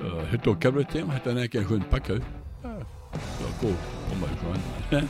Euh, 0.00 0.22
j'étais 0.30 0.48
au 0.48 0.54
Cabretin, 0.54 1.06
j'étais 1.12 1.30
avec 1.30 1.56
un 1.56 1.68
jeune 1.68 1.84
paquet. 1.84 2.18
Ah, 2.62 2.68
encore 3.42 3.70
pas 4.08 4.16
mal 4.20 4.30
jeune. 4.92 5.08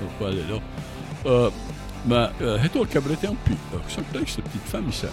Je 0.00 0.04
ne 0.04 0.18
pas 0.18 0.28
aller 0.28 0.42
là. 0.42 0.60
Euh, 1.26 1.50
mais 2.06 2.26
euh, 2.44 2.58
j'étais 2.62 2.78
au 2.78 2.84
Cabretin, 2.84 3.34
puis 3.44 3.54
euh, 3.72 3.78
ça 3.88 4.02
que 4.02 4.28
cette 4.28 4.44
petite 4.44 4.62
femme 4.62 4.88
ici. 4.88 5.06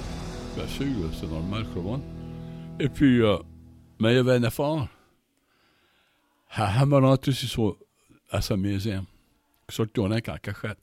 Bien 0.55 0.67
sûr, 0.67 0.87
c'est 1.13 1.27
normal, 1.29 1.65
crois. 1.75 1.99
Et 2.79 2.89
puis, 2.89 3.21
euh, 3.21 3.37
mais 3.99 4.13
il 4.13 4.15
y 4.15 4.19
avait 4.19 4.37
une 4.37 4.45
affaire. 4.45 4.87
Elle 6.57 6.85
m'a 6.87 6.99
rentré 6.99 7.31
sur 7.31 7.47
son- 7.49 7.75
à 8.31 8.41
sa 8.41 8.57
maison. 8.57 9.05
Surtout 9.69 10.01
en 10.03 10.11
cachette. 10.39 10.79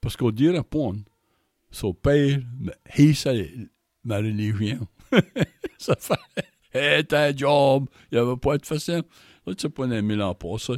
Parce 0.00 0.16
qu'au 0.16 0.32
dire 0.32 0.58
à 0.58 0.62
Pond, 0.64 0.96
son 1.70 1.94
père, 1.94 2.40
il 2.98 3.16
c'est 4.08 4.14
ma 4.14 4.16
religion. 4.16 4.86
ça 5.78 5.94
fait, 5.96 6.44
hey, 6.72 7.04
t'as 7.04 7.34
job, 7.34 7.88
il 8.10 8.18
avait 8.18 8.36
pas 8.36 8.58
de 8.58 8.66
facile. 8.66 9.02
Là, 9.46 9.54
tu 9.54 9.62
sais 9.62 9.68
pas 9.68 9.84
un 9.84 10.02
mille 10.02 10.22
ans 10.22 10.34
passé. 10.34 10.74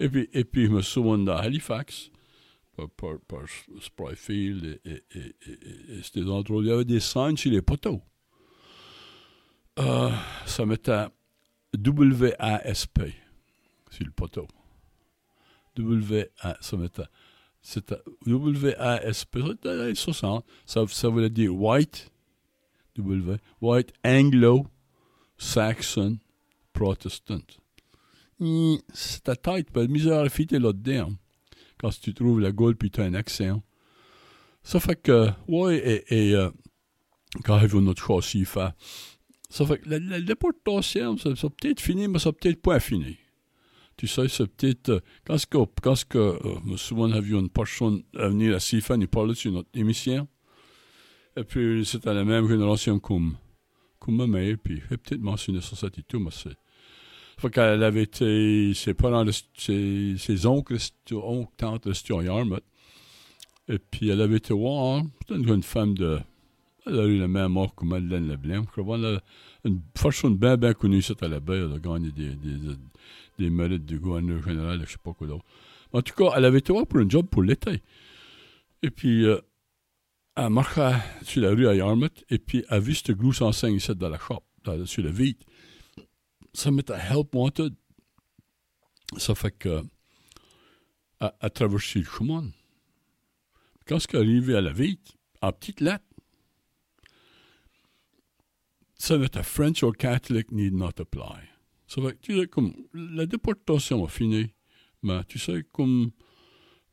Et 0.00 0.08
puis, 0.08 0.28
et 0.32 0.44
puis, 0.44 0.66
je 0.66 0.70
me 0.70 0.82
souviens 0.82 1.18
dans 1.18 1.36
Halifax, 1.36 2.10
par, 2.76 2.90
par, 2.90 3.18
par 3.28 3.40
Spryfield 3.80 4.80
et, 4.84 4.90
et, 4.90 5.18
et, 5.46 5.98
et, 5.98 6.02
ces 6.02 6.28
endroits, 6.28 6.62
il 6.62 6.68
y 6.68 6.72
avait 6.72 6.84
des 6.84 7.00
signes 7.00 7.36
sur 7.36 7.50
les 7.50 7.62
poteaux. 7.62 8.02
Euh, 9.78 10.10
ça 10.46 10.66
mettait 10.66 11.06
WASP 11.76 13.02
sur 13.90 14.04
le 14.04 14.12
poteau. 14.12 14.46
W, 15.76 16.28
A, 16.40 16.56
ça 16.60 16.76
mettait 16.76 17.02
c'était 17.64 17.96
WASP, 18.26 19.38
c'était 19.38 19.76
dans 19.76 19.86
les 19.86 19.94
60. 19.94 20.44
Ça, 20.66 20.84
ça 20.86 21.08
voulait 21.08 21.30
dire 21.30 21.54
White, 21.56 22.12
W, 22.96 23.36
White 23.60 23.92
Anglo 24.04 24.66
Saxon 25.38 26.18
Protestant. 26.72 27.42
Hum, 28.40 28.78
C'était 28.92 29.36
tête, 29.36 29.70
pas 29.70 29.86
de 29.86 29.92
misère 29.92 30.20
à 30.20 30.28
là-dedans. 30.58 31.12
Quand 31.78 31.90
tu 32.00 32.14
trouves 32.14 32.40
la 32.40 32.52
Gaule 32.52 32.76
puis 32.76 32.90
tu 32.90 33.00
as 33.00 33.04
un 33.04 33.14
accent. 33.14 33.62
Ça 34.62 34.80
fait 34.80 34.96
que, 35.00 35.28
ouais, 35.48 35.76
et, 36.08 36.30
et 36.30 36.34
euh, 36.34 36.50
quand 37.44 37.58
notre 37.82 38.04
châssis 38.04 38.44
ça 39.50 39.66
fait 39.66 39.78
que 39.78 39.88
la, 39.90 39.98
la 39.98 40.20
déportation, 40.20 41.16
ça, 41.18 41.34
peut-être 41.50 41.80
fini, 41.80 42.08
mais 42.08 42.18
ça 42.18 42.32
peut 42.32 42.48
être 42.48 42.62
pas 42.62 42.80
fini. 42.80 43.18
Tu 43.96 44.08
sais, 44.08 44.26
c'est 44.28 44.46
peut-être. 44.46 44.88
euh, 44.88 45.00
quand 45.24 45.38
ce 45.38 45.46
que, 45.46 45.58
quand 45.82 45.94
ce 45.94 46.04
que 46.04 46.18
euh, 46.18 46.58
me 46.64 46.76
souviens, 46.76 47.12
avions 47.12 47.40
une 47.40 47.50
personne 47.50 48.02
venir 48.14 48.56
à 48.56 48.60
Sifa, 48.60 48.96
il 48.96 49.06
parlait 49.06 49.34
sur 49.34 49.52
notre 49.52 49.68
émission. 49.74 50.26
Et 51.36 51.44
puis, 51.44 51.84
c'était 51.84 52.14
la 52.14 52.24
même 52.24 52.48
génération 52.48 52.98
comme, 52.98 53.36
comme 53.98 54.16
ma 54.16 54.26
mère, 54.26 54.56
puis 54.62 54.80
j'ai 54.88 54.96
peut-être 54.96 55.20
mentionné 55.20 55.60
ça 55.60 55.86
et 55.86 56.02
tout, 56.02 56.20
mais 56.20 56.30
c'est. 56.30 56.56
Fait 57.38 57.50
qu'elle 57.50 57.82
avait 57.82 58.04
été. 58.04 58.72
Ses 58.74 58.94
parents, 58.94 59.24
ses, 59.56 60.14
ses 60.16 60.46
oncles, 60.46 60.76
oncles, 61.12 61.52
tantes, 61.56 61.88
Yarmouth. 62.08 62.62
Et 63.68 63.78
puis, 63.78 64.10
elle 64.10 64.20
avait 64.20 64.36
été 64.36 64.54
voir, 64.54 65.02
une 65.30 65.46
jeune 65.46 65.62
femme 65.62 65.94
de. 65.94 66.20
Elle 66.86 67.00
a 67.00 67.04
eu 67.06 67.18
la 67.18 67.28
même 67.28 67.52
mort 67.52 67.74
que 67.74 67.84
Madeleine 67.84 68.28
Leblanc. 68.28 68.64
Je 68.76 68.82
crois 68.82 68.98
une 69.64 69.80
personne 69.94 70.36
bien, 70.36 70.56
bien 70.56 70.74
connue, 70.74 71.02
c'était 71.02 71.24
à 71.24 71.28
la 71.28 71.40
baie, 71.40 71.56
elle 71.56 71.72
a 71.72 71.78
gagné 71.78 72.12
des, 72.12 72.34
des, 72.34 72.58
des 73.38 73.50
mérites 73.50 73.86
du 73.86 73.98
gouverneur 73.98 74.42
général, 74.42 74.76
je 74.78 74.82
ne 74.82 74.86
sais 74.86 74.98
pas 75.02 75.12
quoi 75.12 75.26
d'autre. 75.26 75.44
En 75.92 76.02
tout 76.02 76.14
cas, 76.14 76.32
elle 76.36 76.44
avait 76.44 76.58
été 76.58 76.72
voir 76.72 76.86
pour 76.86 77.00
un 77.00 77.08
job 77.08 77.26
pour 77.26 77.42
l'été. 77.42 77.82
Et 78.82 78.90
puis, 78.90 79.24
euh, 79.24 79.40
elle 80.36 80.50
marchait 80.50 80.96
sur 81.22 81.42
la 81.42 81.50
rue 81.50 81.68
à 81.68 81.74
Yarmouth, 81.74 82.24
et 82.28 82.38
puis 82.38 82.64
elle 82.68 82.82
vu 82.82 82.94
cette 82.94 83.12
grosse 83.12 83.40
enseigne 83.40 83.76
ici 83.76 83.94
dans 83.94 84.08
la 84.08 84.18
shop, 84.18 84.42
dans- 84.64 84.84
sur 84.86 85.02
la 85.04 85.10
vitre. 85.10 85.46
Ça 86.52 86.70
mettait 86.70 86.94
Help 86.94 87.34
Wanted. 87.34 87.74
Ça 89.16 89.34
fait 89.34 89.52
que, 89.52 89.82
elle 91.20 91.50
traversé 91.50 92.00
le 92.00 92.04
chemin. 92.04 92.48
Quand 93.86 93.98
elle 94.12 94.16
est 94.16 94.22
arrivée 94.22 94.56
à 94.56 94.60
la 94.60 94.72
vitre, 94.72 95.12
en 95.42 95.52
petite 95.52 95.80
lettre, 95.80 96.04
ça 98.96 99.18
mettait 99.18 99.42
French 99.42 99.82
or 99.82 99.94
Catholic 99.96 100.50
need 100.52 100.74
not 100.74 100.98
apply. 101.00 101.40
Ça 101.86 102.00
fait 102.02 102.12
que, 102.14 102.20
tu 102.20 102.38
sais, 102.40 102.46
comme 102.46 102.74
la 102.94 103.26
déportation 103.26 104.04
a 104.04 104.08
fini, 104.08 104.52
mais 105.02 105.22
tu 105.24 105.38
sais, 105.38 105.64
comme. 105.72 106.10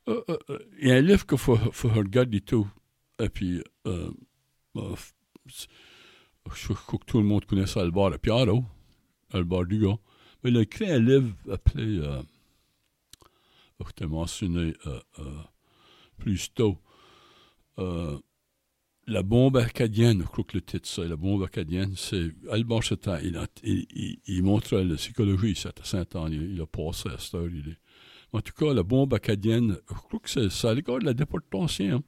euh, 0.10 0.22
euh, 0.30 0.38
euh, 0.50 0.60
Il 0.80 0.88
y 0.90 0.92
a 0.92 0.96
un 0.96 1.02
livre 1.02 1.26
qu'il 1.26 1.38
faut, 1.38 1.56
faut 1.72 1.90
regarder 1.90 2.42
tout. 2.42 2.68
Et 3.22 3.30
puis, 3.30 3.64
euh, 3.86 4.12
euh, 4.78 4.96
je 6.56 6.74
crois 6.74 7.00
que 7.00 7.06
tout 7.06 7.20
le 7.20 7.24
monde 7.24 7.46
connaît 7.46 7.68
ça, 7.68 7.82
Albar 7.82 8.18
Piaro, 8.20 8.66
Albar 9.32 9.66
Dugas. 9.66 9.98
Mais 10.44 10.50
il 10.50 10.58
a 10.58 10.62
écrit 10.62 10.90
un 10.90 11.00
livre 11.00 11.36
appelé. 11.52 12.00
Euh, 12.00 12.22
oh, 13.80 13.86
je 13.88 13.92
t'ai 13.92 14.08
mentionné 14.08 14.74
euh, 14.88 15.44
plus 16.18 16.52
tôt. 16.54 16.78
La 19.08 19.24
bombe 19.24 19.58
acadienne, 19.58 20.22
je 20.22 20.28
crois 20.28 20.44
que 20.44 20.58
le 20.58 20.62
titre, 20.62 20.88
c'est 20.88 21.08
La 21.08 21.16
bombe 21.16 21.44
acadienne, 21.44 21.94
c'est 21.96 22.32
Alban 22.50 22.82
Chetin. 22.82 23.20
Il, 23.22 23.40
il, 23.64 23.86
il, 23.94 24.20
il 24.26 24.44
montrait 24.44 24.84
la 24.84 24.96
psychologie, 24.96 25.60
à 25.66 25.72
Saint-Anne. 25.84 26.34
Il, 26.34 26.54
il 26.54 26.62
a 26.62 26.66
passé 26.66 27.10
à 27.10 27.18
cette 27.18 27.36
heure. 27.36 27.50
Il 27.50 27.70
est. 27.70 27.78
En 28.34 28.42
tout 28.42 28.54
cas, 28.54 28.74
la 28.74 28.84
bombe 28.84 29.14
acadienne, 29.14 29.78
je 29.90 29.94
crois 29.94 30.20
que 30.20 30.30
c'est 30.50 30.68
à 30.68 30.74
l'égard 30.74 31.00
de 31.00 31.06
la 31.06 31.14
déportation. 31.14 32.04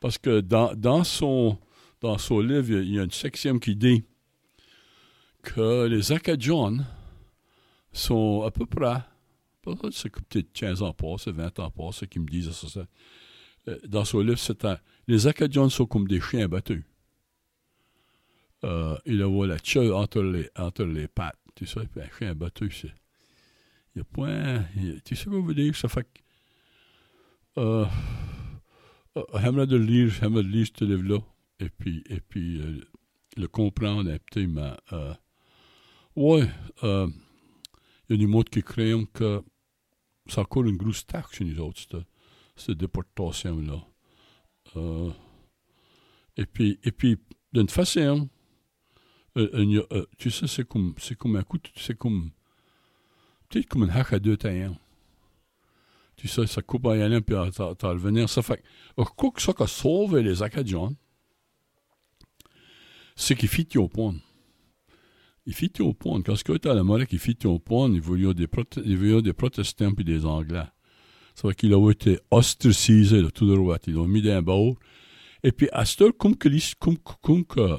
Parce 0.00 0.18
que 0.18 0.40
dans, 0.40 0.74
dans, 0.74 1.04
son, 1.04 1.58
dans 2.00 2.18
son 2.18 2.40
livre, 2.40 2.70
il 2.80 2.94
y 2.94 2.98
a- 2.98 3.04
une 3.04 3.10
section 3.10 3.58
qui 3.58 3.76
dit 3.76 4.04
que 5.42 5.86
les 5.86 6.12
Acadiens 6.12 6.78
sont 7.92 8.42
à 8.42 8.50
peu 8.50 8.66
près, 8.66 8.98
peut-être 9.62 9.90
c'est 9.90 10.10
que 10.10 10.20
peut-être 10.20 10.52
15 10.52 10.82
ans 10.82 10.92
passés, 10.92 11.32
20 11.32 11.58
ans 11.58 11.70
passés, 11.70 12.06
qui 12.06 12.18
me 12.18 12.26
disent 12.28 12.50
ça. 12.52 12.68
ça. 12.68 12.86
Euh, 13.68 13.78
Dans 13.86 14.04
son 14.04 14.20
livre, 14.20 14.38
c'est 14.38 14.64
un- 14.64 14.78
les 15.06 15.26
Acadiens 15.26 15.68
sont 15.68 15.86
comme 15.86 16.08
des 16.08 16.20
chiens 16.20 16.48
battus. 16.48 16.82
Euh, 18.64 18.96
il 19.06 19.22
a 19.22 19.46
la 19.46 19.58
queue 19.58 19.94
entre 19.94 20.22
les, 20.22 20.48
entre 20.56 20.84
les 20.84 21.08
pattes. 21.08 21.38
Tu 21.54 21.66
sais, 21.66 21.80
un 21.80 22.18
chien 22.18 22.34
battu, 22.34 22.70
c'est. 22.70 22.92
Il 23.94 23.98
n'y 23.98 24.02
a 24.02 24.04
point. 24.04 24.64
tu 25.04 25.16
sais 25.16 25.24
je 25.24 25.30
veux 25.30 25.54
dire? 25.54 25.74
Ça 25.74 25.88
fait 25.88 26.04
que. 26.04 26.20
Euh, 27.60 27.86
j'aimerais 29.34 29.66
de 29.66 29.76
lire, 29.76 30.08
j'aimerais 30.08 30.42
de 30.42 30.48
lire 30.48 30.66
ce 30.76 30.84
livre-là. 30.84 31.18
Et 31.60 31.68
puis, 31.68 32.02
et 32.08 32.20
puis 32.20 32.60
euh, 32.60 32.80
le 33.36 33.48
comprendre 33.48 34.10
un 34.10 34.18
petit, 34.18 34.46
mais. 34.46 34.72
Euh, 34.92 35.14
ouais, 36.16 36.48
euh, 36.84 37.08
y 38.08 38.14
a 38.14 38.16
des 38.16 38.26
mots 38.26 38.42
qui 38.44 38.62
créent 38.62 38.94
que 39.12 39.42
c'est 40.26 40.40
encore 40.40 40.64
une 40.64 40.76
grosse 40.76 41.06
taxe 41.06 41.36
chez 41.36 41.44
nous 41.44 41.60
autres, 41.60 41.80
cette, 41.80 42.06
cette 42.56 42.78
déportation-là. 42.78 43.84
Euh, 44.76 45.10
et 46.36 46.46
puis, 46.46 46.78
et 46.84 46.92
puis 46.92 47.18
d'une 47.52 47.68
façon, 47.68 48.28
euh, 49.36 49.50
euh, 49.54 49.86
euh, 49.92 50.06
tu 50.18 50.30
sais, 50.30 50.46
c'est 50.46 50.66
comme, 50.66 50.94
c'est 50.98 51.16
comme 51.16 51.36
un 51.36 51.42
coup, 51.42 51.58
c'est 51.76 51.96
comme, 51.96 52.30
peut-être 53.48 53.66
comme 53.66 53.84
une 53.84 53.90
hache 53.90 54.12
à 54.12 54.18
deux 54.18 54.36
taillants. 54.36 54.78
Sais, 56.28 56.46
ça 56.46 56.62
coupe 56.62 56.86
à 56.86 56.96
y 56.96 57.02
aller, 57.02 57.20
puis 57.20 57.36
à 57.36 57.50
t'en 57.50 57.88
revenir. 57.90 58.28
Ça 58.28 58.42
fait, 58.42 58.62
que, 58.96 59.30
que 59.34 59.42
ça 59.42 59.52
qui 59.52 59.62
a 59.62 59.66
sauvé 59.66 60.22
les 60.22 60.42
Acadiens, 60.42 60.92
c'est 63.16 63.34
qu'ils 63.34 63.48
fit 63.48 63.68
au 63.76 63.88
point. 63.88 64.14
Ils 65.46 65.54
fit 65.54 65.72
au 65.80 65.92
point. 65.92 66.20
Quand 66.22 66.36
ce 66.36 66.44
que 66.44 66.68
à 66.68 66.74
la 66.74 66.82
monnaie 66.82 67.06
qui 67.06 67.18
fit 67.18 67.36
au 67.44 67.58
point, 67.58 67.90
ils 67.90 68.00
voulaient 68.00 68.34
des, 68.34 68.46
prote- 68.46 68.80
ils 68.84 69.22
des 69.22 69.32
protestants 69.32 69.92
puis 69.92 70.04
des 70.04 70.24
anglais. 70.26 70.64
Ça 71.34 71.48
fait 71.48 71.54
qu'il 71.54 71.74
a 71.74 71.90
été 71.90 72.18
ostracisé 72.30 73.22
de 73.22 73.30
tout 73.30 73.46
le 73.46 73.54
droit. 73.56 73.78
Ils 73.86 73.94
l'ont 73.94 74.06
mis 74.06 74.22
dans 74.22 74.32
un 74.32 74.42
bateau. 74.42 74.76
Et 75.42 75.52
puis, 75.52 75.68
à 75.72 75.84
cette 75.84 76.02
heure, 76.02 76.16
comme 76.16 76.36
que, 76.36 76.48
les- 76.48 76.60
comme, 76.78 76.98
comme 77.22 77.44
que, 77.44 77.78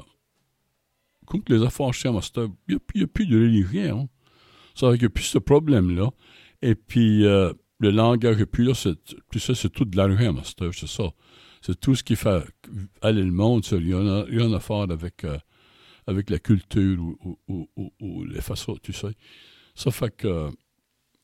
comme 1.26 1.42
que 1.42 1.52
les 1.54 1.62
affaires 1.64 1.92
chères, 1.94 2.16
à 2.16 2.22
cette 2.22 2.38
heure, 2.38 2.48
il 2.68 2.78
n'y 2.96 3.02
a, 3.02 3.06
plus 3.06 3.26
de 3.26 3.38
religion. 3.40 4.00
hein. 4.00 4.08
Ça 4.74 4.90
fait 4.90 4.98
qu'il 4.98 5.02
n'y 5.06 5.06
a 5.06 5.10
plus 5.10 5.24
ce 5.24 5.38
problème-là. 5.38 6.10
Et 6.60 6.74
puis, 6.74 7.24
euh, 7.24 7.52
le 7.82 7.90
langage 7.90 8.44
puis 8.44 8.64
là, 8.64 8.74
ça, 8.74 8.90
c'est 9.54 9.72
tout 9.72 9.84
de 9.84 9.96
l'argent, 9.96 10.34
c'est 10.44 10.86
ça. 10.86 11.10
C'est 11.60 11.78
tout 11.78 11.94
ce 11.94 12.02
qui 12.02 12.16
fait 12.16 12.42
aller 13.02 13.22
le 13.22 13.32
monde, 13.32 13.64
ça. 13.64 13.76
Il 13.76 13.86
n'y 13.86 13.92
a 13.92 14.22
rien 14.22 14.52
à 14.52 14.60
faire 14.60 14.90
avec, 14.90 15.24
euh, 15.24 15.38
avec 16.06 16.30
la 16.30 16.38
culture 16.38 16.98
ou, 17.48 18.24
les 18.24 18.40
façons, 18.40 18.76
tu 18.82 18.92
sais. 18.92 19.14
Ça 19.74 19.90
fait 19.90 20.16
que, 20.16 20.28
euh, 20.28 20.50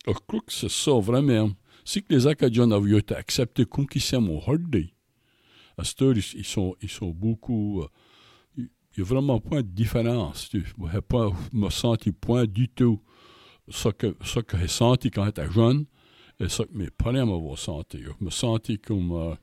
je 0.06 0.12
crois 0.12 0.40
que 0.40 0.52
c'est 0.52 0.70
ça, 0.70 0.93
vraiment. 0.93 1.50
Si 1.84 2.05
les 2.08 2.26
Acadiens 2.26 2.70
avaient 2.70 2.99
été 2.99 3.14
acceptés 3.14 3.64
comme 3.64 3.87
qu'ils 3.87 4.02
sont 4.02 4.28
au 4.28 4.43
Hardy, 4.44 4.94
à 5.76 5.84
cette 5.84 6.02
heure, 6.02 6.14
ils, 6.16 6.44
sont, 6.44 6.75
ils 6.82 6.90
sont 6.90 7.11
beaucoup. 7.11 7.82
euh, 7.82 7.88
il 8.56 9.02
n'y 9.02 9.02
a 9.02 9.04
vraiment 9.04 9.38
pas 9.38 9.62
de 9.62 9.69
différence. 9.69 10.49
Tu 10.49 10.64
ne 10.76 11.00
pas 11.00 11.31
me 11.52 11.70
senti 11.70 12.11
point 12.11 12.46
du 12.46 12.69
tout 12.69 13.00
ce 13.69 13.90
que, 13.90 14.16
ce 14.25 14.40
que 14.40 14.58
j'ai 14.58 14.66
senti 14.66 15.11
quand 15.11 15.25
j'étais 15.25 15.50
jeune 15.50 15.87
et 16.40 16.49
ce 16.49 16.62
que 16.62 16.76
mes 16.76 16.90
parents 16.90 17.26
m'avaient 17.26 17.56
senti. 17.56 18.02
Je 18.02 18.25
me 18.25 18.31
senti 18.31 18.79
comme. 18.79 19.12
euh, 19.12 19.35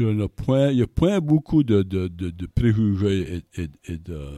il 0.00 0.16
y 0.16 0.22
a 0.22 0.28
point, 0.28 0.70
y 0.70 0.82
a 0.82 0.86
point 0.86 1.20
beaucoup 1.20 1.64
de, 1.64 1.82
de, 1.82 2.06
de, 2.06 2.46
préjugés 2.46 3.42
et, 3.56 3.68
et, 3.84 3.98
de 3.98 4.28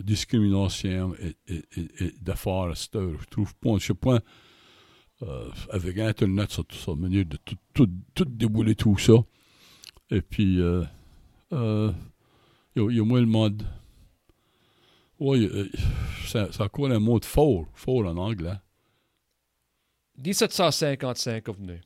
discrimination 0.00 1.14
et, 1.14 1.36
et, 1.46 2.12
d'affaires 2.20 2.70
à 2.72 2.74
cette 2.74 2.96
heure. 2.96 3.20
Je 3.20 3.26
trouve 3.26 3.54
pas, 3.54 3.78
je 3.78 3.86
sais 3.86 3.94
pas, 3.94 4.18
euh, 5.22 5.48
avec 5.70 5.96
Internet, 5.98 6.50
ça, 6.50 6.62
ça 6.70 6.94
manière 6.96 7.24
de 7.24 7.36
tout, 7.44 7.56
tout, 7.72 7.88
tout 8.14 8.24
débouler 8.24 8.74
tout 8.74 8.98
ça. 8.98 9.12
Et 10.10 10.22
puis, 10.22 10.60
euh, 10.60 10.82
il, 12.74 12.96
y 12.96 13.00
a, 13.00 13.04
moins 13.04 13.20
le 13.20 13.26
mode. 13.26 13.62
Oui, 15.20 15.48
c'est 16.26 16.60
encore 16.60 16.90
un 16.90 16.98
mot 16.98 17.20
de 17.20 17.24
fort 17.24 17.68
en 17.86 18.16
anglais. 18.16 18.56
1755 20.24 21.48
est 21.48 21.52
venu. 21.52 21.80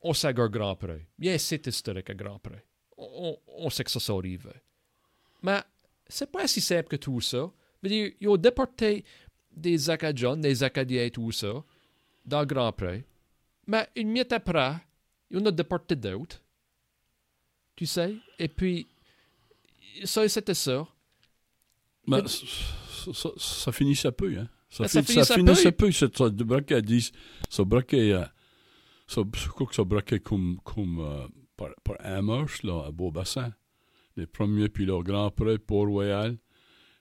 On 0.00 0.12
sait 0.12 0.28
un 0.28 0.48
Grand 0.48 0.76
Prix. 0.76 1.06
Bien, 1.18 1.38
c'est 1.38 1.66
historique 1.66 2.10
un 2.10 2.14
Grand 2.14 2.38
Prix. 2.38 2.60
On, 2.96 3.36
on, 3.46 3.70
sait 3.70 3.84
que 3.84 3.90
ça, 3.90 4.00
ça 4.00 4.12
arrive. 4.12 4.52
Mais 5.42 5.60
c'est 6.08 6.30
pas 6.30 6.46
si 6.46 6.60
simple 6.60 6.88
que 6.88 6.96
tout 6.96 7.20
ça. 7.20 7.50
dire, 7.82 8.12
ils 8.20 8.28
ont 8.28 8.36
déporté 8.36 9.04
des 9.50 9.90
Acadiens, 9.90 10.36
des 10.36 10.62
Acadiens 10.62 11.04
et 11.04 11.10
tout 11.10 11.32
ça, 11.32 11.64
dans 12.24 12.40
le 12.40 12.46
Grand 12.46 12.72
Prix. 12.72 13.02
Mais 13.66 13.88
une 13.96 14.08
minute 14.08 14.32
après, 14.32 14.76
ils 15.30 15.38
ont 15.38 15.50
déporté 15.50 15.96
d'autres. 15.96 16.40
Tu 17.74 17.86
sais? 17.86 18.14
Et 18.38 18.48
puis, 18.48 18.86
ça, 20.04 20.28
c'était 20.28 20.54
ça. 20.54 20.86
Mais 22.06 22.26
ça, 22.26 23.12
ça, 23.12 23.30
ça, 23.36 23.72
finissait 23.72 24.12
peu, 24.12 24.36
hein? 24.38 24.48
Ça, 24.72 24.88
ça, 24.88 25.02
fin, 25.02 25.22
ça 25.22 25.34
finissait 25.34 25.70
peu, 25.70 25.92
ça, 25.92 26.06
ça 26.12 26.30
braquait 26.30 26.76
à 26.76 26.80
10. 26.80 27.12
Ça 27.50 27.62
braquait, 27.62 28.12
euh, 28.12 28.24
ça, 29.06 29.20
je 29.34 29.48
crois 29.48 29.66
que 29.66 29.74
ça 29.74 29.84
braquait 29.84 30.20
comme, 30.20 30.58
comme 30.64 31.00
euh, 31.00 31.26
par, 31.58 31.68
par 31.84 31.96
Amherst, 32.00 32.62
là, 32.62 32.86
à 32.86 32.90
Beaubassin. 32.90 33.52
Les 34.16 34.26
premiers, 34.26 34.70
puis 34.70 34.86
le 34.86 35.02
Grand 35.02 35.30
Prix, 35.30 35.58
Port-Royal. 35.58 36.38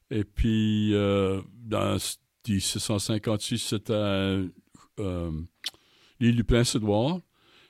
Et 0.09 0.25
puis, 0.25 0.93
euh, 0.93 1.41
dans 1.53 1.97
1656, 2.45 3.57
c'était 3.57 3.93
euh, 3.93 5.31
l'île 6.19 6.35
du 6.35 6.43
Prince-Édouard. 6.43 7.21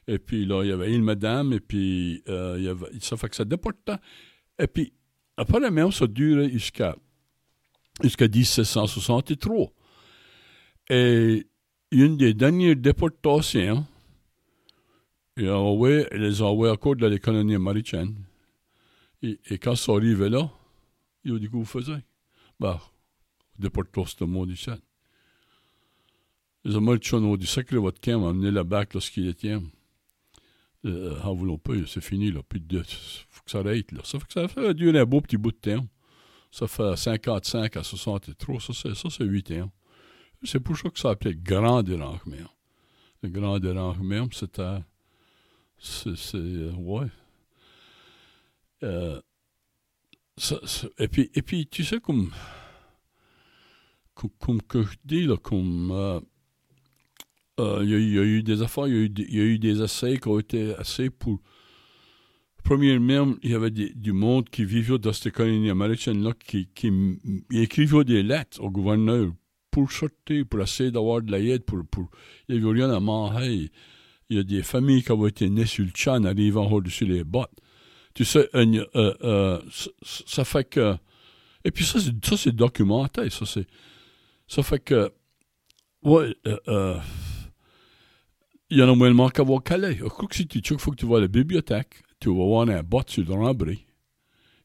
Et 0.08 0.18
puis 0.18 0.46
là, 0.48 0.64
il 0.64 0.70
y 0.70 0.72
avait 0.72 0.90
l'île 0.90 1.04
Madame, 1.04 1.54
et 1.54 1.60
puis 1.60 2.24
euh, 2.28 2.56
il 2.58 2.64
y 2.64 2.68
avait, 2.68 2.88
ça 3.02 3.18
fait 3.18 3.30
que 3.30 3.36
ça 3.36 3.46
déportait. 3.46 3.98
Et 4.58 4.66
puis, 4.66 4.94
apparemment, 5.38 5.92
ça 5.92 6.08
durait 6.08 6.50
jusqu'à 6.50 6.96
jusqu'à 8.02 8.28
1763. 8.28 9.72
Et 10.94 11.48
une 11.92 12.18
des 12.18 12.34
dernières 12.34 12.76
déportations, 12.76 13.86
il 15.38 15.48
a 15.48 15.58
envoyé, 15.58 16.06
les 16.12 16.42
a 16.42 16.46
envoyés 16.46 16.74
à 16.74 16.76
cause 16.76 16.98
de 16.98 17.08
la 17.08 17.18
colonie 17.18 17.56
américaine. 17.56 18.14
Et, 19.24 19.40
quand 19.58 19.78
ça 19.78 19.94
arrivait 19.94 20.30
là, 20.30 20.52
il 21.24 21.34
a 21.34 21.40
dit 21.40 21.48
que 21.48 21.54
vous 21.54 21.64
faisiez? 21.64 22.04
Bah, 22.60 22.82
déportons 23.58 24.06
ce 24.06 24.26
monde 24.26 24.52
ici. 24.52 24.70
Les 26.66 26.76
Américains 26.76 27.24
ont 27.24 27.38
dit 27.38 27.48
sacré 27.48 27.78
votre 27.78 28.02
camp, 28.02 28.28
amenez 28.28 28.52
la 28.52 28.66
bac 28.66 28.94
lorsqu'il 28.94 29.30
était. 29.30 29.56
Euh, 30.84 31.22
en 31.22 31.34
voulant 31.34 31.58
pas, 31.58 31.74
c'est 31.88 32.04
fini, 32.04 32.34
là. 32.34 32.44
Plus 32.44 32.60
de. 32.60 32.84
faut 33.30 33.44
que 33.46 33.52
ça 33.52 33.60
arrête, 33.60 33.94
là. 33.94 34.02
Ça 34.04 34.20
fait 34.20 34.28
que 34.28 34.34
ça 34.34 34.48
fait 34.50 34.74
durer 34.74 35.00
un 35.00 35.06
beau 35.06 35.22
petit 35.22 35.38
bout 35.38 35.54
de 35.54 35.58
temps. 35.58 35.88
Ça 36.52 36.68
fait 36.68 36.98
55 36.98 37.78
à 37.78 37.84
63, 37.84 38.60
ça 38.60 38.74
c'est, 38.74 38.94
ça 38.94 39.10
c'est 39.10 39.24
8 39.24 39.52
ans. 39.52 39.72
C'est 40.44 40.60
pour 40.60 40.78
ça 40.78 40.90
que 40.90 40.98
ça 40.98 41.10
s'appelait 41.10 41.36
grand 41.36 41.84
dérangement. 41.84 42.36
Le 43.22 43.30
grand 43.30 43.60
dérangement, 43.60 44.28
c'était. 44.32 44.80
C'est. 45.78 46.36
euh, 46.36 46.72
ouais. 46.74 47.08
Euh, 48.84 49.22
ça, 50.38 50.60
et, 50.98 51.08
puis, 51.08 51.30
et 51.36 51.42
puis, 51.44 51.68
tu 51.68 51.84
sais, 51.84 52.00
comme. 52.00 52.32
Comme, 54.16 54.32
comme 54.40 54.62
que 54.64 54.82
je 54.84 54.98
dis, 55.06 55.26
là, 55.26 55.38
comme. 55.38 55.92
Euh, 55.92 56.20
il 57.84 57.90
y, 57.90 58.18
a 58.18 58.24
eu 58.24 58.42
des 58.42 58.64
affaires, 58.64 58.88
il 58.88 59.20
y, 59.20 59.36
y, 59.36 59.40
a 59.40 59.44
eu 59.44 59.60
des 59.60 59.84
essais 59.84 60.18
qui 60.18 60.28
ont 60.28 60.40
été 60.40 60.74
assez 60.76 61.12
pour. 61.12 61.40
Premièrement, 62.64 63.36
il 63.44 63.52
y 63.52 63.56
avait 63.56 63.70
du 63.70 64.14
monde 64.14 64.50
qui 64.50 64.66
vivait 64.66 64.98
dans 64.98 65.14
cette 65.14 65.34
colonie 65.34 65.70
américaine-là 65.70 66.34
qui, 66.40 66.68
qui 66.74 66.92
écrivait 67.52 68.04
des 68.04 68.24
lettres 68.24 68.62
au 68.62 68.72
gouverneur 68.72 69.32
pour 69.72 69.92
sortir, 69.92 70.46
pour 70.48 70.62
essayer 70.62 70.92
d'avoir 70.92 71.22
de 71.22 71.32
l'aide, 71.32 71.64
pour, 71.64 71.86
pour, 71.90 72.10
il 72.48 72.60
n'y 72.60 72.70
avait 72.70 72.82
rien 72.82 72.92
à 72.92 73.00
manger. 73.00 73.72
Il 74.30 74.38
y 74.38 74.40
a 74.40 74.44
des 74.44 74.62
familles 74.62 75.04
qui 75.04 75.12
ont 75.12 75.26
été 75.26 75.50
nées 75.50 75.66
sur 75.66 75.86
le 75.86 75.92
chan 75.96 76.24
arrivant 76.24 76.70
au-dessus 76.70 77.06
des 77.06 77.24
bottes. 77.24 77.52
Tu 78.14 78.26
sais, 78.26 78.50
euh, 78.56 78.86
euh, 78.96 79.14
euh, 79.24 79.62
ça 80.04 80.44
fait 80.44 80.66
que. 80.66 80.96
Et 81.64 81.72
puis 81.72 81.86
ça, 81.86 82.00
ça 82.00 82.38
c'est 82.38 82.56
documenté. 82.56 83.30
Ça, 83.30 83.46
c'est, 83.46 83.68
ça 84.48 84.64
fait 84.64 84.80
que. 84.80 85.12
Ouais, 86.04 86.36
euh, 86.68 86.98
il 88.70 88.78
y 88.78 88.84
en 88.84 88.92
a 88.92 88.96
moins 88.96 89.30
qu'à 89.30 89.44
voir 89.44 89.64
Calais. 89.64 89.96
Je 89.96 90.06
crois 90.06 90.28
que 90.28 90.36
si 90.36 90.48
tu 90.48 90.62
faut 90.78 90.92
que 90.92 90.96
tu 90.96 91.06
vois 91.06 91.22
la 91.22 91.28
bibliothèque, 91.28 92.04
tu 92.20 92.30
vas 92.30 92.46
voir 92.46 92.70
un 92.70 92.84
bot 92.84 93.04
sur 93.08 93.24
le 93.24 93.34
rembris. 93.34 93.86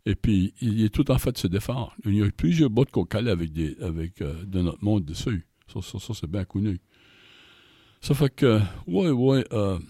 Et 0.06 0.14
puis, 0.14 0.55
il 0.61 0.85
est 0.85 0.94
tout 0.94 1.11
en 1.11 1.19
fait 1.19 1.32
de 1.32 1.38
se 1.38 1.49
défendre. 1.49 1.93
Il 2.05 2.14
y 2.14 2.23
a 2.23 2.31
plusieurs 2.31 2.70
bottes 2.70 2.93
qu'on 2.93 3.05
Calais 3.05 3.32
avec, 3.32 3.53
des, 3.53 3.76
avec 3.81 4.23
euh, 4.23 4.44
de 4.44 4.62
notre 4.62 4.82
monde 4.82 5.05
dessus. 5.05 5.44
Ça, 5.67 5.82
ça, 5.82 6.14
c'est 6.14 6.31
bien 6.31 6.44
connu. 6.44 6.81
Ça 8.00 8.14
fait 8.14 8.32
que, 8.32 8.61
ouais, 8.87 9.11
ouais, 9.11 9.44
euh, 9.53 9.81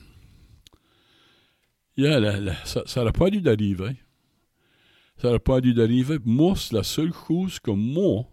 yeah, 1.99 2.19
la, 2.19 2.41
la, 2.41 2.65
ça 2.65 2.83
n'aurait 2.97 3.13
pas 3.13 3.29
dû 3.29 3.43
d'arriver. 3.43 3.95
Ça 5.19 5.29
n'aurait 5.29 5.39
pas 5.39 5.61
dû 5.61 5.75
d'arriver. 5.75 6.19
Moi, 6.25 6.57
c'est 6.57 6.75
la 6.75 6.83
seule 6.83 7.12
chose 7.12 7.61
que 7.61 7.71
moi, 7.71 8.25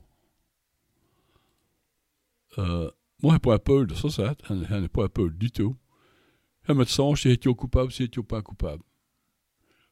euh, 2.59 2.89
moi, 3.21 3.33
j'ai 3.33 3.39
pas 3.39 3.59
peur 3.59 3.86
de 3.88 3.94
ça, 3.94 4.09
ça. 4.09 4.36
Je 4.47 4.53
n'ai 4.53 4.88
pas 4.88 5.09
peur 5.09 5.29
du 5.31 5.51
tout. 5.51 5.75
Un 6.65 6.75
médecin, 6.75 7.13
si 7.15 7.38
tu 7.38 7.50
es 7.50 7.53
coupable, 7.53 7.91
si 7.91 8.03
n'es 8.03 8.24
pas 8.24 8.41
coupable. 8.41 8.83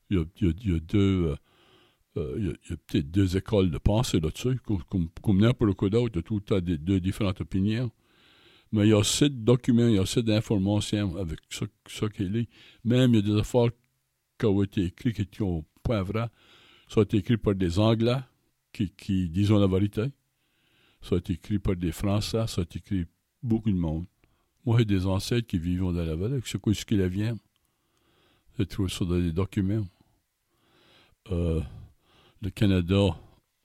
Il 0.10 0.18
y 0.18 0.20
a, 0.22 0.24
il 0.40 0.48
y 0.48 0.50
a, 0.50 0.54
il 0.62 0.72
y 0.72 0.76
a 0.76 0.80
deux, 0.80 1.26
euh, 1.28 1.36
euh, 2.18 2.36
il 2.38 2.46
y 2.46 2.50
a, 2.50 2.78
peut-être 2.88 3.10
deux 3.10 3.38
écoles 3.38 3.72
de 3.72 3.78
pensée 3.78 4.19
là-dessus, 4.19 4.60
comme, 4.90 5.10
comme, 5.22 5.40
n'importe 5.40 5.75
quoi 5.75 5.90
d'autre, 5.90 6.12
il 6.13 6.18
y 6.18 6.19
a 6.19 6.24
tout 6.24 6.36
le 6.36 6.42
temps 6.42 6.60
des, 6.60 6.78
deux 6.78 7.00
différentes 7.00 7.42
opinions. 7.42 7.92
Mais 8.72 8.88
il 8.88 8.90
y 8.90 8.94
a 8.94 9.00
assez 9.00 9.30
de 9.30 9.36
documents, 9.36 9.88
il 9.88 9.96
y 9.96 9.98
a 9.98 10.02
assez 10.02 10.24
d'informations 10.24 11.16
avec 11.18 11.40
ça, 11.50 11.66
ça 11.88 12.10
qu'il 12.10 12.36
est. 12.38 12.50
Même 12.84 13.13
il 13.13 13.16
y 13.18 13.31
a 13.31 13.34
des 13.34 13.40
affaires 13.40 13.69
qui 14.40 14.46
ont 14.46 14.63
été 14.63 14.86
écrites 14.86 15.30
qui 15.30 15.38
sont 15.38 15.66
pas 15.84 16.04
vraies. 16.04 16.30
Ça 16.88 17.02
a 17.02 17.04
été 17.04 17.18
écrit 17.18 17.38
par 17.38 17.56
des 17.56 17.80
Anglais 17.80 18.19
qui, 18.72 18.90
qui 18.90 19.30
disent 19.30 19.51
la 19.51 19.68
vérité. 19.68 20.06
Ça 21.01 21.15
a 21.15 21.18
été 21.18 21.34
écrit 21.34 21.60
par 21.60 21.75
des 21.75 21.91
Français, 21.91 22.46
ça 22.48 22.62
a 22.62 22.63
été 22.63 22.80
écrit 22.80 23.06
beaucoup 23.41 23.72
de 23.72 23.77
monde. 23.77 24.06
Moi, 24.65 24.80
j'ai 24.80 24.86
des 24.86 25.06
ancêtres 25.06 25.48
qui 25.48 25.58
vivent 25.58 25.82
dans 25.82 25.91
la 25.91 26.15
vallée. 26.15 26.39
Sais 26.46 26.60
quoi 26.60 26.74
ce 26.74 26.86
qu'il 26.86 27.01
vient? 27.08 27.36
J'ai 28.58 28.65
trouvé 28.65 28.89
ça 28.89 29.06
dans 29.06 29.20
des 29.20 29.32
documents. 29.32 29.88
Euh, 31.32 31.62
le 32.41 32.50
Canada 32.50 33.15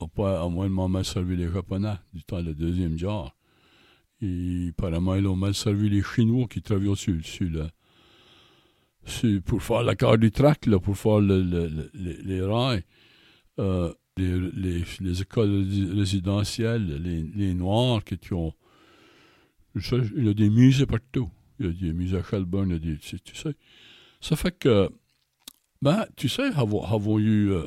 n'a 0.00 0.08
pas 0.08 0.48
moins 0.48 0.88
mal 0.88 1.04
servi 1.04 1.36
les 1.36 1.50
Japonais 1.50 1.94
du 2.12 2.22
temps 2.22 2.40
de 2.42 2.48
la 2.48 2.52
deuxième 2.52 2.98
genre. 2.98 3.34
Et 4.20 4.68
apparemment, 4.70 5.14
ils 5.14 5.26
ont 5.26 5.36
mal 5.36 5.54
servi 5.54 5.90
les 5.90 6.02
Chinois 6.02 6.46
qui 6.48 6.62
travaillaient 6.62 6.94
sur, 6.94 7.22
sur 7.24 7.48
sur, 9.04 9.42
pour 9.42 9.62
faire 9.62 9.82
la 9.82 9.94
carte 9.94 10.20
du 10.20 10.30
track, 10.30 10.66
là, 10.66 10.78
pour 10.78 10.96
faire 10.96 11.20
le, 11.20 11.42
le, 11.42 11.90
les, 11.94 12.42
rails. 12.42 12.82
Euh, 13.58 13.92
les, 14.16 14.38
les, 14.54 14.84
les, 15.00 15.22
écoles 15.22 15.66
résidentielles, 15.94 17.00
les, 17.02 17.54
Noirs 17.54 18.02
qui 18.02 18.32
ont 18.32 18.52
il 19.76 20.24
y 20.24 20.28
a 20.28 20.34
des 20.34 20.48
musées 20.48 20.86
partout. 20.86 21.30
Il 21.58 21.66
y 21.66 21.68
a 21.68 21.72
des 21.72 21.92
musées 21.92 22.16
à 22.18 22.22
Shelburne, 22.22 22.78
il 22.82 22.92
a 22.94 22.96
tu 22.96 23.18
sais. 23.34 23.54
Ça 24.20 24.36
fait 24.36 24.58
que, 24.58 24.90
ben, 25.82 26.06
tu 26.16 26.28
sais, 26.28 26.50
avons 26.54 27.18
eu, 27.18 27.50
euh, 27.52 27.66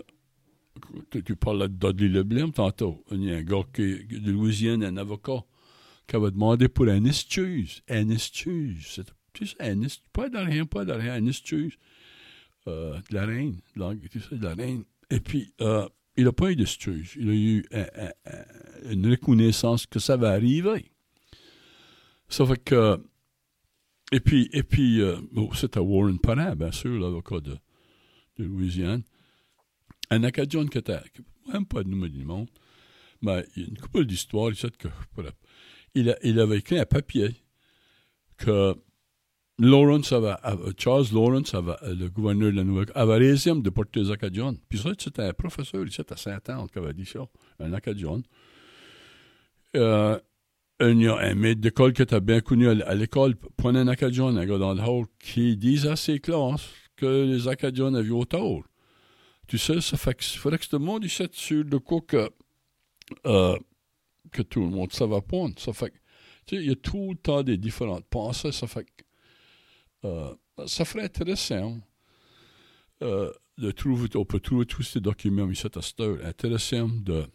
tu, 1.23 1.35
parles 1.35 1.67
de 1.67 1.91
Dudley 1.91 2.09
Leblanc 2.09 2.51
tantôt. 2.51 3.03
Il 3.11 3.23
y 3.23 3.31
a 3.31 3.37
un 3.37 3.43
gars 3.43 3.63
qui, 3.73 4.05
de 4.05 4.31
Louisiane, 4.31 4.83
un 4.83 4.97
avocat, 4.97 5.43
qui 6.07 6.15
avait 6.15 6.31
demandé 6.31 6.67
pour 6.67 6.87
un 6.87 7.05
excuse. 7.05 7.81
Un 7.89 8.09
excuse. 8.09 9.01
Tu 9.33 9.45
sais. 9.45 9.55
Pas 10.13 10.29
de 10.29 10.37
rien, 10.37 10.65
pas 10.65 10.85
de 10.85 10.93
rien, 10.93 11.13
un 11.13 11.25
excuse. 11.27 11.77
Euh, 12.67 12.99
de 13.09 13.15
la 13.15 13.25
reine. 13.25 13.59
Tu 13.73 14.19
de 14.35 14.43
la 14.43 14.53
reine. 14.53 14.83
Et 15.09 15.19
puis, 15.19 15.53
euh, 15.61 15.87
il 16.17 16.25
n'a 16.25 16.31
pas 16.31 16.51
eu 16.51 16.55
d'excuse. 16.55 17.13
Il 17.15 17.29
a 17.29 17.33
eu 17.33 17.65
un, 17.71 17.85
un, 17.95 18.11
un, 18.25 18.91
une 18.91 19.09
reconnaissance 19.09 19.85
que 19.85 19.99
ça 19.99 20.17
va 20.17 20.31
arriver. 20.31 20.91
Ça 22.27 22.45
fait 22.45 22.63
que. 22.63 22.99
Et 24.11 24.19
puis, 24.19 24.49
et 24.53 24.63
puis 24.63 25.01
euh, 25.01 25.17
bon, 25.31 25.51
c'était 25.53 25.79
Warren 25.79 26.19
Parent, 26.19 26.55
bien 26.55 26.71
sûr, 26.71 26.99
l'avocat 26.99 27.39
de 27.39 27.57
Louisiane. 28.37 29.03
Un 30.11 30.23
Acadien 30.23 30.67
qui 30.67 30.77
était, 30.77 30.99
même 31.51 31.65
pas 31.65 31.83
de 31.83 31.89
numéro 31.89 32.07
du 32.07 32.23
monde, 32.25 32.49
mais 33.21 33.45
il 33.55 33.63
y 33.63 33.65
a 33.65 33.69
une 33.69 33.77
couple 33.77 34.05
d'histoires, 34.05 34.51
il, 34.51 34.71
que, 34.71 34.87
il, 35.93 36.39
avait 36.39 36.57
écrit 36.57 36.79
un 36.79 36.85
papier 36.85 37.35
que 38.37 38.75
Lawrence 39.59 40.13
avait, 40.13 40.35
Charles 40.77 41.07
Lawrence, 41.13 41.53
euh, 41.53 41.75
le 41.83 42.09
gouverneur 42.09 42.51
de 42.51 42.57
la 42.57 42.63
Nouvelle, 42.63 42.91
avait 42.95 43.17
réussi 43.17 43.49
à 43.49 43.55
me 43.55 43.61
déporter 43.61 43.99
les 43.99 44.11
Acadiens. 44.11 44.53
Puis 44.69 44.79
ça, 44.79 44.91
c'était 44.97 45.23
un 45.23 45.33
professeur 45.33 45.85
ici 45.85 46.01
à 46.09 46.15
Saint-Anne 46.15 46.67
qui 46.71 46.79
avait 46.79 46.93
dit 46.93 47.05
ça, 47.05 47.19
un 47.59 47.73
Acadien. 47.73 48.21
Euh, 49.75 50.17
un, 50.79 51.07
un 51.07 51.35
maître 51.35 51.59
d'école 51.59 51.91
que 51.93 52.03
tu 52.03 52.15
as 52.15 52.21
bien 52.21 52.39
connu 52.39 52.69
à, 52.69 52.95
l'école, 52.95 53.35
prenait 53.57 53.79
un 53.79 53.87
Acadien, 53.89 54.35
un 54.37 54.45
gars 54.45 54.57
dans 54.57 54.73
le 54.73 54.81
hall, 54.81 55.05
qui 55.19 55.57
disait 55.57 55.89
à 55.89 55.95
ses 55.97 56.19
classes 56.19 56.69
que 56.95 57.25
les 57.25 57.47
Acadiens 57.49 57.93
avaient 57.93 58.25
tort. 58.25 58.63
Tu 59.49 59.57
sais, 59.57 59.81
ça 59.81 59.97
fait 59.97 60.13
que, 60.13 60.23
faudrait 60.23 60.59
que 60.59 60.67
le 60.71 60.77
monde 60.77 61.03
ici 61.03 61.27
sur 61.31 61.65
de 61.65 61.77
quoi 61.77 62.01
que, 62.01 62.29
euh, 63.25 63.57
que 64.31 64.43
tout 64.43 64.61
le 64.61 64.69
monde 64.69 64.93
savait 64.93 65.21
pas. 65.21 65.47
Ça 65.57 65.73
fait 65.73 65.91
tu 66.45 66.55
sais, 66.55 66.61
il 66.61 66.69
y 66.69 66.71
a 66.71 66.75
tout 66.75 67.09
le 67.09 67.17
temps 67.17 67.41
des 67.41 67.57
différentes 67.57 68.05
pensées. 68.05 68.51
Ça 68.51 68.67
fait 68.67 68.85
euh, 70.05 70.35
ça 70.67 70.85
ferait 70.85 71.05
intéressant 71.05 71.79
euh, 73.01 73.31
de 73.57 73.71
trouver, 73.71 74.07
on 74.15 74.23
peut 74.23 74.39
trouver 74.39 74.67
tous 74.67 74.83
ces 74.83 74.99
documents 74.99 75.49
ici 75.49 75.65
à 75.73 75.81
cette. 75.81 75.99
Intéressant 75.99 76.87
de, 76.87 77.25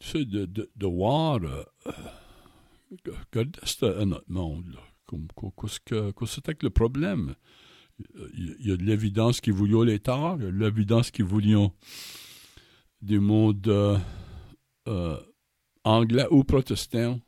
tu 0.00 0.08
sais, 0.08 0.24
de, 0.24 0.46
de, 0.46 0.68
de 0.74 0.86
voir, 0.86 1.36
euh, 1.44 1.62
euh, 1.86 3.12
regarder 3.32 3.60
un 4.00 4.10
autre 4.10 4.24
monde, 4.26 4.66
là. 4.74 4.80
Comme, 5.06 5.28
qu'est-ce 5.60 5.78
que, 5.78 6.10
que 6.10 6.26
c'était 6.26 6.56
que 6.56 6.66
le 6.66 6.70
problème? 6.70 7.36
Il 7.98 8.46
y 8.46 8.50
a- 8.50 8.54
il 8.60 8.68
y 8.68 8.72
a 8.72 8.76
de 8.76 8.84
l'évidence 8.84 9.40
qu'ils 9.40 9.54
voulaient 9.54 9.98
tares, 9.98 10.36
il 10.38 10.44
y 10.44 10.48
a 10.48 10.50
de 10.50 10.58
l'évidence 10.58 11.10
qu'ils 11.10 11.24
voulaient 11.24 11.70
des 13.00 13.18
mondes 13.18 13.66
euh, 13.68 13.98
euh, 14.88 15.18
anglais 15.84 16.26
ou 16.30 16.44
protestants, 16.44 17.20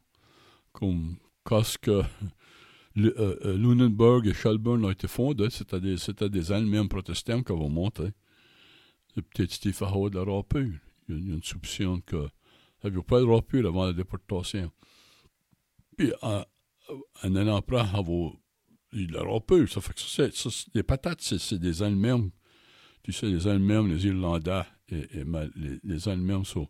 comme 0.72 1.16
quand 1.44 1.62
ce 1.62 1.78
que 1.78 2.02
le- 2.94 3.18
euh, 3.18 3.36
euh, 3.44 3.56
Lunenburg 3.56 4.26
et 4.26 4.34
Shelburne 4.34 4.84
ont 4.84 4.90
été 4.90 5.08
fondés, 5.08 5.50
c'était 5.50 5.80
des, 5.80 5.96
Allemands 6.52 6.86
protestants 6.88 7.42
qui 7.42 7.52
avaient 7.52 7.68
monté. 7.68 8.08
C'est 9.14 9.22
peut-être 9.22 9.52
Steve 9.52 9.78
Howard 9.82 10.14
la 10.14 10.24
rapure. 10.24 10.78
Il 11.08 11.14
y 11.14 11.18
a- 11.18 11.20
il 11.20 11.28
une 11.34 11.42
soupçon 11.42 12.00
que 12.04 12.28
ça 12.82 12.90
n'avait 12.90 13.02
pas 13.02 13.20
de 13.20 13.24
avant 13.66 13.86
la 13.86 13.92
déportation? 13.92 14.70
Puis, 15.96 16.12
un, 16.22 16.44
an 17.48 17.56
après, 17.56 17.80
avoir 17.80 18.32
il 18.92 19.10
la 19.12 19.22
rapure. 19.22 19.68
Ça 19.68 19.80
fait 19.80 19.94
que 19.94 20.00
ça, 20.00 20.28
c'est, 20.30 20.34
ça, 20.34 20.48
les 20.74 20.82
patates, 20.82 21.20
c'est, 21.20 21.58
des 21.58 21.82
Allemands. 21.82 22.28
Tu 23.02 23.12
sais, 23.12 23.26
les 23.26 23.46
Allemands, 23.46 23.82
les 23.82 24.06
Irlandais 24.06 24.62
et, 24.90 25.06
les, 25.56 25.78
les 25.84 25.98
sont 26.44 26.68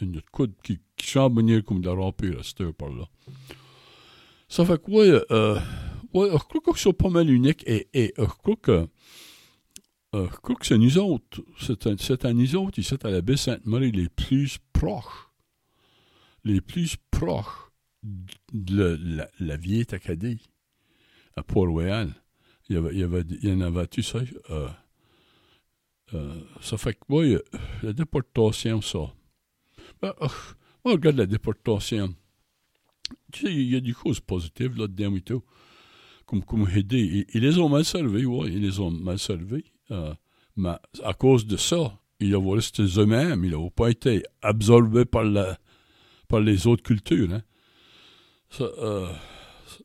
de 0.00 0.22
coude 0.32 0.54
qui, 0.62 0.78
qui 0.96 1.06
chambonnent 1.06 1.62
comme 1.62 1.80
de 1.80 1.88
la 1.90 1.94
rapure 2.04 2.40
à 2.40 2.42
cette 2.42 2.60
heure 2.60 2.74
par 2.74 2.90
là. 2.90 3.04
Ça 4.48 4.64
fait 4.64 4.82
que, 4.82 4.90
ouais, 4.90 5.22
euh, 5.30 5.58
ouais, 6.14 6.30
je 6.32 6.38
crois 6.38 6.72
que 6.72 6.78
c'est 6.78 6.92
pas 6.92 7.10
mal 7.10 7.30
unique 7.30 7.62
et, 7.66 7.88
et 7.92 8.14
je 8.16 8.24
crois 8.24 8.56
que, 8.56 8.88
je 10.12 10.26
crois 10.42 10.56
que 10.56 10.66
c'est 10.66 10.78
nous 10.78 10.98
autres, 10.98 11.42
c'est, 11.60 11.86
un- 11.86 11.96
c'est 11.98 12.24
à 12.24 12.32
nous 12.32 12.56
autres, 12.56 12.78
ici 12.78 12.94
à 13.02 13.10
la 13.10 13.20
baie 13.20 13.36
Sainte-Marie, 13.36 13.92
les 13.92 14.08
plus 14.08 14.58
proches, 14.72 15.28
les 16.44 16.60
plus 16.60 16.96
proches 17.10 17.70
de 18.52 18.98
la, 19.02 19.28
la 19.38 19.56
vieille 19.56 19.86
Acadie 19.92 20.49
à 21.36 21.42
Port-Royal. 21.42 22.12
Il 22.68 22.76
y, 22.76 23.52
en 23.52 23.60
avait, 23.60 23.86
tu 23.88 24.02
sais, 24.02 24.18
euh, 24.50 24.68
euh, 26.14 26.34
ça 26.60 26.76
fait 26.76 26.94
que, 26.94 27.00
oui, 27.08 27.34
euh, 27.34 27.42
la 27.82 27.92
déportation, 27.92 28.80
ça. 28.80 29.12
Ben, 30.00 30.12
moi, 30.84 30.94
regarde 30.94 31.16
la 31.16 31.26
déportation. 31.26 32.14
Tu 33.32 33.46
sais, 33.46 33.52
il 33.52 33.70
y 33.70 33.76
a 33.76 33.80
des 33.80 33.92
choses 33.92 34.20
positives 34.20 34.76
là-dedans 34.76 35.16
et 35.16 35.20
tout. 35.20 35.42
Comme, 36.26 36.44
comme 36.44 36.68
aider. 36.68 37.26
Ils, 37.34 37.40
les 37.40 37.58
ont 37.58 37.68
mal 37.68 37.84
servis, 37.84 38.24
oui, 38.24 38.52
ils 38.52 38.60
les 38.60 38.78
ont 38.80 38.90
mal 38.90 39.18
servis. 39.18 39.64
Euh, 39.90 40.14
mais 40.56 40.76
à 41.02 41.12
cause 41.14 41.46
de 41.46 41.56
ça, 41.56 41.98
ils 42.20 42.36
ont 42.36 42.50
resté 42.50 42.82
eux-mêmes. 42.82 43.44
Ils 43.44 43.52
n'ont 43.52 43.70
pas 43.70 43.90
été 43.90 44.22
absorbés 44.42 45.04
par, 45.04 45.24
les 45.24 46.66
autres 46.66 46.82
cultures. 46.82 47.32
Hein. 47.32 47.42
Euh, 48.60 49.12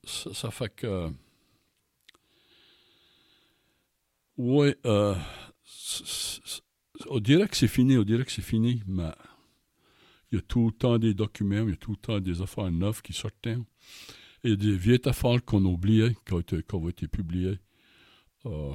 ça 0.06 0.52
fait 0.52 0.74
que. 0.75 1.10
Oui, 4.38 4.74
euh, 4.86 5.15
on 7.10 7.20
dirait 7.20 7.48
que 7.48 7.56
c'est 7.56 7.70
fini, 7.70 7.98
on 7.98 8.04
dirait 8.04 8.25
que 8.25 8.32
c'est 8.32 8.42
fini, 8.42 8.84
mais 8.86 9.12
il 10.32 10.36
y 10.36 10.38
a 10.39 10.42
tout 10.42 10.68
le 10.68 10.72
temps 10.74 10.98
des 10.98 11.13
documents, 11.13 11.63
il 11.63 11.70
y 11.70 11.74
a 11.74 11.77
tout 11.77 11.92
le 11.92 11.98
temps 11.98 12.20
des 12.20 12.42
affaires 12.42 12.70
neuves 12.70 13.01
qui 13.01 13.13
sortent. 13.13 13.48
Il 14.44 14.50
y 14.50 14.54
a 14.54 14.56
des 14.58 14.75
vieilles 14.75 15.00
affaires 15.06 15.44
qu'on 15.46 15.63
oubliait, 15.63 16.15
qui 16.25 16.34
ont 16.34 16.39
été, 16.39 16.62
qui 16.62 16.75
ont 16.75 16.89
été 16.89 17.08
publiées. 17.08 17.60
Euh, 18.46 18.74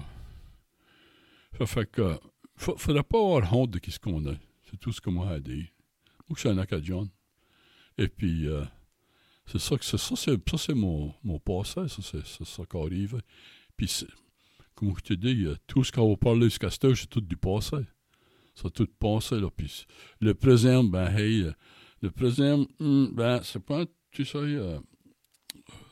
ça 1.59 1.67
fait 1.67 1.91
que, 1.91 2.19
il 2.67 2.73
ne 2.73 2.77
faudrait 2.79 3.03
pas 3.03 3.19
avoir 3.19 3.55
honte 3.55 3.71
de 3.71 3.81
ce 3.91 3.99
qu'on 3.99 4.25
a. 4.27 4.35
C'est 4.71 4.79
tout 4.79 4.93
ce 4.93 5.01
que 5.01 5.11
moi 5.11 5.29
j'ai 5.35 5.41
dit. 5.41 5.71
Moi, 6.29 6.37
je 6.37 6.41
suis 6.41 6.49
un 6.49 6.59
Acadien. 6.59 7.09
Et 7.99 8.09
puis, 8.09 8.49
euh, 8.49 8.65
c'est 9.45 9.59
ça 9.59 9.77
que 9.77 9.85
c'est 9.85 9.99
ça, 9.99 10.17
c'est, 10.17 10.49
ça, 10.49 10.59
c'est 10.59 10.75
mon, 10.75 11.13
mon 11.23 11.39
passé, 11.39 11.87
ça, 11.89 12.03
c'est, 12.03 12.27
c'est 12.27 12.47
ça 12.47 12.63
qui 12.65 12.77
arrive. 12.79 13.21
Puis, 13.77 14.07
comme 14.81 14.97
je 14.97 15.03
te 15.03 15.15
dis, 15.15 15.47
tout 15.67 15.85
ce 15.85 15.93
qu'on 15.93 16.09
va 16.09 16.17
parler 16.17 16.45
jusqu'à 16.45 16.71
cette 16.71 16.85
heure, 16.87 16.97
c'est 16.97 17.09
tout 17.09 17.21
du 17.21 17.37
passé. 17.37 17.77
C'est 18.55 18.73
tout 18.73 18.89
passé, 18.99 19.39
là. 19.39 19.49
Puis, 19.55 19.87
le 20.21 20.33
présent, 20.33 20.83
ben, 20.83 21.15
hey, 21.15 21.43
euh, 21.43 21.53
le 22.01 22.11
présent, 22.11 22.67
hum, 22.81 23.11
ben, 23.13 23.41
c'est 23.45 23.63
pas, 23.63 23.85
tu 24.11 24.25
sais, 24.25 24.39
euh, 24.39 24.79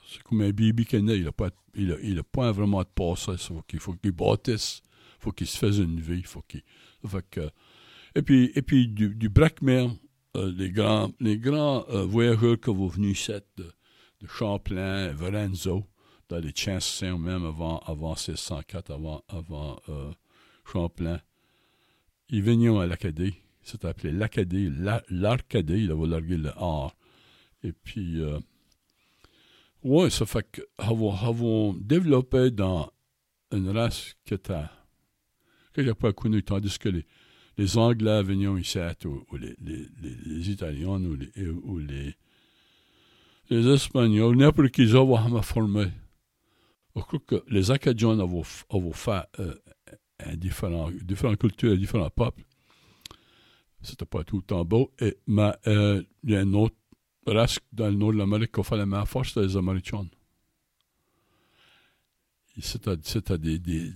c'est 0.08 0.22
comme 0.22 0.40
un 0.40 0.50
bébé 0.50 0.86
qui 0.86 0.96
est 0.96 1.02
né, 1.02 1.16
il 1.16 1.24
n'a 1.24 1.32
pas, 1.32 1.50
il 1.74 1.92
a, 1.92 1.96
il 2.02 2.18
a 2.18 2.22
pas 2.22 2.50
vraiment 2.50 2.80
de 2.80 2.88
passé, 2.94 3.36
ça. 3.36 3.36
Faut 3.36 3.62
qu'il 3.68 3.78
faut 3.78 3.92
qu'il 3.92 4.12
bâtisse, 4.12 4.80
faut 5.20 5.32
qu'il 5.32 5.46
se 5.46 5.58
fasse 5.58 5.76
une 5.76 6.00
vie, 6.00 6.22
faut 6.22 6.42
qu'il, 6.42 6.62
et 8.14 8.22
puis, 8.22 8.50
et 8.54 8.62
puis 8.62 8.88
du, 8.88 9.14
du 9.14 9.28
Brackmere, 9.28 9.90
euh, 10.36 10.52
les 10.56 10.70
grands, 10.70 11.12
les 11.20 11.38
grands 11.38 11.84
euh, 11.90 12.04
voyageurs 12.04 12.58
qui 12.58 12.70
vont 12.70 12.88
venus 12.88 13.20
ici, 13.20 13.32
de, 13.56 13.64
de 14.22 14.26
Champlain, 14.26 15.12
Varenzo, 15.12 15.84
dans 16.28 16.38
les 16.38 16.52
chansons 16.54 17.18
même 17.18 17.44
avant, 17.44 17.78
avant 17.80 18.10
1604, 18.14 18.90
avant, 18.92 19.22
avant 19.28 19.80
euh, 19.88 20.10
Champlain. 20.70 21.20
Ils 22.28 22.42
venaient 22.42 22.76
à 22.78 22.86
l'Acadie. 22.86 23.34
C'était 23.62 23.88
appelé 23.88 24.12
l'Acadie, 24.12 24.70
la- 24.70 25.02
l'Arcadie, 25.10 25.84
il 25.84 25.90
avait 25.90 26.06
largué 26.06 26.36
le 26.36 26.50
R. 26.50 26.94
Et 27.62 27.72
puis, 27.72 28.20
euh, 28.20 28.38
ouais, 29.82 30.10
ça 30.10 30.26
fait 30.26 30.46
que, 30.50 30.60
avons, 30.78 31.14
avons 31.14 31.72
développé 31.74 32.50
dans 32.50 32.90
une 33.52 33.70
race 33.70 34.14
que 34.24 34.34
t'as, 34.34 34.70
que 35.72 35.82
j'ai 35.82 35.94
pas 35.94 36.12
connue, 36.12 36.42
tandis 36.42 36.78
que 36.78 36.88
les, 36.88 37.06
les 37.56 37.76
Anglais 37.78 38.22
venaient 38.22 38.60
ici, 38.60 38.78
ou, 39.06 39.36
les, 39.36 39.56
les, 39.60 39.86
les, 40.02 40.50
Italiens, 40.50 41.00
ou 41.02 41.14
les, 41.16 41.30
les, 41.88 42.14
les 43.50 43.68
Espagnols, 43.68 44.36
n'importe 44.36 44.70
qui 44.70 44.82
avaient 44.94 45.42
formé. 45.42 45.86
Je 46.98 47.02
crois 47.02 47.20
que 47.20 47.44
les 47.48 47.70
Acadiens 47.70 48.18
avaient 48.18 48.42
fait 48.92 49.22
euh, 49.38 49.54
un 50.18 50.36
différent, 50.36 50.90
différentes 50.90 51.38
cultures 51.38 51.76
différents 51.76 52.10
peuples. 52.10 52.42
C'était 53.80 54.04
pas 54.04 54.24
tout 54.24 54.38
le 54.38 54.42
temps 54.42 54.64
beau. 54.64 54.92
Mais 55.26 55.52
euh, 55.66 56.02
il 56.24 56.30
y 56.30 56.36
a 56.36 56.42
une 56.42 56.56
autre 56.56 56.74
race 57.26 57.58
dans 57.72 57.86
le 57.86 57.94
nord 57.94 58.12
de 58.12 58.18
l'Amérique 58.18 58.52
qui 58.52 58.60
a 58.60 58.64
fait 58.64 58.76
la 58.76 58.86
même 58.86 59.06
force, 59.06 59.28
c'était 59.28 59.46
les 59.46 59.56
Américains. 59.56 60.06
C'était 62.60 62.96
des, 63.38 63.58
des, 63.60 63.92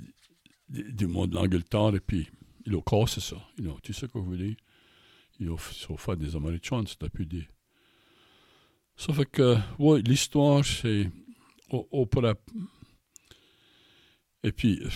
des, 0.69 0.93
du 0.93 1.07
monde 1.09 1.31
de 1.31 1.35
l'Angleterre, 1.35 1.95
et 1.97 2.01
puis 2.01 2.29
ils 2.65 2.77
ont 2.77 2.83
cassé 2.83 3.21
ça. 3.21 3.37
Tu 3.83 3.93
sais 3.93 4.07
quoi 4.07 4.23
je 4.25 4.31
veux 4.31 4.37
dire? 4.37 4.57
Ils 5.41 5.51
ont, 5.51 5.57
ils 5.57 5.93
ont 5.93 5.97
fait 5.97 6.17
des 6.17 6.37
Américains, 6.37 6.85
c'était 6.87 7.09
plus 7.09 7.27
des. 7.27 7.49
Ça 8.97 9.13
fait 9.13 9.27
que, 9.27 9.57
ouais, 9.81 10.01
l'histoire, 10.03 10.65
c'est. 10.65 11.11
On, 11.71 11.89
on. 11.91 12.09
Et 14.45 14.53
puis, 14.53 14.81
euh, 14.83 14.89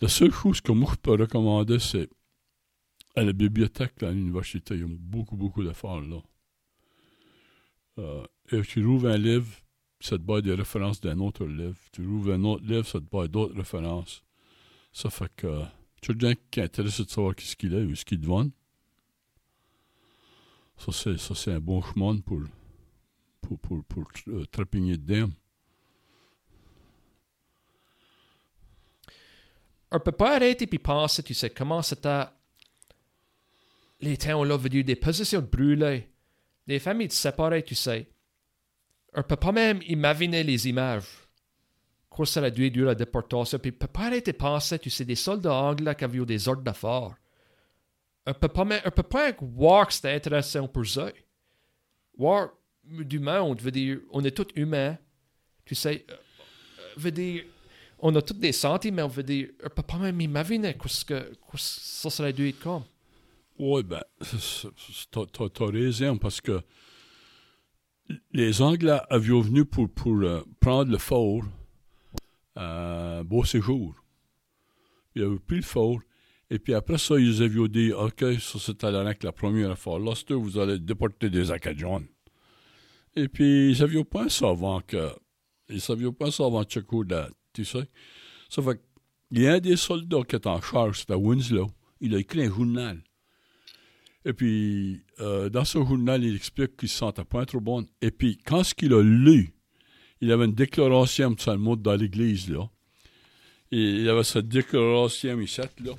la 0.00 0.08
seule 0.08 0.32
chose 0.32 0.60
que 0.60 0.72
moi 0.72 0.92
je 0.92 0.98
peux 0.98 1.12
recommander, 1.12 1.78
c'est 1.78 2.08
à 3.14 3.22
la 3.22 3.32
bibliothèque 3.32 4.02
à 4.02 4.10
l'université. 4.10 4.74
Il 4.74 4.80
y 4.80 4.84
a 4.84 4.88
beaucoup, 4.88 5.36
beaucoup 5.36 5.62
d'affaires 5.62 6.00
là. 6.00 6.20
Euh, 7.98 8.26
et 8.50 8.60
tu 8.62 8.84
ouvres 8.84 9.08
un 9.08 9.18
livre, 9.18 9.48
ça 10.00 10.18
te 10.18 10.22
bat 10.22 10.40
des 10.40 10.54
références 10.54 11.00
d'un 11.00 11.20
autre 11.20 11.46
livre. 11.46 11.78
Tu 11.92 12.02
ouvres 12.02 12.32
un 12.32 12.44
autre 12.44 12.64
livre, 12.64 12.86
ça 12.86 13.00
te 13.00 13.04
bat 13.04 13.28
d'autres 13.28 13.56
références. 13.56 14.24
Ça 14.92 15.10
fait 15.10 15.32
que 15.36 15.62
quelqu'un 16.00 16.34
qui 16.50 16.60
est 16.60 16.64
intéressé 16.64 17.04
de 17.04 17.10
savoir 17.10 17.34
ce 17.38 17.56
qu'il 17.56 17.72
est 17.74 17.84
ou 17.84 17.94
ce 17.94 18.04
qu'il 18.04 18.20
devine. 18.20 18.50
Ça, 20.76 20.92
c'est, 20.92 21.16
ça, 21.18 21.34
c'est 21.34 21.52
un 21.52 21.60
bon 21.60 21.80
chemin 21.80 22.18
pour, 22.18 22.42
pour, 23.40 23.58
pour, 23.60 23.84
pour 23.84 24.08
euh, 24.28 24.44
trépigner 24.50 24.96
dedans. 24.96 25.30
On 29.94 30.00
peut 30.00 30.10
pas 30.10 30.34
arrêter 30.34 30.66
puis 30.66 30.80
penser, 30.80 31.22
tu 31.22 31.34
sais, 31.34 31.50
comment 31.50 31.80
c'était. 31.80 32.24
Les 34.00 34.16
temps 34.16 34.42
là 34.42 34.56
veut 34.56 34.68
dire 34.68 34.84
des 34.84 34.96
positions 34.96 35.40
brûlées, 35.40 36.08
des 36.66 36.80
familles 36.80 37.12
séparées, 37.12 37.62
tu 37.62 37.76
sais. 37.76 38.08
On 39.14 39.22
peut 39.22 39.36
pas 39.36 39.52
même 39.52 39.80
imaginer 39.86 40.42
les 40.42 40.68
images. 40.68 41.06
Quoi 42.10 42.26
ça 42.26 42.42
a 42.42 42.50
dû 42.50 42.66
être 42.66 42.76
la 42.76 42.96
déportation. 42.96 43.56
Puis, 43.60 43.70
peut 43.70 43.86
pas 43.86 44.06
arrêter 44.06 44.32
de 44.32 44.36
penser, 44.36 44.80
tu 44.80 44.90
sais, 44.90 45.04
des 45.04 45.14
soldats 45.14 45.54
anglais 45.54 45.94
qui 45.94 46.02
avaient 46.02 46.18
eu 46.18 46.26
des 46.26 46.48
ordres 46.48 46.62
d'affaires. 46.62 47.14
On 48.26 48.34
peut 48.34 48.48
pas 48.48 48.64
même, 48.64 48.82
on 48.84 48.90
peut 48.90 49.04
pas 49.04 49.30
voir 49.40 49.86
que 49.86 49.92
c'était 49.92 50.12
intéressant 50.12 50.66
pour 50.66 50.86
ça. 50.86 51.12
Voir 52.18 52.50
du 52.82 53.20
monde, 53.20 53.60
veut 53.60 53.70
dire, 53.70 54.00
on 54.10 54.24
est 54.24 54.32
tous 54.32 54.48
humains. 54.56 54.98
Tu 55.64 55.76
sais, 55.76 56.04
euh, 56.10 56.14
veut 56.96 57.12
dire, 57.12 57.44
on 58.06 58.14
a 58.16 58.20
tous 58.20 58.34
des 58.34 58.52
sentiments, 58.52 59.08
veut 59.08 59.22
dire, 59.22 59.48
on 59.64 59.70
peut 59.70 59.82
pas 59.82 59.96
même 59.96 60.20
imaginer 60.20 60.76
ce 60.86 61.06
que, 61.06 61.32
ça 61.56 62.10
serait 62.10 62.34
dû 62.34 62.50
être 62.50 62.60
comme. 62.60 62.82
Oui, 63.58 63.82
ben, 63.82 64.02
t'as 65.10 65.22
as 65.22 65.70
raison, 65.70 66.18
parce 66.18 66.42
que 66.42 66.60
les 68.30 68.60
Anglais 68.60 69.00
avaient 69.08 69.40
venu 69.40 69.64
pour, 69.64 69.88
pour 69.88 70.16
euh, 70.16 70.42
prendre 70.60 70.92
le 70.92 70.98
fort 70.98 71.44
à 72.54 73.20
euh, 73.20 73.24
Beau 73.24 73.42
Séjour. 73.42 73.94
Ils 75.14 75.22
avaient 75.22 75.38
pris 75.38 75.56
le 75.56 75.62
fort, 75.62 75.98
et 76.50 76.58
puis 76.58 76.74
après 76.74 76.98
ça, 76.98 77.18
ils 77.18 77.42
avaient 77.42 77.68
dit 77.68 77.90
OK, 77.94 78.22
ça 78.38 78.58
c'était 78.58 78.90
la 78.92 79.32
première 79.32 79.78
fois. 79.78 79.98
Là, 79.98 80.12
vous 80.28 80.58
allez 80.58 80.78
déporter 80.78 81.30
des 81.30 81.50
Acadiens. 81.50 82.02
Et 83.16 83.28
puis, 83.28 83.70
ils 83.70 83.76
savaient 83.76 84.04
pas 84.04 84.28
ça 84.28 84.50
avant 84.50 84.82
que. 84.82 85.10
Ils 85.70 85.80
savaient 85.80 86.12
pas 86.12 86.30
ça 86.30 86.44
avant 86.44 86.64
Tchekou, 86.64 87.04
tu 87.54 87.64
sais. 87.64 87.88
Ça 88.50 88.62
fait 88.62 88.80
il 89.30 89.42
y 89.42 89.48
a 89.48 89.54
un 89.54 89.58
des 89.58 89.76
soldats 89.76 90.22
qui 90.22 90.36
est 90.36 90.46
en 90.46 90.60
charge, 90.60 91.00
c'était 91.00 91.14
Winslow. 91.14 91.68
Il 92.00 92.14
a 92.14 92.18
écrit 92.18 92.44
un 92.44 92.54
journal. 92.54 93.02
Et 94.24 94.32
puis, 94.32 95.02
euh, 95.20 95.48
dans 95.48 95.64
ce 95.64 95.78
journal, 95.78 96.22
il 96.22 96.36
explique 96.36 96.76
qu'il 96.76 96.88
se 96.88 96.98
sentait 96.98 97.24
pas 97.24 97.44
trop 97.44 97.60
bon. 97.60 97.84
Et 98.00 98.12
puis, 98.12 98.38
quand 98.38 98.62
ce 98.62 98.74
qu'il 98.74 98.92
a 98.92 99.02
lu, 99.02 99.52
il 100.20 100.30
avait 100.30 100.44
une 100.44 100.54
déclaration 100.54 101.32
de 101.32 101.56
mot 101.56 101.74
dans 101.74 101.96
l'église, 101.96 102.48
là. 102.48 102.70
Il 103.70 104.08
avait 104.08 104.22
cette 104.22 104.48
déclaration 104.48 105.40
ici, 105.40 105.60
là. 105.84 105.92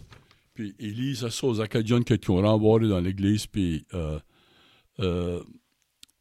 Puis, 0.53 0.73
il 0.79 0.93
lisait 0.93 1.29
ça 1.29 1.45
aux 1.45 1.59
Acadiens 1.59 2.03
qui 2.03 2.29
ont 2.29 2.41
renvoyé 2.41 2.87
dans 2.87 3.01
l'église, 3.01 3.47
puis 3.47 3.85
euh, 3.93 4.17
euh, 4.99 5.43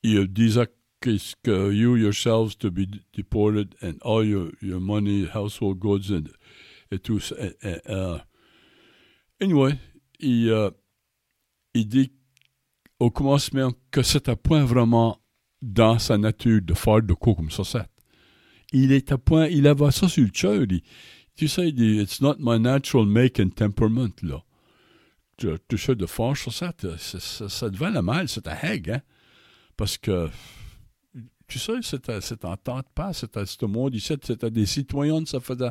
il 0.03 0.26
que 1.42 1.70
you 1.73 1.96
yourselves 1.96 2.56
to 2.56 2.70
be 2.70 2.87
deported 3.12 3.75
and 3.82 3.94
all 4.02 4.25
your, 4.25 4.50
your 4.61 4.80
money, 4.80 5.26
household 5.26 5.78
goods 5.78 6.11
and, 6.11 6.28
et 6.90 6.99
tout 6.99 7.20
ça. 7.20 7.37
Uh, 7.88 8.18
anyway, 9.40 9.78
il, 10.20 10.49
uh, 10.49 10.70
il 11.75 11.88
dit 11.88 12.12
au 12.99 13.11
commencement 13.11 13.73
que 13.90 14.02
c'était 14.02 14.37
point 14.37 14.64
vraiment 14.64 15.20
dans 15.61 15.99
sa 15.99 16.18
nature 16.18 16.61
de 16.62 16.75
faire 16.75 17.02
de 17.02 17.14
quoi 17.14 17.34
comme 17.34 17.50
ça. 17.50 17.87
Il 18.73 18.92
était 18.92 19.18
point, 19.18 19.46
il 19.46 19.66
avait 19.66 19.90
ça 19.90 20.08
sur 20.08 20.25
le 20.25 20.30
cœur. 20.30 20.66
Tu 21.37 21.49
sais, 21.49 21.68
il 21.68 21.75
dit, 21.75 22.00
it's 22.00 22.20
not 22.20 22.37
my 22.38 22.58
natural 22.58 23.06
make 23.06 23.40
and 23.40 23.50
temperament, 23.50 24.23
là. 24.23 24.42
Tu, 25.37 25.78
sais, 25.78 25.96
de 25.96 26.06
faire 26.06 26.37
ça, 26.37 26.50
ça, 26.52 26.73
ça, 26.99 27.49
ça 27.49 27.70
devait 27.70 27.90
le 27.90 28.02
mal, 28.02 28.28
c'était 28.28 28.56
heg, 28.62 28.90
hein. 28.90 29.02
Parce 29.76 29.99
que 29.99 30.28
tu 31.54 31.61
sais, 31.61 31.75
c'était, 31.82 32.20
c'était 32.20 32.46
en 32.46 32.56
temps 32.56 32.78
de 32.78 32.87
passe, 32.96 33.20
c'était 33.20 33.46
ce 33.46 33.64
monde 33.64 33.94
ici, 33.94 34.12
c'était 34.20 34.50
des 34.50 34.66
citoyens, 34.66 35.25
ça 35.25 35.38
faisait. 35.38 35.70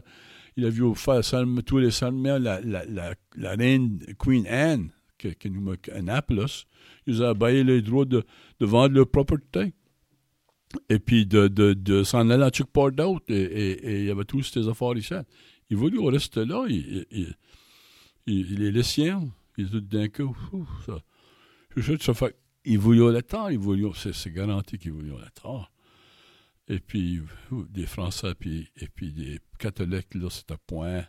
Il 0.56 0.64
a 0.66 0.70
vu 0.70 0.96
faire 0.96 1.20
tous 1.66 1.78
les 1.78 1.92
salmiers, 1.92 2.40
la, 2.40 2.62
la, 2.62 2.86
la, 2.86 3.50
reine 3.52 4.00
Queen 4.18 4.48
Anne, 4.48 4.92
qui, 5.18 5.36
qui 5.36 5.50
nous 5.50 5.74
Annapolis, 5.94 6.68
ils 7.06 7.22
ont 7.22 7.34
baillé 7.34 7.66
les 7.66 7.82
droits 7.82 8.06
de, 8.06 8.24
de 8.62 8.66
vendre 8.66 8.96
leur 8.96 9.10
propriété. 9.10 9.74
Et 10.88 11.00
puis 11.00 11.26
de, 11.26 11.50
de, 11.50 11.74
de 11.74 12.04
s'en 12.06 12.30
aller 12.30 12.44
à 12.44 12.50
Chuckport 12.50 12.94
d'autres, 12.94 13.26
et, 13.28 13.42
et, 13.42 14.00
il 14.00 14.06
y 14.06 14.10
avait 14.10 14.24
tous 14.24 14.44
ces 14.44 14.70
affaires 14.70 14.96
ici. 14.96 15.16
Il 15.70 15.76
voulait 15.76 16.00
rester 16.10 16.46
là, 16.46 16.66
il, 16.70 17.06
il, 17.12 17.36
il, 18.26 18.52
il 18.54 18.64
est 18.64 18.72
le 18.72 18.84
sien, 18.84 19.28
il 19.58 19.70
d'un 19.70 20.08
coup, 20.08 20.34
ça. 20.86 20.98
Je 21.76 21.98
fait 22.14 22.38
ils 22.66 22.80
voulaient 22.80 23.12
le 23.12 23.22
temps, 23.22 23.48
c'est, 23.96 24.34
garanti 24.34 24.78
qu'ils 24.78 24.92
voulaient 24.92 25.10
le 25.10 25.42
temps. 25.42 25.66
Et 26.70 26.80
puis, 26.80 27.22
des 27.52 27.86
Français 27.86 28.34
puis, 28.36 28.70
et 28.78 28.88
puis 28.88 29.12
des 29.12 29.40
catholiques, 29.60 30.16
là, 30.16 30.30
à 30.50 30.58
point. 30.58 31.04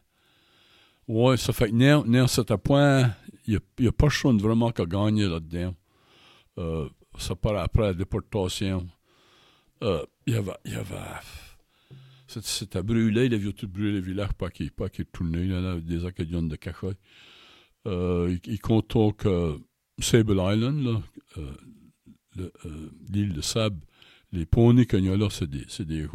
Ouais, 1.07 1.37
ça 1.37 1.53
fait 1.53 1.71
que 1.71 1.75
non, 1.75 2.27
c'est 2.27 2.51
à 2.51 2.59
point, 2.59 3.15
il 3.47 3.61
n'y 3.79 3.87
a, 3.87 3.93
pas 3.93 4.09
chose 4.09 4.41
vraiment 4.43 4.73
qui 4.73 4.83
a 4.83 4.87
gagné 4.87 5.27
là-dedans. 5.27 5.75
Euh, 6.59 6.89
ça 7.19 7.37
part 7.37 7.57
après 7.57 7.83
la 7.83 7.95
déportation. 7.95 8.89
Euh, 9.83 10.05
il 10.27 10.35
y 10.35 10.37
avait. 10.37 10.57
Il 10.65 10.73
y 10.73 10.77
avait 10.77 10.97
c'était 12.27 12.83
brûlé, 12.83 13.27
il 13.27 13.35
avait 13.35 13.53
tout 13.53 13.69
brûlé 13.69 13.93
le 13.93 14.01
village, 14.01 14.33
pas 14.33 14.51
qu'il 14.51 14.73
pas 14.73 14.89
qu 14.89 15.07
tournait, 15.07 15.47
là, 15.47 15.79
des 15.79 16.05
Acadiens 16.05 16.43
de 16.43 16.57
Cachet. 16.57 16.97
Euh, 17.87 18.37
il, 18.45 18.55
il 18.55 18.59
compte 18.59 19.17
que 19.17 19.57
Sable 20.01 20.41
Island, 20.41 21.03
l'île 23.09 23.35
de 23.35 23.41
Sable, 23.41 23.79
les 24.35 24.47
poneys 24.47 24.87
qu'il 24.87 25.05
y 25.05 25.09
a 25.09 25.17
là, 25.17 25.29
c'est 25.31 25.49
des, 25.49 25.65
c'est 25.69 25.87
des 25.87 26.07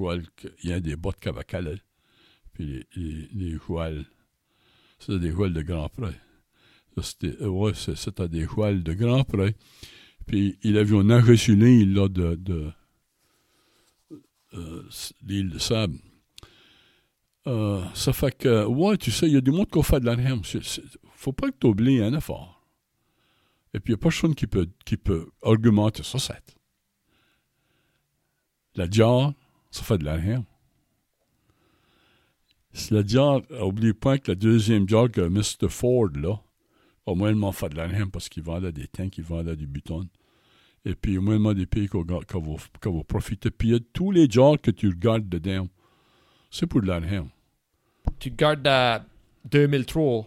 il 0.63 0.69
y 0.69 0.73
a 0.73 0.79
des 0.79 0.95
bottes 0.95 1.19
cavacales, 1.19 1.79
puis 2.53 2.85
les, 2.95 3.29
les, 3.33 3.57
les 3.57 3.57
c'est 4.99 5.17
des 5.19 5.31
jouals 5.31 5.53
de 5.53 5.61
grand 5.61 5.89
près. 5.89 6.19
C'était, 7.01 7.37
c'était 7.95 8.27
des 8.27 8.43
jouals 8.43 8.83
de 8.83 8.93
grand 8.93 9.23
près. 9.23 9.55
Puis 10.27 10.59
il 10.63 10.77
avait 10.77 10.97
un 10.97 11.35
sur 11.37 11.55
l'île 11.55 11.93
là, 11.93 12.09
de, 12.09 12.35
de 12.35 12.71
euh, 14.53 14.83
l'île 15.25 15.49
de 15.49 15.59
Sable. 15.59 15.97
Euh, 17.47 17.83
ça 17.93 18.11
fait 18.11 18.37
que, 18.37 18.65
ouais, 18.65 18.97
tu 18.97 19.11
sais, 19.11 19.27
il 19.27 19.33
y 19.33 19.37
a 19.37 19.41
du 19.41 19.51
monde 19.51 19.69
qui 19.71 19.81
fait 19.81 20.01
de 20.01 20.05
l'argent. 20.05 20.41
Faut 21.15 21.31
pas 21.31 21.49
que 21.49 21.55
tu 21.59 21.67
oublies 21.67 22.01
un 22.01 22.13
effort. 22.13 22.67
Et 23.73 23.79
puis, 23.79 23.93
il 23.93 23.95
n'y 23.95 23.99
a 23.99 24.03
personne 24.03 24.35
qui 24.35 24.47
peut, 24.47 24.67
qui 24.83 24.97
peut 24.97 25.29
argumenter 25.41 26.03
ça, 26.03 26.19
c'est. 26.19 26.58
La 28.79 28.87
diable, 28.87 29.33
ça 29.71 29.83
fait 29.83 29.97
de 29.97 30.05
l'argent. 30.05 30.45
Si 32.71 32.93
la 32.93 33.03
diable, 33.03 33.45
n'oublie 33.51 33.91
pas 33.91 34.17
que 34.17 34.31
la 34.31 34.35
deuxième 34.35 34.85
diable 34.85 35.11
que 35.11 35.19
Mr. 35.19 35.67
Ford, 35.67 36.07
là, 36.15 36.39
au 37.05 37.13
moins, 37.13 37.33
il 37.33 37.53
fait 37.53 37.67
de 37.67 37.75
l'argent 37.75 38.07
parce 38.07 38.29
qu'il 38.29 38.43
vendait 38.43 38.71
des 38.71 38.87
tanks, 38.87 39.17
il 39.17 39.25
vendait 39.25 39.57
des 39.57 39.65
butons. 39.65 40.07
Et 40.85 40.95
puis, 40.95 41.17
au 41.17 41.21
moins, 41.21 41.53
des 41.53 41.65
pays 41.65 41.89
qui 41.89 41.97
vont 41.97 43.03
profiter. 43.03 43.51
Puis, 43.51 43.67
il 43.67 43.75
y 43.75 43.81
tous 43.81 44.11
les 44.11 44.29
diables 44.29 44.59
que 44.59 44.71
tu 44.71 44.87
regardes 44.87 45.27
dedans. 45.27 45.67
C'est 46.49 46.65
pour 46.65 46.81
de 46.81 46.87
l'argent. 46.87 47.27
Tu 48.17 48.29
regardes 48.29 48.65
à 48.65 49.05
2003, 49.51 50.25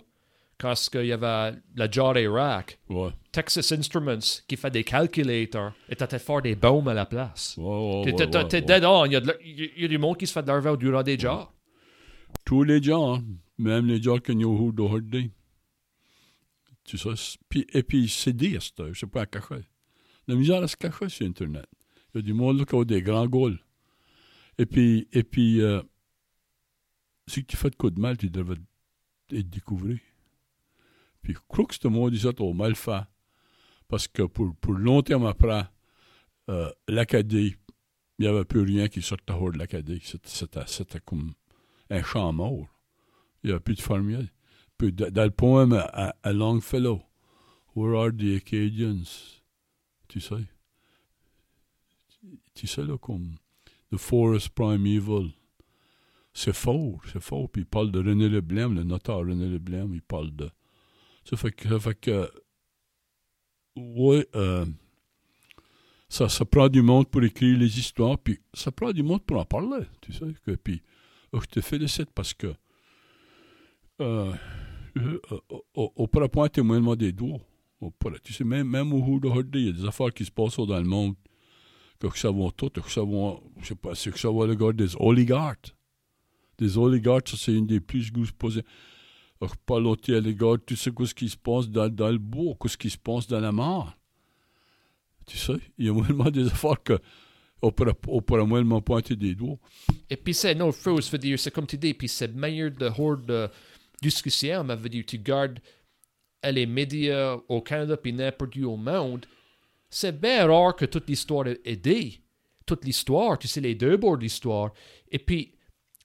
quand 0.62 0.74
il 0.94 1.06
y 1.06 1.12
avait 1.12 1.58
la 1.74 1.90
Jar 1.90 2.16
Iraq, 2.16 2.78
Texas 3.32 3.72
Instruments 3.72 4.42
qui 4.46 4.56
fait 4.56 4.70
des 4.70 4.84
calculators 4.84 5.72
et 5.88 5.96
t'as 5.96 6.06
faire 6.18 6.40
des 6.40 6.54
baumes 6.54 6.86
à 6.86 6.94
la 6.94 7.04
place. 7.04 7.58
T'es 8.04 8.12
dead 8.62 8.84
on. 8.84 9.04
Il 9.04 9.12
y, 9.12 9.84
a 9.84 9.88
du 9.88 9.98
monde 9.98 10.16
qui 10.16 10.26
se 10.26 10.32
fait 10.32 10.42
de 10.42 10.46
l'argent 10.46 10.76
durant 10.76 11.02
des 11.02 11.18
jars. 11.18 11.52
Tous 12.44 12.62
les 12.62 12.80
jars, 12.80 13.20
même 13.58 13.86
les 13.86 14.00
jars 14.00 14.22
que 14.22 14.32
nous 14.32 14.54
avons 14.54 14.86
aujourd'hui. 14.86 15.32
Tu 16.84 16.96
sais, 16.96 17.10
et 17.74 17.82
puis 17.82 18.08
c'est 18.08 18.32
dit, 18.32 18.56
c'est 18.60 19.06
pas 19.06 19.22
à 19.22 19.26
cacher. 19.26 19.64
La 20.28 20.36
misère 20.36 20.62
à 20.62 20.68
se 20.68 20.76
cacher 20.76 21.08
sur 21.08 21.26
Internet. 21.26 21.66
Il 22.14 22.18
y 22.18 22.20
a 22.20 22.22
du 22.22 22.34
monde 22.34 22.64
qui 22.64 22.76
a 22.76 22.84
des 22.84 23.02
grands 23.02 23.26
goals. 23.26 23.58
Et 24.58 24.66
puis, 24.66 25.08
et 25.12 25.24
puis 25.24 25.60
euh, 25.60 25.80
si 27.26 27.44
tu 27.44 27.56
fais 27.56 27.70
de 27.70 27.76
coup 27.76 27.90
de 27.90 28.00
mal, 28.00 28.16
tu 28.16 28.30
devrais 28.30 28.56
être 29.32 29.50
découvert. 29.50 29.98
Puis, 31.22 31.36
crois 31.48 31.64
que 31.66 31.74
ce 31.74 32.10
disait 32.10 32.40
au 32.40 32.52
mal 32.52 32.74
fait. 32.74 33.04
Parce 33.88 34.08
que 34.08 34.22
pour, 34.22 34.54
pour 34.56 34.74
longtemps 34.74 35.24
après, 35.26 35.64
euh, 36.48 36.70
l'Acadie, 36.88 37.54
il 38.18 38.22
n'y 38.22 38.26
avait 38.26 38.44
plus 38.44 38.62
rien 38.62 38.88
qui 38.88 39.02
sortait 39.02 39.32
de 39.32 39.58
l'Acadie. 39.58 40.02
C'était 40.24 41.00
comme 41.00 41.32
un 41.90 42.02
champ 42.02 42.32
mort. 42.32 42.66
Il 43.42 43.48
n'y 43.48 43.52
avait 43.52 43.60
plus 43.60 43.74
de 43.74 43.80
fermiers. 43.80 44.30
Puis, 44.76 44.92
dans 44.92 45.24
le 45.24 45.30
poème 45.30 45.72
à, 45.72 46.32
Longfellow, 46.32 47.02
Where 47.74 47.96
are 47.96 48.10
the 48.10 48.36
Acadians? 48.36 49.40
Tu 50.08 50.20
sais? 50.20 50.44
Tu 52.54 52.66
sais, 52.66 52.84
là, 52.84 52.98
comme 52.98 53.36
The 53.92 53.96
Forest 53.96 54.50
Primeval. 54.50 55.30
C'est 56.34 56.54
faux, 56.54 57.00
c'est 57.12 57.20
faux. 57.20 57.48
Puis 57.48 57.62
il 57.62 57.66
parle 57.66 57.92
de 57.92 57.98
René 57.98 58.28
Leblanc, 58.28 58.68
le 58.68 58.84
notaire 58.84 59.18
René 59.18 59.48
Leblanc, 59.48 59.90
il 59.92 60.02
parle 60.02 60.34
de 60.34 60.50
ça 61.24 61.36
fait 61.36 61.52
que, 61.52 61.68
ça 61.68 61.78
fait 61.80 62.08
euh, 64.34 64.66
ça, 66.08 66.28
ça 66.28 66.44
prend 66.44 66.68
du 66.68 66.82
monde 66.82 67.08
pour 67.08 67.22
écrire 67.22 67.58
les 67.58 67.78
histoires, 67.78 68.18
puis 68.18 68.38
ça 68.52 68.70
prend 68.70 68.92
du 68.92 69.02
monde 69.02 69.22
pour 69.24 69.38
en 69.38 69.44
parler, 69.44 69.86
tu 70.00 70.12
sais. 70.12 70.26
Que, 70.44 70.52
puis 70.52 70.82
oh, 71.32 71.40
je 71.40 71.46
te 71.46 71.60
félicite 71.60 72.10
parce 72.14 72.34
que 72.34 72.54
euh, 74.00 74.32
euh, 74.98 75.20
on 75.74 76.06
pourra 76.08 76.28
point 76.28 76.48
témoigner 76.48 76.96
des 76.96 77.12
doigts. 77.12 77.40
Tu 78.22 78.32
sais, 78.32 78.44
même, 78.44 78.68
même 78.68 78.92
au 78.92 78.98
Houda 78.98 79.28
il 79.54 79.66
y 79.66 79.68
a 79.68 79.72
des 79.72 79.86
affaires 79.86 80.12
qui 80.12 80.24
se 80.24 80.30
passent 80.30 80.56
dans 80.56 80.78
le 80.78 80.84
monde 80.84 81.14
que 82.10 82.18
savons 82.18 82.50
tout, 82.50 82.70
que 82.70 82.90
savons, 82.90 83.42
je 83.60 83.68
sais 83.68 83.74
pas, 83.74 83.94
c'est 83.94 84.10
que 84.10 84.18
savons 84.18 84.44
le 84.44 84.54
gars 84.54 84.72
des 84.72 84.94
oligarques. 84.98 85.74
Des 86.58 86.78
oligarques, 86.78 87.28
ça, 87.28 87.36
c'est 87.36 87.54
une 87.54 87.66
des 87.66 87.80
plus 87.80 88.12
grosses 88.12 88.32
posées. 88.32 88.64
Pas 89.66 89.80
l'autre 89.80 90.12
oligarque, 90.12 90.66
tu 90.66 90.76
sais 90.76 90.90
ce 91.04 91.14
qui 91.14 91.28
se 91.28 91.36
passe 91.36 91.68
dans, 91.68 91.88
dans 91.88 92.10
le 92.10 92.18
bourg, 92.18 92.56
ce 92.66 92.76
qui 92.76 92.90
se 92.90 92.98
passe 92.98 93.26
dans 93.26 93.40
la 93.40 93.52
mare. 93.52 93.96
Tu 95.26 95.36
sais, 95.36 95.56
il 95.78 95.86
y 95.86 95.88
a 95.88 95.92
vraiment 95.92 96.30
des 96.30 96.46
affaires 96.46 96.82
que 96.82 96.98
on 97.62 97.70
pourrait, 97.70 97.94
on 98.08 98.46
moins 98.46 98.80
pointer 98.80 99.14
des 99.14 99.34
doigts. 99.34 99.58
Et 100.10 100.16
puis 100.16 100.34
c'est 100.34 100.60
autre 100.60 100.78
chose, 100.78 101.10
veut 101.10 101.18
dire, 101.18 101.38
c'est 101.38 101.52
comme 101.52 101.66
tu 101.66 101.78
dis, 101.78 101.94
puis 101.94 102.08
c'est 102.08 102.34
meilleur 102.34 102.72
de 102.72 102.90
hors 102.98 103.16
de 103.16 103.48
discussion, 104.00 104.64
mais 104.64 104.74
veut 104.74 104.88
dire, 104.88 105.04
tu 105.06 105.18
gardes 105.18 105.60
les 106.44 106.66
médias 106.66 107.36
au 107.48 107.60
Canada 107.60 107.96
puis 107.96 108.12
n'importe 108.12 108.56
où 108.56 108.72
au 108.72 108.76
monde, 108.76 109.26
c'est 109.88 110.18
bien 110.20 110.46
rare 110.46 110.74
que 110.74 110.86
toute 110.86 111.08
l'histoire 111.08 111.46
est 111.46 111.76
dit. 111.76 112.20
Toute 112.66 112.84
l'histoire, 112.84 113.38
tu 113.38 113.46
sais, 113.46 113.60
les 113.60 113.74
deux 113.74 113.96
bords 113.96 114.16
de 114.16 114.22
l'histoire. 114.22 114.72
Et 115.10 115.18
puis, 115.18 115.54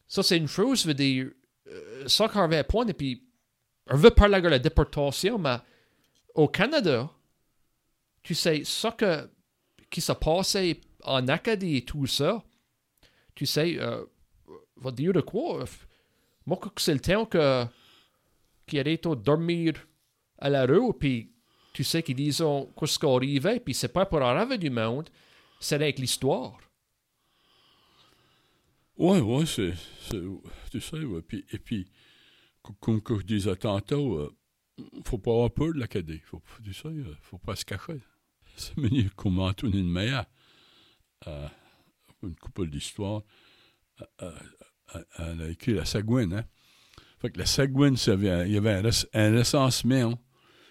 ça, 0.08 0.23
c'est 0.23 0.38
une 0.38 0.47
chose, 0.47 0.86
veut 0.86 0.93
dire, 0.93 1.30
euh, 1.67 2.08
ça 2.08 2.28
qu'on 2.28 2.41
avait 2.41 2.58
un 2.58 2.63
point, 2.63 2.88
et 2.88 2.93
puis, 2.93 3.27
on 3.89 3.97
veut 3.97 4.12
parler 4.12 4.41
de 4.41 4.47
la 4.47 4.60
déportation, 4.60 5.38
mais 5.38 5.58
au 6.36 6.47
Canada, 6.47 7.10
tu 8.23 8.36
sais, 8.36 8.63
ça 8.63 8.91
que, 8.91 9.30
qui 9.89 10.02
s'est 10.02 10.15
passé 10.15 10.82
en 11.04 11.28
Acadie 11.28 11.78
et 11.78 11.86
tout 11.86 12.06
ça, 12.06 12.43
tu 13.34 13.45
sais, 13.45 13.78
euh, 13.80 14.04
va 14.76 14.91
dire 14.91 15.13
de 15.13 15.21
quoi? 15.21 15.65
Moi, 16.45 16.60
c'est 16.78 16.93
le 16.93 17.00
temps 17.00 17.26
que, 17.26 17.65
qu'il 18.65 18.80
allait 18.80 18.97
dormir 18.97 19.73
à 20.39 20.50
la 20.50 20.65
rue, 20.65 20.93
puis 20.93 21.32
tu 21.73 21.84
sais 21.84 22.04
qu'ils 22.04 22.15
disent 22.15 22.43
qu'est-ce 22.78 23.00
qui 23.00 23.06
arrivait, 23.06 23.60
puis 23.60 23.73
c'est 23.73 23.88
pas 23.88 24.06
pour 24.06 24.19
rêve 24.19 24.58
du 24.58 24.69
monde, 24.69 25.10
c'est 25.60 25.76
avec 25.76 26.00
l'histoire. 26.00 26.58
Oui, 28.97 29.19
oui, 29.19 29.45
c'est, 29.45 29.73
tu 30.71 30.82
sais, 30.82 30.97
ouais. 30.97 31.21
Et 31.52 31.60
puis, 31.60 31.88
comme, 32.80 33.01
je 33.08 33.25
disais 33.25 33.56
tantôt, 33.56 34.17
euh, 34.17 34.36
faut 35.03 35.17
pas 35.17 35.32
avoir 35.32 35.51
peur 35.51 35.73
de 35.73 35.80
l'Acadie. 35.80 36.19
Faut, 36.25 36.41
tu 36.63 36.73
sais, 36.73 36.88
euh, 36.88 37.15
faut 37.21 37.38
pas 37.38 37.56
se 37.56 37.65
cacher. 37.65 38.01
C'est 38.56 38.77
mieux 38.77 39.10
comme 39.15 39.39
Antoine 39.39 39.89
Meyer, 39.89 40.21
euh, 41.27 41.47
une 42.23 42.36
couple 42.36 42.67
d'histoires, 42.67 43.23
euh, 44.21 44.32
elle 45.17 45.41
a 45.41 45.49
écrit 45.49 45.73
la 45.73 45.86
Sagouine, 45.86 46.34
hein. 46.34 46.45
Fait 47.19 47.32
que 47.32 47.39
la 47.39 47.47
Sagouine, 47.47 47.95
il 48.06 48.51
y 48.51 48.58
avait 48.58 48.73
un, 48.73 48.89
un 49.13 49.38
recensement 49.38 50.19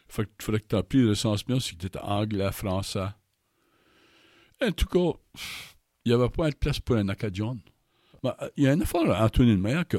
fait 0.08 0.24
qu'il 0.24 0.42
fallait 0.44 0.60
que 0.60 0.68
tu 0.68 0.76
appris 0.76 0.98
le 0.98 1.10
recensement 1.10 1.60
si 1.60 1.76
tu 1.76 1.86
étais 1.86 1.98
anglais, 1.98 2.52
français. 2.52 3.08
En 4.62 4.72
tout 4.72 4.86
cas, 4.86 5.18
il 6.04 6.12
n'y 6.12 6.14
avait 6.14 6.30
pas 6.30 6.50
de 6.50 6.56
place 6.56 6.80
pour 6.80 6.96
un 6.96 7.08
Acadien. 7.08 7.58
Euh, 8.24 8.32
il 8.56 8.64
y 8.64 8.68
a 8.68 8.72
une 8.72 8.82
affaire, 8.82 9.02
Antoine 9.20 9.56
Meyer, 9.60 9.82
que, 9.88 9.98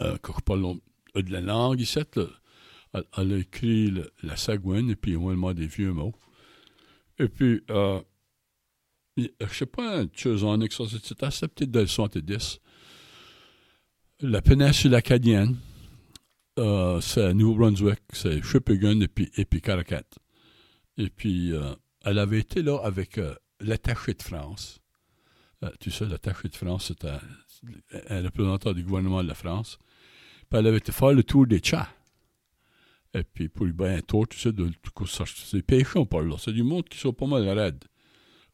euh, 0.00 0.16
parle 0.44 0.76
de 1.14 1.32
la 1.32 1.40
langue 1.40 1.80
ici, 1.80 1.98
elle, 1.98 3.04
elle, 3.16 3.32
a 3.32 3.36
écrit 3.38 3.92
la 4.22 4.36
sagouine 4.36 4.90
et 4.90 4.96
puis 4.96 5.16
moins 5.16 5.54
des 5.54 5.66
vieux 5.66 5.92
mots. 5.92 6.14
Et 7.18 7.28
puis, 7.28 7.62
euh, 7.70 8.00
je 9.16 9.26
sais 9.50 9.66
pas, 9.66 10.04
chose 10.14 10.44
en 10.44 10.60
c'était 10.60 11.26
peut-être 11.48 11.70
de 11.70 11.84
70. 11.84 12.60
La 14.20 14.40
péninsule 14.40 14.94
acadienne, 14.94 15.56
euh, 16.58 17.00
c'est 17.00 17.32
New 17.34 17.54
Brunswick, 17.54 18.00
c'est 18.12 18.42
Shippigan 18.42 19.00
et 19.00 19.08
puis, 19.08 19.30
et 19.36 19.44
puis 19.44 19.60
Caracat. 19.60 20.04
Et 20.98 21.08
puis, 21.08 21.52
euh, 21.52 21.74
elle 22.04 22.18
avait 22.18 22.40
été 22.40 22.62
là 22.62 22.78
avec 22.82 23.18
euh, 23.18 23.34
l'attaché 23.60 24.14
de 24.14 24.22
France. 24.22 24.80
Tu 25.80 25.90
sais, 25.90 26.06
l'attaché 26.06 26.48
de 26.48 26.56
France, 26.56 26.86
c'était 26.88 27.12
un, 28.10 28.22
représentant 28.22 28.72
du 28.72 28.82
gouvernement 28.82 29.22
de 29.22 29.28
la 29.28 29.34
France. 29.34 29.78
Puis 30.50 30.58
elle 30.58 30.66
avait 30.66 30.78
été 30.78 30.92
le 31.12 31.22
tour 31.22 31.46
des 31.46 31.60
chats. 31.62 31.88
Et 33.14 33.24
puis, 33.24 33.48
pour 33.48 33.66
lui 33.66 33.72
bien 33.72 33.96
un 33.96 34.00
tour, 34.00 34.26
tu 34.26 34.38
sais, 34.38 34.52
de, 34.52 34.70
c'est 35.26 35.62
péchant 35.62 36.06
par 36.06 36.22
là. 36.22 36.36
C'est 36.38 36.52
du 36.52 36.62
monde 36.62 36.88
qui 36.88 36.98
sont 36.98 37.12
pas 37.12 37.26
mal 37.26 37.46
raides. 37.48 37.84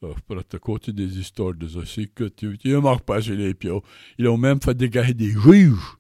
Euh, 0.05 0.15
pour 0.27 0.39
à 0.39 0.59
côté 0.61 0.93
des 0.93 1.19
histoires 1.19 1.55
de 1.55 1.67
aussi 1.77 2.09
que 2.09 2.25
tu 2.25 2.57
ne 2.65 2.77
remarques 2.77 3.05
pas 3.05 3.21
chez 3.21 3.35
les 3.35 3.55
pieds. 3.55 3.73
Ils 4.17 4.29
ont 4.29 4.37
même 4.37 4.61
fait 4.61 4.75
dégager 4.75 5.15
des 5.15 5.31
juges 5.31 5.99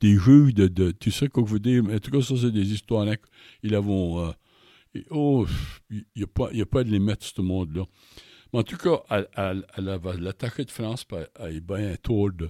des 0.00 0.16
juges 0.16 0.54
de, 0.54 0.90
Tu 0.92 1.10
sais 1.10 1.28
quoi 1.28 1.44
je 1.46 1.52
veux 1.52 1.60
dire? 1.60 1.84
En 1.84 1.98
tout 1.98 2.10
cas, 2.10 2.22
ça, 2.22 2.34
c'est 2.36 2.50
des 2.50 2.72
histoires. 2.72 3.06
Ils 3.62 3.74
avons. 3.74 4.26
Euh, 4.26 4.32
oh, 5.10 5.46
il 5.90 6.04
n'y 6.16 6.22
a, 6.22 6.26
pas, 6.26 6.50
a 6.52 6.66
pas 6.66 6.84
de 6.84 6.90
limite, 6.90 7.22
ce 7.22 7.40
monde-là. 7.40 7.84
Mais 8.52 8.60
en 8.60 8.62
tout 8.62 8.76
cas, 8.76 9.02
elle, 9.10 9.28
elle, 9.36 9.66
elle 9.76 10.64
de 10.64 10.70
France, 10.70 11.06
elle 11.38 11.56
est 11.56 11.60
bien 11.60 11.92
un 11.92 11.96
tour 11.96 12.32
de, 12.32 12.48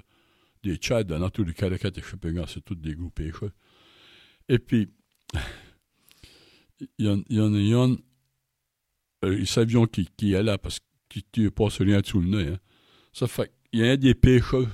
des 0.63 0.77
Tchads, 0.77 1.05
dans 1.05 1.19
l'entour 1.19 1.45
du 1.45 1.55
Caracat 1.55 1.91
et 1.95 2.03
Chopin, 2.03 2.45
c'est 2.47 2.65
tous 2.65 2.75
des 2.77 2.95
groupes. 2.95 3.21
Et 4.49 4.59
puis, 4.59 4.89
il 6.99 7.07
y 7.29 7.41
en, 7.41 7.55
a 7.55 7.85
un, 7.85 7.97
euh, 9.25 9.39
ils 9.39 9.47
savions 9.47 9.87
qui, 9.87 10.09
qui 10.17 10.33
est 10.33 10.43
là 10.43 10.59
parce 10.59 10.79
qu'il 11.09 11.23
ne 11.37 11.49
passe 11.49 11.81
rien 11.81 12.01
sous 12.05 12.21
le 12.21 12.29
nez. 12.29 12.49
Hein. 12.53 12.59
Ça 13.13 13.27
fait 13.27 13.53
il 13.73 13.81
y 13.81 13.87
a 13.87 13.93
un 13.93 13.97
des 13.97 14.15
pécheux 14.15 14.69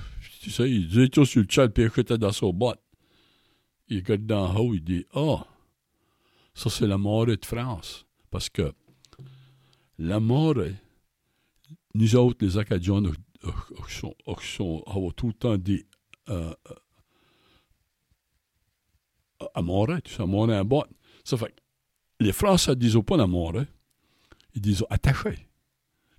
tu 0.45 0.51
sais, 0.51 0.69
il 0.69 0.87
dit 0.87 1.09
tout 1.09 1.25
sur 1.25 1.41
le 1.41 1.47
chat, 1.49 1.67
puis 1.69 1.85
il 1.85 1.99
était 1.99 2.19
dans 2.19 2.31
son 2.31 2.53
boîte. 2.53 2.79
Il 3.87 3.97
regarde 3.97 4.27
d'en 4.27 4.55
haut, 4.55 4.75
il 4.75 4.83
dit 4.83 5.03
Ah, 5.11 5.19
oh, 5.19 5.39
ça 6.53 6.69
c'est 6.69 6.85
la 6.85 6.99
mort 6.99 7.25
de 7.25 7.35
France. 7.43 8.05
Parce 8.29 8.47
que 8.49 8.71
la 9.97 10.19
mort, 10.19 10.53
nous 11.95 12.15
autres, 12.15 12.45
les 12.45 12.57
Acadiens, 12.57 13.01
avons 14.87 15.11
tout 15.11 15.27
le 15.27 15.33
temps 15.33 15.57
dit 15.57 15.85
euh, 16.29 16.53
euh, 19.41 19.45
à 19.53 19.61
mort, 19.61 19.87
tu 20.03 20.13
sais, 20.13 20.21
à 20.21 20.25
mort 20.25 20.49
en 20.49 20.65
boîte. 20.65 20.89
Ça 21.23 21.37
fait 21.37 21.53
les 22.19 22.31
Français 22.31 22.71
ne 22.71 22.75
disent 22.75 22.97
pas 23.05 23.17
la 23.17 23.27
mort, 23.27 23.53
ils 24.53 24.61
disent 24.61 24.85
attaché. 24.89 25.47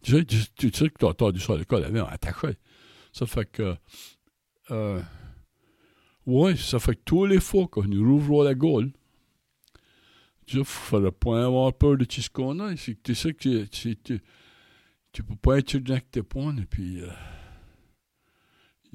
Tu 0.03 0.13
sais, 0.13 0.25
tu, 0.25 0.71
sais 0.73 0.89
que 0.89 0.99
tu 0.99 1.05
as 1.05 1.09
entendu 1.09 1.41
ça 1.41 1.55
à 1.55 1.57
l'école, 1.57 1.85
attaché. 2.09 2.57
Ça 3.13 3.27
fait 3.27 3.47
que 3.47 3.77
euh, 4.71 5.03
oui, 6.27 6.57
ça 6.57 6.79
fait 6.79 6.97
que 6.97 7.03
tous 7.05 7.25
les 7.25 7.41
fois 7.41 7.67
qu'on 7.69 7.85
nous 7.85 8.05
rouvre 8.05 8.45
la 8.45 8.55
gueule, 8.55 8.93
il 10.49 10.59
ne 10.59 10.65
fallait 10.65 11.11
pas 11.11 11.45
avoir 11.45 11.73
peur 11.73 11.97
de 11.97 12.07
ce 12.09 12.29
qu'on 12.31 12.61
a. 12.61 12.75
Tu 12.75 13.15
sais 13.15 13.35
que 13.35 13.65
tu, 13.65 13.97
tu, 13.97 14.21
tu 15.17 15.23
peux 15.23 15.35
pas 15.35 15.57
être 15.57 15.75
avec 15.77 16.11
tes 16.11 16.23
points. 16.23 16.55
Et 16.59 16.67
puis, 16.67 17.01
euh, 17.01 17.09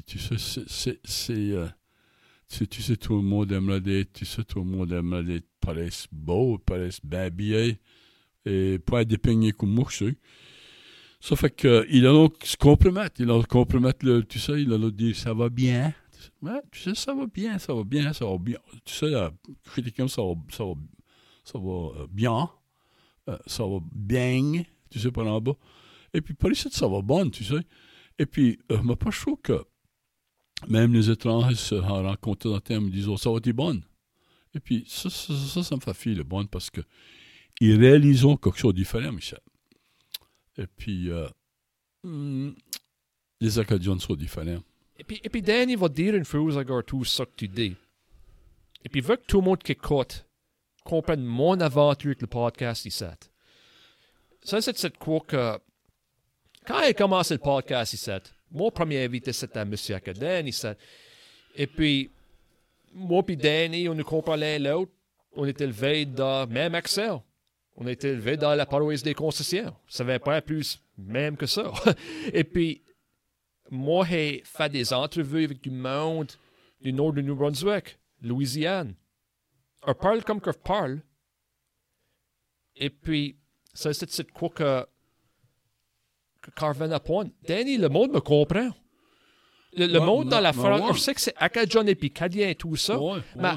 tu 0.05 0.19
sais, 0.19 0.99
c'est. 1.03 1.51
euh, 1.51 1.67
tu, 2.47 2.67
tu, 2.67 2.83
sais, 2.83 2.95
tout 2.95 3.15
le 3.15 3.23
monde 3.23 3.51
aimerait 3.51 3.81
être, 3.87 4.13
tu 4.13 4.25
sais, 4.25 4.43
tout 4.43 4.59
le 4.59 4.65
monde 4.65 4.91
aimerait 4.91 5.37
être 5.37 5.47
paraisse 5.59 6.07
beau, 6.11 6.59
paraisse 6.59 7.03
bien 7.03 7.21
habillé, 7.21 7.79
et 8.45 8.77
pas 8.77 9.03
dépeigné 9.03 9.51
comme 9.51 9.71
moi, 9.71 9.87
je 9.89 10.09
sais. 10.09 10.15
Ça 11.21 11.35
fait 11.35 11.55
qu'il 11.55 12.05
a 12.05 12.11
donc 12.11 12.35
se 12.43 12.55
compromettre. 12.55 13.19
Il 13.19 13.31
a 13.31 13.41
compromettre, 13.41 14.05
le, 14.05 14.23
tu 14.23 14.37
sais, 14.37 14.61
il 14.61 14.71
a 14.71 14.91
dit 14.91 15.15
ça 15.15 15.33
va 15.33 15.49
bien. 15.49 15.91
Tu 16.71 16.81
sais, 16.83 16.93
ça 16.93 17.15
va 17.15 17.25
bien, 17.25 17.57
ça 17.57 17.73
va 17.73 17.83
bien, 17.83 18.13
ça 18.13 18.25
va 18.25 18.37
bien. 18.37 18.59
Tu 18.85 18.93
sais, 18.93 19.11
critiquer 19.63 20.07
ça 20.07 20.21
va, 20.21 20.35
ça 20.51 20.65
va, 20.65 20.73
ça 21.43 21.57
va 21.57 21.71
euh, 21.71 22.07
bien, 22.11 22.47
euh, 23.27 23.39
ça 23.47 23.65
va 23.65 23.79
bien, 23.91 24.61
tu 24.91 24.99
sais, 24.99 25.11
par 25.11 25.25
en 25.25 25.41
bas. 25.41 25.57
Et 26.13 26.21
puis 26.21 26.33
par 26.33 26.51
ici, 26.51 26.69
ça 26.71 26.87
va 26.87 27.01
bon, 27.01 27.29
tu 27.29 27.43
sais. 27.43 27.61
Et 28.19 28.25
puis, 28.25 28.59
euh, 28.71 28.77
je 28.83 28.93
pas 28.93 29.11
chaud 29.11 29.37
que 29.37 29.63
même 30.67 30.93
les 30.93 31.09
étrangers 31.09 31.55
se 31.55 31.75
rencontrent 31.75 32.49
dans 32.49 32.55
le 32.55 32.61
terme, 32.61 32.85
ils 32.85 32.91
disent, 32.91 33.07
oh, 33.07 33.17
ça 33.17 33.31
va 33.31 33.37
être 33.37 33.49
bon. 33.51 33.81
Et 34.53 34.59
puis, 34.59 34.83
ça, 34.87 35.09
ça, 35.09 35.33
ça, 35.35 35.63
ça 35.63 35.75
me 35.75 35.81
fait 35.81 35.93
filer 35.93 36.23
bon 36.23 36.45
parce 36.45 36.69
que 36.69 36.81
ils 37.59 37.79
réalisent 37.79 38.25
quelque 38.41 38.57
chose 38.57 38.73
de 38.73 38.79
différent, 38.79 39.11
Michel. 39.11 39.39
Et 40.57 40.67
puis, 40.67 41.09
euh, 41.09 41.27
hmm, 42.03 42.51
les 43.39 43.59
Acadiens 43.59 43.97
sont 43.99 44.15
différents. 44.15 44.61
Et 44.97 45.03
puis, 45.03 45.19
et 45.23 45.29
puis 45.29 45.41
Danny 45.41 45.75
va 45.75 45.89
dire 45.89 46.15
une 46.15 46.25
chose 46.25 46.57
à 46.57 46.63
tout 46.83 47.05
ça 47.05 47.25
que 47.25 47.35
tu 47.35 47.47
dis. 47.47 47.75
Et 48.83 48.89
puis, 48.89 49.01
veut 49.01 49.15
que 49.15 49.25
tout 49.25 49.39
le 49.39 49.45
monde 49.45 49.63
qui 49.63 49.71
écoute 49.71 50.25
comprenne 50.83 51.23
mon 51.23 51.59
aventure 51.59 52.09
avec 52.09 52.21
le 52.21 52.27
podcast. 52.27 52.87
Ça, 54.43 54.61
c'est 54.61 54.77
cette 54.77 54.97
quoi 54.97 55.21
que, 55.21 55.59
quand 56.65 56.81
il 56.81 56.93
commencé 56.93 57.33
le 57.33 57.39
podcast 57.39 57.93
ici, 57.93 58.11
mon 58.51 58.69
premier 58.69 59.03
invité, 59.05 59.33
c'était 59.33 59.61
M. 59.61 59.75
Acadien 59.95 60.45
ici. 60.45 60.67
Et 61.55 61.67
puis, 61.67 62.11
moi 62.93 63.23
et 63.27 63.35
Danny, 63.35 63.87
on 63.87 63.95
nous 63.95 64.03
comprend 64.03 64.35
l'un 64.35 64.59
l'autre. 64.59 64.91
On 65.33 65.45
était 65.45 65.63
élevés 65.63 66.05
dans 66.05 66.47
même 66.47 66.75
Excel. 66.75 67.19
On 67.77 67.87
a 67.87 67.91
été 67.91 68.09
élevé 68.09 68.35
dans 68.35 68.53
la 68.53 68.65
paroisse 68.65 69.01
des 69.01 69.13
concessions. 69.13 69.73
Ça 69.87 70.03
ne 70.03 70.17
pas 70.17 70.41
plus 70.41 70.81
même 70.97 71.37
que 71.37 71.45
ça. 71.45 71.71
Et 72.33 72.43
puis, 72.43 72.81
moi, 73.69 74.05
j'ai 74.09 74.43
fait 74.45 74.69
des 74.69 74.91
entrevues 74.91 75.45
avec 75.45 75.61
du 75.61 75.71
monde 75.71 76.31
du 76.81 76.91
nord 76.91 77.13
de 77.13 77.21
New 77.21 77.35
Brunswick, 77.35 77.97
Louisiane. 78.21 78.95
On 79.83 79.93
parle 79.93 80.23
comme 80.23 80.41
qu'on 80.41 80.53
parle. 80.53 80.99
Et 82.75 82.89
puis, 82.89 83.37
ça, 83.73 83.93
c'est 83.93 84.31
quoi 84.31 84.49
que 84.49 84.85
quand 86.55 86.67
on 86.69 86.73
revient 86.73 86.93
à 86.93 86.99
point, 86.99 87.25
Danny, 87.47 87.77
le 87.77 87.89
monde 87.89 88.11
me 88.11 88.19
comprend. 88.19 88.69
Le, 89.73 89.87
le 89.87 89.99
Ouais, 89.99 90.05
monde 90.05 90.27
dans 90.27 90.41
la 90.41 90.51
France, 90.51 90.81
ouais. 90.81 90.93
je 90.95 90.99
sais 90.99 91.13
que 91.13 91.21
c'est 91.21 91.33
Acadian 91.37 91.85
et 91.87 91.95
puis 91.95 92.11
Cadien 92.11 92.49
et 92.49 92.55
tout 92.55 92.75
ça, 92.75 92.99
Ouais, 92.99 93.21
mais, 93.37 93.51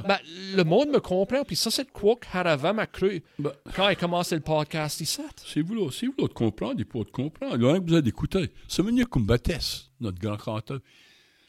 le 0.54 0.62
monde 0.62 0.90
me 0.90 1.00
comprend, 1.00 1.42
puis 1.42 1.56
ça, 1.56 1.72
c'est 1.72 1.90
quoi 1.90 2.14
que 2.14 2.26
Haravan 2.32 2.72
m'a 2.74 2.86
cru 2.86 3.20
Ben, 3.36 3.50
quand 3.74 3.88
il 3.88 3.92
a 3.92 3.94
commencé 3.96 4.36
le 4.36 4.40
podcast 4.40 5.00
ici? 5.00 5.20
si 5.44 5.60
vous 5.60 5.66
voulez, 5.74 5.90
si 5.90 6.06
vous 6.06 6.14
voulez 6.16 6.32
comprendre, 6.32 6.76
il 6.78 6.86
faut 6.86 7.02
te 7.02 7.10
comprendre. 7.10 7.56
Il 7.56 7.62
y 7.64 7.68
a 7.68 7.80
que 7.80 7.84
vous 7.88 7.94
avez 7.94 8.08
écouté. 8.08 8.48
C'est 8.68 8.82
venu 8.82 9.04
comme 9.06 9.26
Battès, 9.26 9.90
notre 9.98 10.20
grand 10.20 10.38
chanteur. 10.38 10.78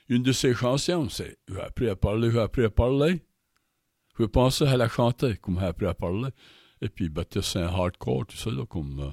Une 0.10 0.24
de 0.24 0.32
ses 0.32 0.56
chansons, 0.56 1.10
c'est 1.10 1.38
«J'ai 1.48 1.62
appris 1.62 1.88
à 1.90 1.96
parler, 1.96 2.32
j'ai 2.32 2.40
appris 2.40 2.64
à 2.64 2.70
parler». 2.72 3.22
Je 4.20 4.24
penser 4.26 4.66
à 4.66 4.78
la 4.78 4.88
chanter, 4.90 5.36
comme 5.38 5.60
j'ai 5.60 5.66
appris 5.68 5.86
à 5.86 5.94
parler. 5.94 6.30
Et 6.82 6.90
puis 6.90 7.10
Battès, 7.10 7.42
c'est 7.46 7.60
un 7.60 7.68
hardcore, 7.68 8.26
tout 8.26 8.38
ça, 8.38 8.50
là, 8.50 8.66
comme... 8.66 9.00
euh, 9.00 9.12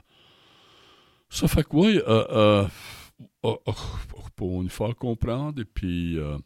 Ça 1.32 1.48
fait 1.48 1.64
que, 1.64 1.74
oui, 1.74 1.98
euh, 2.06 2.26
euh, 2.30 2.68
oh, 3.42 3.58
oh, 3.66 3.72
oh, 4.14 4.20
pour 4.36 4.60
une 4.60 4.68
fois 4.68 4.92
comprendre, 4.92 5.60
et 5.60 5.64
puis... 5.64 6.18
Euh, 6.18 6.36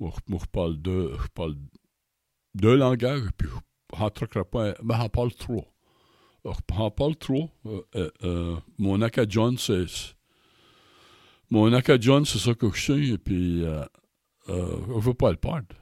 je 0.00 0.46
parle 0.52 0.76
deux, 0.76 1.16
je 1.20 1.26
parle 1.28 1.56
deux 2.54 2.76
langages, 2.76 3.22
et 3.22 3.32
puis 3.36 3.48
je 3.48 4.40
pas... 4.42 4.74
Mais 4.84 4.94
j'en 4.94 5.08
parle 5.08 5.32
trop. 5.32 5.64
Alors, 6.44 6.60
j'en 6.70 6.90
parle 6.90 7.16
trop. 7.16 7.50
Euh, 7.64 7.82
euh, 7.96 8.10
euh, 8.22 8.56
mon 8.78 9.00
acadien, 9.00 9.56
c'est. 9.56 9.86
Mon 11.50 11.72
acadien, 11.72 12.24
c'est 12.24 12.38
ça 12.38 12.54
que 12.54 12.70
je 12.70 12.80
sais, 12.80 13.00
et 13.14 13.18
puis. 13.18 13.64
Euh, 13.64 13.84
euh, 14.50 14.76
je 14.86 14.92
ne 14.92 15.00
veux 15.00 15.14
pas 15.14 15.30
le 15.30 15.36
perdre. 15.36 15.74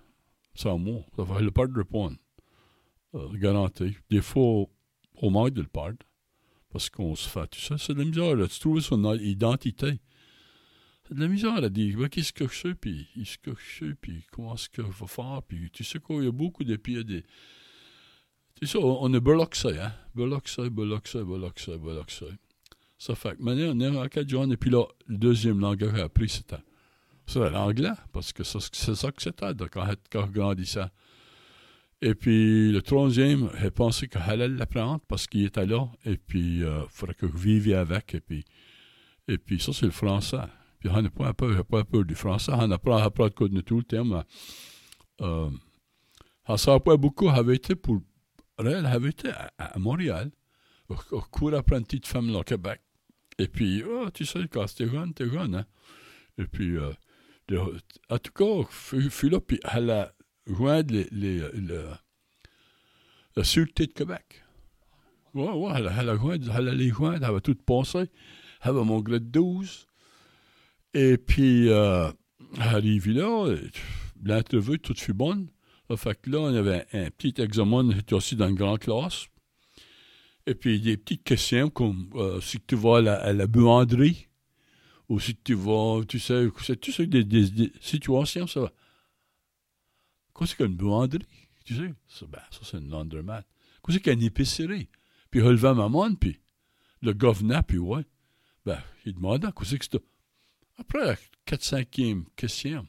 Sans 0.54 0.78
moi. 0.78 1.00
Ça 1.16 1.24
va 1.24 1.40
le 1.40 1.50
perdre 1.50 1.76
répondre. 1.76 2.16
Euh, 3.14 3.28
garanti. 3.34 3.96
Des 4.10 4.22
fois, 4.22 4.64
au 5.20 5.30
manque 5.30 5.50
de 5.50 5.62
le 5.62 5.68
perdre. 5.68 5.98
Parce 6.76 6.90
qu'on 6.90 7.14
se 7.14 7.26
fait. 7.26 7.48
Tu 7.48 7.62
sais, 7.62 7.76
c'est 7.78 7.94
de 7.94 8.00
la 8.00 8.04
misère, 8.04 8.36
là. 8.36 8.46
Tu 8.46 8.60
trouves 8.60 8.80
son 8.80 9.14
identité. 9.14 9.98
C'est 11.08 11.14
de 11.14 11.20
la 11.22 11.26
misère 11.26 11.54
à 11.54 11.70
dire, 11.70 11.96
ben, 11.96 12.10
qu'est-ce 12.10 12.34
que 12.34 12.46
je 12.46 12.54
sais, 12.54 12.74
puis 12.74 13.08
que 13.42 13.52
je 13.54 13.78
sais, 13.78 13.94
puis 13.98 14.26
comment 14.30 14.56
est-ce 14.56 14.68
que 14.68 14.82
je 14.82 15.00
vais 15.00 15.06
faire, 15.06 15.40
puis 15.48 15.70
tu 15.70 15.84
sais 15.84 16.00
quoi, 16.00 16.16
il 16.16 16.26
y 16.26 16.28
a 16.28 16.32
beaucoup 16.32 16.64
de 16.64 16.76
pieds, 16.76 17.02
des. 17.02 17.24
C'est 18.60 18.66
ça, 18.66 18.78
on 18.80 19.10
est 19.14 19.20
berloxé, 19.20 19.78
hein. 19.78 19.90
Berloxé, 20.14 20.68
berloxé, 20.68 21.24
berloxé, 21.24 21.78
berloxé. 21.78 22.26
Ça 22.98 23.14
fait 23.14 23.38
que 23.38 23.42
maintenant, 23.42 23.72
on 23.74 23.80
est 23.80 23.88
en 23.96 24.02
acadien, 24.02 24.50
et 24.50 24.58
puis 24.58 24.68
là, 24.68 24.84
le 25.06 25.16
deuxième 25.16 25.60
langage 25.60 25.92
que 25.92 25.96
j'ai 25.96 26.02
appris, 26.02 26.28
c'était 26.28 26.62
c'était 27.26 27.48
l'anglais, 27.48 27.94
parce 28.12 28.34
que 28.34 28.44
ça, 28.44 28.58
c'est 28.60 28.94
ça 28.94 29.10
que 29.12 29.22
c'était 29.22 29.54
quand, 29.72 29.86
quand 30.12 30.26
je 30.26 30.30
grandissais. 30.30 30.84
Et 32.02 32.14
puis 32.14 32.72
le 32.72 32.82
troisième, 32.82 33.50
j'ai 33.60 33.70
pensé 33.70 34.06
que 34.06 34.18
j'allais 34.18 34.48
l'apprendre 34.48 35.00
parce 35.08 35.26
qu'il 35.26 35.44
était 35.46 35.64
là, 35.66 35.88
et 36.04 36.16
puis 36.18 36.58
il 36.60 36.84
faudrait 36.90 37.14
que 37.14 37.26
je 37.26 37.36
viviez 37.36 37.74
avec, 37.74 38.14
et 38.14 38.20
puis, 38.20 38.44
et 39.28 39.38
puis 39.38 39.58
ça, 39.58 39.72
c'est 39.72 39.86
le 39.86 39.92
français. 39.92 40.36
Puis 40.78 40.90
on 40.90 41.00
n'a 41.00 41.08
pas 41.08 41.32
peur, 41.32 41.64
pas 41.64 41.84
peur 41.84 42.04
du 42.04 42.14
français, 42.14 42.52
on 42.54 42.70
apprend 42.70 42.98
à 42.98 43.04
apprendre 43.04 43.48
de 43.48 43.60
tout 43.62 43.78
le 43.78 43.84
temps, 43.84 44.24
euh, 45.22 45.50
ça 46.46 46.58
sert 46.58 46.80
pas 46.82 46.96
beaucoup, 46.98 47.28
j'avais 47.28 47.56
été 47.56 47.74
pour 47.74 48.02
réel, 48.58 48.82
j'avais 48.84 49.08
été 49.08 49.30
à, 49.30 49.50
à 49.58 49.78
Montréal, 49.78 50.30
au, 50.90 50.96
au 51.12 51.20
cours 51.22 51.54
apprenti 51.54 51.98
de 51.98 52.06
femme 52.06 52.34
au 52.36 52.42
Québec. 52.42 52.80
Et 53.38 53.48
puis, 53.48 53.82
oh, 53.88 54.10
tu 54.10 54.26
sais, 54.26 54.46
quand 54.48 54.66
t'es 54.74 54.86
jeune, 54.88 55.12
t'es 55.14 55.28
jeune, 55.28 55.54
hein. 55.56 55.66
Et 56.38 56.44
puis, 56.44 56.76
euh, 56.76 56.92
de- 57.48 57.58
en 58.10 58.18
tout 58.18 58.32
cas, 58.32 58.68
je 58.92 59.08
suis 59.08 59.30
là, 59.30 59.40
puis 59.40 59.58
elle 59.72 59.90
a 59.90 60.12
joindre 60.46 60.92
les, 60.94 61.06
les, 61.12 61.38
le- 61.52 61.90
la 63.36 63.44
Sûreté 63.44 63.86
de 63.86 63.92
Québec. 63.92 64.42
Ouais, 65.34 65.50
ouais, 65.50 65.72
elle, 65.76 65.92
elle 65.98 66.16
joint- 66.18 66.38
elle 66.56 66.68
allait 66.68 66.88
joindre, 66.88 67.16
elle 67.18 67.24
avait 67.24 67.40
tout 67.40 67.54
pensé. 67.54 67.98
Elle 68.62 68.70
avait 68.70 68.84
mon 68.84 69.00
grade 69.00 69.30
12. 69.30 69.86
Et 70.94 71.18
puis, 71.18 71.68
euh, 71.68 72.10
elle 72.56 72.62
arrive 72.62 73.08
là, 73.10 73.54
l'entrevue, 74.24 74.78
tout 74.78 74.94
fut 74.94 75.12
bonne. 75.12 75.48
Ça 75.90 75.96
fait 75.96 76.20
que 76.20 76.30
là, 76.30 76.38
on 76.40 76.54
avait 76.54 76.86
un, 76.92 77.10
petit 77.10 77.34
examen, 77.40 77.78
on 77.84 77.90
était 77.90 78.14
aussi 78.14 78.34
dans 78.34 78.48
une 78.48 78.54
grande 78.54 78.78
classe. 78.80 79.26
Et 80.46 80.54
puis, 80.54 80.80
des 80.80 80.96
petites 80.96 81.24
questions 81.24 81.70
comme 81.70 82.08
euh, 82.14 82.40
si 82.40 82.60
tu 82.60 82.76
vas 82.76 82.98
à 82.98 83.00
la, 83.00 83.32
la 83.32 83.46
buanderie, 83.46 84.28
ou 85.08 85.20
si 85.20 85.36
tu 85.36 85.54
vas, 85.54 86.02
tu 86.08 86.18
sais, 86.18 86.48
c'est 86.64 86.80
tu 86.80 86.92
sais, 86.92 87.06
des, 87.06 87.24
des- 87.24 87.50
des 87.50 87.72
situations, 87.80 88.46
ça 88.46 88.60
va? 88.60 88.72
Qu'est-ce 90.36 90.54
qu'une 90.54 90.74
buanderie? 90.74 91.26
Tu 91.64 91.76
sais, 91.76 91.94
ça, 92.08 92.26
ben, 92.26 92.40
ça 92.50 92.60
c'est 92.62 92.78
une 92.78 92.90
laundromat. 92.90 93.42
Qu'est-ce 93.84 93.98
qu'une 93.98 94.22
épicerie? 94.22 94.88
Puis, 95.30 95.40
il 95.40 95.42
relevait 95.42 95.74
ma 95.74 95.88
main, 95.88 96.14
puis 96.14 96.40
le 97.02 97.12
gars 97.12 97.32
venait, 97.32 97.62
puis 97.62 97.78
ouais. 97.78 98.04
Ben, 98.64 98.80
il 99.04 99.14
demandait, 99.14 99.48
qu'est-ce 99.56 99.76
que 99.76 99.84
c'était? 99.84 100.04
Après 100.78 101.04
la 101.04 101.16
4-5e 101.46 102.24
question, 102.36 102.86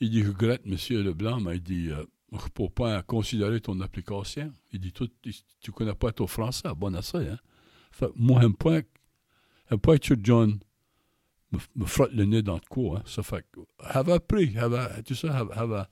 il 0.00 0.10
dit, 0.10 0.22
regrette, 0.22 0.64
monsieur 0.66 1.02
Leblanc, 1.02 1.40
mais 1.40 1.56
il 1.56 1.62
dit, 1.62 1.90
euh, 1.90 2.04
peux 2.54 2.68
pas 2.68 3.02
considérer 3.02 3.60
ton 3.60 3.80
application. 3.80 4.52
Il 4.72 4.80
dit, 4.80 4.92
Toi, 4.92 5.06
tu 5.60 5.72
connais 5.72 5.94
pas 5.94 6.12
ton 6.12 6.26
français, 6.26 6.68
bon 6.76 6.94
à 6.94 7.02
ça, 7.02 7.18
hein. 7.18 7.38
Fait, 7.92 8.08
moi, 8.14 8.40
pas, 8.58 8.80
j'aime 9.70 9.80
pas 9.80 9.98
que 9.98 10.14
John 10.22 10.58
me, 11.52 11.58
me 11.76 11.86
frotte 11.86 12.12
le 12.12 12.24
nez 12.24 12.42
dans 12.42 12.54
le 12.54 12.60
cou, 12.68 12.94
hein. 12.96 13.02
Ça 13.06 13.22
fait 13.22 13.44
que, 13.52 13.60
j'avais 13.92 14.12
appris, 14.12 14.52
j'avais, 14.52 15.02
tu 15.02 15.14
sais, 15.14 15.28
j'avais, 15.28 15.54
j'avais- 15.54 15.84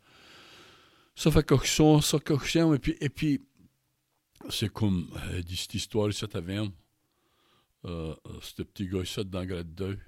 ça 1.15 1.31
fait 1.31 1.47
sens, 1.67 2.07
ça 2.07 2.19
j'aime, 2.47 2.75
et 2.75 2.79
puis, 2.79 2.97
et 3.01 3.09
puis, 3.09 3.41
c'est 4.51 4.69
comme, 4.73 5.07
euh, 5.31 5.43
dit 5.43 5.57
cette 5.57 5.75
histoire, 5.75 6.13
ça 6.13 6.27
t'avait, 6.27 6.59
euh, 6.59 6.69
euh, 7.85 8.15
ce 8.43 8.63
petit 8.63 8.89
gars, 8.89 9.05
ça, 9.05 9.23
dans 9.25 9.45
grade 9.45 9.75
2. 9.75 9.99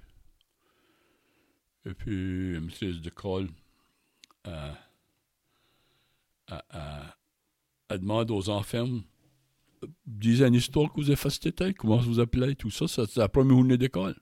Et 1.85 1.95
puis, 1.95 2.55
la 2.55 2.61
maîtrise 2.61 3.01
d'école, 3.01 3.49
euh, 4.49 4.73
elle, 6.49 6.63
elle- 7.89 7.99
demande 8.01 8.31
aux 8.33 8.49
enfants, 8.49 8.89
euh, 8.89 9.87
disez 10.05 10.45
une 10.45 10.55
histoire 10.55 10.93
que 10.93 10.97
vous 11.01 11.07
avez 11.09 11.17
fait 11.17 11.31
cet 11.31 11.47
été, 11.47 11.73
comment 11.75 11.99
vous 11.99 12.19
appelez, 12.19 12.57
tout 12.57 12.71
ça, 12.71 12.89
ça, 12.89 13.07
c'est 13.07 13.21
la 13.21 13.29
première 13.29 13.57
journée 13.57 13.79
d'école. 13.79 14.17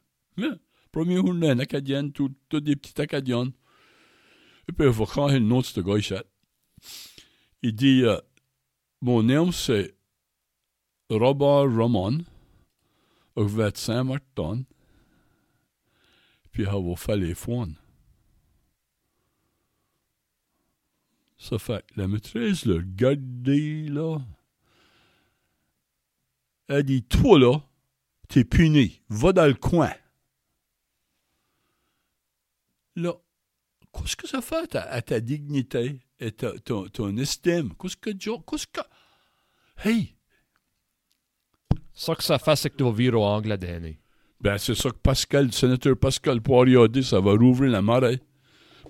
Première 0.94 1.26
journée, 1.26 1.50
une 1.50 1.60
acadienne, 1.60 2.12
tout, 2.12 2.32
tout 2.48 2.60
des 2.60 2.76
petites 2.76 3.00
acadiennes. 3.00 3.50
Et 4.68 4.72
puis, 4.72 4.86
il 4.86 4.92
va 4.92 5.04
quand 5.06 5.28
nom 5.40 5.58
de 5.58 5.64
ce 5.64 5.80
gars. 5.80 6.22
Il 7.62 7.74
dit, 7.74 8.04
euh, 8.04 8.16
mon 9.00 9.24
nom, 9.24 9.50
c'est 9.50 9.92
Robert 11.10 11.68
je 13.36 13.42
vais 13.42 13.64
être 13.64 13.76
Saint-Martin, 13.76 14.62
puis 16.52 16.62
elle 16.62 16.88
va 16.88 16.94
faire 16.94 17.16
les 17.16 17.34
foins. 17.34 17.72
Ça 21.36 21.58
fait 21.58 21.84
que 21.88 22.00
la 22.00 22.06
maîtresse 22.06 22.66
le 22.66 22.76
regardé, 22.76 23.88
là. 23.88 24.20
Elle 26.68 26.84
dit, 26.84 27.02
toi, 27.02 27.40
là, 27.40 27.58
t'es 28.28 28.44
puni. 28.44 29.02
Va 29.08 29.32
dans 29.32 29.48
le 29.48 29.54
coin. 29.54 29.90
Là, 32.96 33.12
qu'est-ce 33.92 34.16
que 34.16 34.28
ça 34.28 34.40
fait 34.40 34.56
à 34.56 34.66
ta, 34.66 34.82
à 34.82 35.02
ta 35.02 35.20
dignité 35.20 36.00
et 36.20 36.32
ta, 36.32 36.58
ton, 36.60 36.88
ton 36.88 37.16
estime? 37.16 37.72
Qu'est-ce 37.80 37.96
que, 37.96 38.10
Joe- 38.18 38.40
qu'est-ce 38.48 38.66
que... 38.66 38.80
Hey! 39.84 40.14
Ça 41.92 42.14
que 42.14 42.22
ça 42.24 42.38
fait, 42.38 42.56
c'est 42.56 42.70
que 42.70 42.76
tu 42.76 42.84
vas 42.84 42.92
virer 42.92 43.16
au 43.16 43.22
anglais, 43.22 43.56
Danny. 43.58 43.98
Ben, 44.40 44.58
c'est 44.58 44.74
ça 44.74 44.90
que 44.90 44.96
Pascal, 44.96 45.46
le 45.46 45.52
sénateur 45.52 45.96
Pascal 45.96 46.40
Poirier 46.40 46.76
a 46.76 46.88
dit, 46.88 47.02
ça 47.04 47.20
va 47.20 47.32
rouvrir 47.32 47.70
la 47.70 47.82
marée 47.82 48.20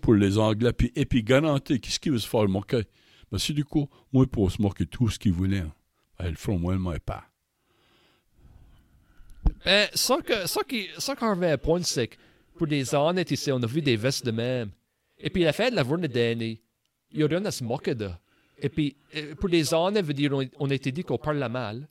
pour 0.03 0.15
les 0.15 0.37
Anglais. 0.39 0.73
Puis, 0.73 0.91
et 0.97 1.07
puis, 1.07 1.23
garanti, 1.23 1.81
qu'est-ce 1.81 2.01
qu'il 2.01 2.13
veut 2.13 2.19
se 2.19 2.29
faire 2.29 2.49
moquer? 2.49 2.83
Ben, 3.31 3.39
c'est 3.39 3.53
du 3.53 3.65
coup, 3.65 3.89
moi, 4.13 4.27
pour 4.27 4.51
se 4.51 4.61
moquer 4.61 4.87
tout 4.87 5.09
ce 5.09 5.19
qu'il 5.19 5.33
voulait. 5.33 5.61
hein. 5.61 5.73
Ben, 6.19 6.35
le 6.49 6.59
moi, 6.59 6.75
le 6.75 6.99
pas. 6.99 7.25
Ben, 9.65 9.89
ça 9.95 10.19
que, 10.23 10.47
ça 10.47 10.63
qui, 10.63 10.89
ça 10.99 11.15
à 11.21 11.59
point, 11.59 11.83
c'est 11.83 12.09
que 12.09 12.17
pour 12.57 12.67
des 12.67 12.95
années 12.95 13.25
ici, 13.31 13.51
on 13.53 13.63
a 13.63 13.67
vu 13.67 13.83
des 13.83 13.97
vestes 13.97 14.25
de 14.27 14.31
même. 14.31 14.71
Et 15.19 15.31
puis, 15.31 15.43
la 15.43 15.53
fin 15.53 15.71
de 15.71 15.77
la 15.77 15.85
journée 15.85 16.09
d'année, 16.09 16.61
il 17.13 17.21
y 17.21 17.23
a 17.23 17.27
rien 17.27 17.45
à 17.45 17.51
se 17.51 17.63
moquer 17.65 17.95
de. 17.95 18.11
Et 18.59 18.69
puis, 18.69 18.97
euh, 19.17 19.35
pour 19.35 19.49
des 19.49 19.73
années, 19.75 20.03
veut 20.03 20.15
dire, 20.15 20.33
on, 20.33 20.45
on 20.59 20.71
a 20.71 20.75
été 20.75 20.93
dit 20.93 21.03
qu'on 21.05 21.19
parle 21.19 21.39
mal. 21.49 21.89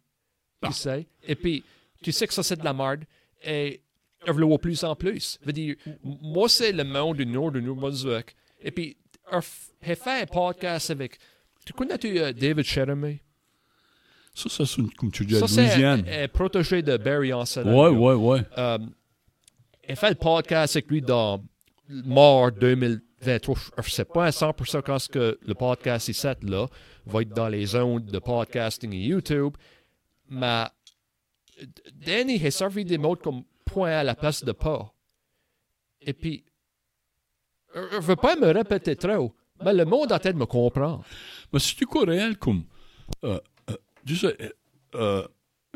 Tu 0.63 0.71
sais? 0.73 1.07
Et 1.27 1.35
puis, 1.35 1.63
tu 2.01 2.11
sais 2.11 2.27
que 2.27 2.33
ça, 2.33 2.43
c'est 2.43 2.57
de 2.59 2.63
la 2.63 2.73
merde. 2.73 3.03
Et 3.43 3.81
on 4.27 4.31
veut 4.31 4.39
le 4.39 4.45
voir 4.45 4.59
plus 4.59 4.83
en 4.83 4.95
plus. 4.95 5.37
Veut 5.43 5.51
dire, 5.53 5.75
moi, 6.03 6.47
c'est 6.47 6.71
le 6.71 6.83
monde 6.83 7.17
du 7.17 7.25
nord 7.25 7.51
de 7.51 7.59
Nouveau-Brunswick. 7.59 8.35
Et 8.61 8.71
puis, 8.71 8.95
j'ai 9.81 9.95
fait 9.95 10.21
un 10.21 10.25
podcast 10.25 10.89
avec. 10.91 11.17
Tu 11.65 11.73
connais-tu 11.73 12.19
euh, 12.19 12.31
David 12.33 12.63
Sheremy? 12.65 13.19
Ça, 14.33 14.49
ça 14.49 14.65
sonne 14.65 14.89
comme 14.91 15.11
tu 15.11 15.25
dis 15.25 15.35
Ça, 15.39 15.47
c'est 15.47 15.61
Louisiane. 15.67 16.05
un, 16.09 16.23
un 16.23 16.27
protégé 16.27 16.81
de 16.81 16.97
Barry 16.97 17.31
Anselin. 17.33 17.73
Ouais, 17.73 17.89
ouais, 17.89 18.13
ouais. 18.15 18.41
Euh, 18.57 18.79
il 19.87 19.95
fait 19.95 20.09
le 20.09 20.15
podcast 20.15 20.75
avec 20.75 20.89
lui 20.89 21.01
dans 21.01 21.43
mort 21.89 22.51
2023. 22.51 23.55
Je 23.77 23.81
ne 23.81 23.83
sais 23.89 24.05
pas 24.05 24.25
à 24.25 24.29
100% 24.29 24.81
quand 24.81 25.07
que 25.09 25.37
le 25.41 25.53
podcast 25.53 26.11
set 26.11 26.43
là 26.43 26.67
va 27.05 27.21
être 27.21 27.33
dans 27.33 27.49
les 27.49 27.65
zones 27.65 28.05
de 28.05 28.19
podcasting 28.19 28.93
et 28.93 29.03
YouTube, 29.03 29.55
mais 30.29 30.65
Danny 31.93 32.45
a 32.45 32.51
servi 32.51 32.85
des 32.85 32.97
mots 32.97 33.15
comme 33.15 33.43
point 33.65 33.91
à 33.91 34.03
la 34.03 34.15
place 34.15 34.43
de 34.43 34.51
pas. 34.51 34.93
Et 36.01 36.13
puis, 36.13 36.43
je 37.73 37.95
ne 37.95 38.01
veux 38.01 38.15
pas 38.15 38.35
me 38.35 38.47
répéter 38.47 38.95
trop, 38.95 39.35
mais 39.63 39.73
le 39.73 39.85
monde 39.85 40.11
a 40.11 40.19
tête 40.19 40.35
me 40.35 40.45
comprendre. 40.45 41.03
Mais 41.51 41.59
c'est 41.59 41.85
quoi 41.85 42.05
réel 42.05 42.37
comme. 42.37 42.65
Euh, 43.23 43.39
euh, 43.69 43.75
tu 44.05 44.15
sais, 44.15 44.35
euh, 44.95 45.27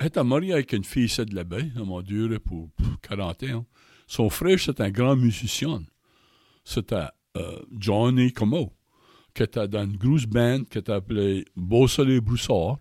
était 0.02 0.24
marié 0.24 0.54
avec 0.54 0.74
une 0.74 0.84
fille 0.84 1.08
de 1.26 1.36
la 1.36 1.43
baie, 1.43 1.72
ça 1.76 1.84
m'a 1.84 2.02
duré 2.02 2.39
pour, 2.39 2.70
pour 2.72 3.02
40 3.02 3.43
ans. 3.43 3.65
Son 4.08 4.30
frère, 4.30 4.60
c'était 4.60 4.84
un 4.84 4.89
grand 4.91 5.15
musicien. 5.15 5.84
C'était 6.63 7.06
euh, 7.36 7.62
Johnny 7.78 8.32
Como, 8.32 8.74
qui 9.34 9.43
était 9.43 9.67
dans 9.67 9.84
une 9.84 9.98
grosse 9.98 10.26
band 10.26 10.63
qui 10.63 10.78
était 10.80 10.93
appelée 10.93 11.46
Beau 11.56 11.88
Soleil 11.88 12.22
Broussard. 12.22 12.80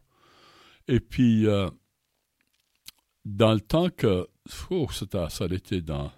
Et 0.88 1.00
puis, 1.00 1.46
euh, 1.46 1.68
dans 3.24 3.52
le 3.52 3.60
temps 3.60 3.90
que. 3.90 4.26
Oh, 4.70 4.86
c'était, 4.92 5.26
été 5.54 5.82
dans. 5.82 6.12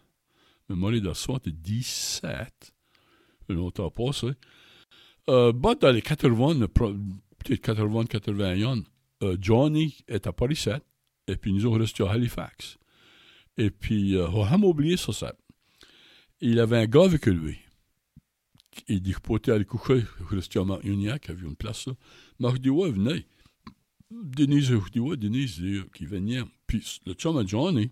Mémoire 0.69 0.93
de 0.93 1.13
77, 1.15 2.75
longtemps 3.49 3.91
passé. 3.91 4.33
Euh, 5.31 5.51
bah, 5.53 5.75
dans 5.75 5.91
les 5.91 6.03
80, 6.03 6.59
le 6.59 6.69
pro- 6.69 6.93
peut-être 7.39 7.63
80, 7.63 8.05
81, 8.05 8.83
euh, 9.23 9.37
Johnny 9.41 9.97
est 10.09 10.27
à 10.27 10.33
Paris 10.35 10.57
7, 10.57 10.83
et 11.27 11.37
puis 11.37 11.55
nous 11.55 11.61
sommes 11.61 11.81
restés 11.81 12.05
à 12.05 12.11
Halifax. 12.11 12.77
Et 13.59 13.71
puis, 13.71 14.15
euh, 14.15 14.29
on 14.31 14.45
a 14.45 14.57
oublié 14.57 14.97
ça, 14.97 15.13
ça. 15.13 15.35
Il 16.41 16.61
avait 16.61 16.79
un 16.79 16.87
gars 16.87 17.05
avec 17.05 17.27
lui. 17.27 17.59
Il 18.87 19.03
dit, 19.03 19.15
poté 19.21 19.51
à 19.51 19.59
le 19.59 19.65
coucher, 19.65 20.05
resté 20.31 20.61
à 20.61 20.65
Marignac, 20.65 21.29
avait 21.29 21.45
une 21.45 21.57
place 21.57 21.89
là. 21.89 21.95
Marc 22.39 22.61
dit, 22.61 22.71
ouais, 22.71 22.91
venez. 22.91 23.27
Denise, 24.11 24.67
je 24.67 24.91
dis, 24.93 25.01
ouais, 25.01 25.17
Denise, 25.17 25.61
dit, 25.61 25.81
qui 25.93 26.07
venait. 26.07 26.41
Puis, 26.69 27.01
le 27.05 27.15
chum 27.15 27.47
Johnny, 27.47 27.91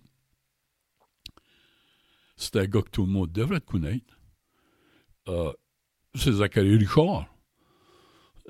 c'était 2.37 2.61
un 2.61 2.65
gars 2.67 2.81
que 2.81 2.89
tout 2.89 3.05
le 3.05 3.11
monde 3.11 3.31
devrait 3.33 3.59
connaître. 3.59 4.17
Euh, 5.27 5.51
c'est 6.15 6.31
Zachary 6.31 6.77
Richard. 6.77 7.27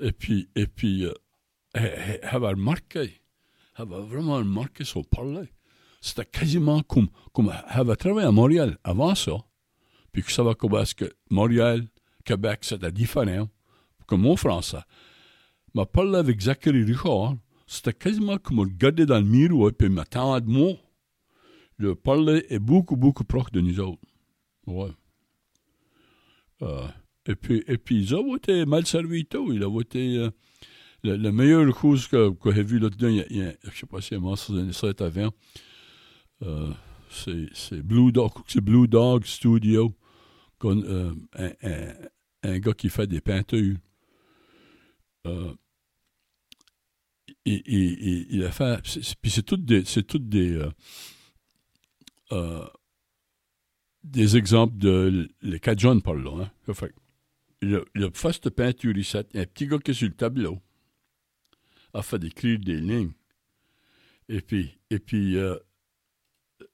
Et 0.00 0.12
puis, 0.12 0.48
et 0.54 0.68
puis, 0.68 1.04
euh, 1.04 1.14
elle, 1.74 2.20
elle 2.22 2.28
avait 2.28 2.48
remarqué, 2.50 3.20
elle 3.74 3.82
avait 3.82 4.02
vraiment 4.02 4.36
remarqué 4.36 4.84
son 4.84 5.02
parler. 5.02 5.48
C'était 6.00 6.24
quasiment 6.24 6.82
comme, 6.82 7.08
comme 7.32 7.52
avait 7.66 7.96
travaillé 7.96 8.26
à 8.26 8.32
Montréal 8.32 8.78
avant 8.84 9.14
ça, 9.14 9.36
puis 10.12 10.22
que 10.22 10.32
ça 10.32 10.42
va 10.42 10.54
comme 10.54 10.76
est-ce 10.76 10.94
que 10.94 11.12
Montréal, 11.30 11.86
Québec, 12.24 12.60
c'était 12.62 12.92
différent, 12.92 13.48
comme 14.06 14.22
mon 14.22 14.36
français. 14.36 14.82
Mais 15.74 15.86
parler 15.86 16.16
avec 16.16 16.40
Zachary 16.40 16.84
Richard, 16.84 17.34
c'était 17.66 17.92
quasiment 17.92 18.38
comme 18.38 18.60
regarder 18.60 19.06
dans 19.06 19.18
le 19.18 19.24
miroir, 19.24 19.72
puis 19.76 19.88
m'attendre 19.88 20.40
de 20.40 20.50
moi. 20.50 20.72
Le 21.76 21.94
parler 21.94 22.44
est 22.48 22.58
beaucoup, 22.58 22.96
beaucoup 22.96 23.24
proche 23.24 23.52
de 23.52 23.60
nous 23.60 23.78
autres. 23.78 24.02
Ouais. 24.66 24.90
Euh, 26.62 26.88
et 27.26 27.34
puis, 27.34 27.62
et 27.68 27.78
puis, 27.78 28.00
ils 28.02 28.14
ont 28.14 28.36
été 28.36 28.64
mal 28.64 28.86
servis 28.86 29.26
tout. 29.26 29.52
Il 29.52 29.62
a 29.62 29.80
été 29.80 30.16
euh, 30.16 30.30
le, 31.04 31.16
le 31.16 31.30
meilleur 31.30 31.78
chose 31.78 32.08
que, 32.08 32.30
que 32.30 32.52
j'ai 32.52 32.62
vu 32.62 32.78
là-dedans. 32.78 33.08
Je 33.30 33.36
ne 33.38 33.72
sais 33.72 33.86
pas 33.86 34.00
si 34.00 34.08
c'est 34.08 34.18
moi, 34.18 34.36
c'est 34.36 34.88
est 34.88 35.00
avant. 35.00 35.30
Euh, 36.42 36.72
c'est 37.10 37.82
Blue 37.82 38.12
Dog, 38.12 38.32
Blue 38.62 38.86
Dog 38.88 39.24
Studio. 39.24 39.94
qu'on, 40.58 40.82
euh, 40.82 41.14
un, 41.34 41.52
un, 41.62 41.94
un 42.42 42.58
gars 42.58 42.74
qui 42.74 42.88
fait 42.88 43.06
des 43.06 43.20
peintures. 43.20 43.76
Euh, 45.26 45.52
il, 47.44 47.62
il, 47.66 48.26
il, 48.30 48.44
a 48.44 48.50
fait. 48.50 48.80
Puis 49.22 49.30
c'est 49.30 49.42
toutes 49.42 49.64
des. 49.64 49.84
C'est 49.84 50.02
toutes 50.04 50.28
des. 50.28 50.52
euh, 50.52 50.70
euh, 52.32 52.66
des 54.04 54.36
exemples 54.36 54.76
de 54.78 55.28
les 55.42 55.60
quatre 55.60 55.80
jeunes 55.80 56.02
par 56.02 56.14
là. 56.14 56.44
Hein. 56.66 56.72
Fait, 56.74 56.94
il, 57.62 57.74
a, 57.74 57.80
il 57.94 58.04
a 58.04 58.10
fait 58.12 58.32
cette 58.32 58.50
peinture 58.50 58.94
un 58.94 59.44
petit 59.44 59.66
gars 59.66 59.78
qui 59.78 59.90
est 59.90 59.94
sur 59.94 60.08
le 60.08 60.14
tableau. 60.14 60.58
A 61.94 62.02
fait 62.02 62.22
écrire 62.24 62.58
des 62.58 62.80
lignes. 62.80 63.12
Et 64.28 64.40
puis, 64.40 64.78
et 64.90 64.98
puis 64.98 65.36
euh, 65.36 65.56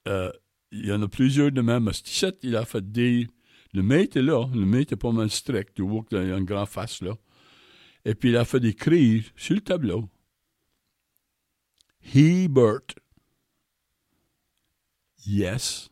euh, 0.09 0.31
il 0.73 0.87
y 0.87 0.93
en 0.93 1.03
a 1.03 1.09
plusieurs 1.09 1.53
de 1.53 1.61
même. 1.61 1.93
Stisset, 1.93 2.35
il 2.43 2.57
a 2.57 2.65
fait 2.65 2.91
des. 2.91 3.29
Le 3.73 3.83
mate 3.83 4.17
est 4.17 4.23
là. 4.23 4.47
Le 4.55 4.65
mate 4.65 4.93
est 4.93 4.97
pas 4.97 5.13
mal 5.13 5.31
strict. 5.31 5.75
Tu 5.75 5.83
vois 5.83 6.03
qu'il 6.05 6.19
y 6.19 6.33
a 6.33 6.37
une 6.37 6.45
grande 6.45 6.69
face 6.69 7.03
là. 7.03 7.17
Et 8.05 8.15
puis 8.15 8.31
il 8.31 8.37
a 8.37 8.45
fait 8.45 8.65
écrire 8.65 9.25
sur 9.37 9.55
le 9.55 9.61
tableau. 9.61 10.09
He 12.15 12.49
Bert. 12.49 12.95
Yes. 15.27 15.89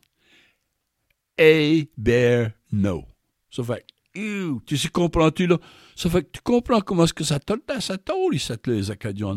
Bear 1.97 2.51
no. 2.71 3.05
Ça 3.49 3.63
fait 3.63 3.85
tu 4.13 4.77
sais, 4.77 4.89
comprends-tu 4.89 5.47
là? 5.47 5.57
Ça 5.95 6.09
fait 6.09 6.23
que 6.23 6.29
tu 6.33 6.41
comprends 6.41 6.81
comment 6.81 7.05
est-ce 7.05 7.13
que 7.13 7.23
ça 7.23 7.39
tourne 7.39 7.61
dans 7.67 7.79
sa 7.79 7.97
tour, 7.97 8.31
les 8.31 8.91
Acadiens. 8.91 9.35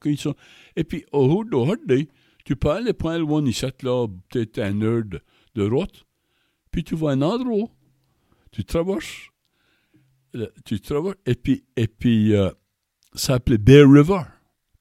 Qu'ils 0.00 0.18
sont. 0.18 0.34
Et 0.76 0.84
puis, 0.84 1.04
au 1.12 1.26
haut 1.26 1.44
de 1.44 2.08
tu 2.50 2.56
peux 2.56 2.70
aller 2.70 2.92
prendre 2.92 3.20
loin 3.20 3.46
ici, 3.46 3.64
là, 3.82 4.08
peut-être 4.28 4.58
un 4.58 4.82
heure 4.82 5.04
de, 5.04 5.62
route, 5.62 6.04
puis 6.72 6.82
tu 6.82 6.96
vois 6.96 7.12
un 7.12 7.22
endroit, 7.22 7.68
tu 8.50 8.64
traverses, 8.64 9.28
tu 10.64 10.80
traverses, 10.80 11.14
et 11.26 11.36
puis, 11.36 11.64
et 11.76 11.86
puis, 11.86 12.34
euh, 12.34 12.50
ça 13.14 13.34
s'appelait 13.34 13.56
Bear 13.56 13.88
River. 13.88 14.22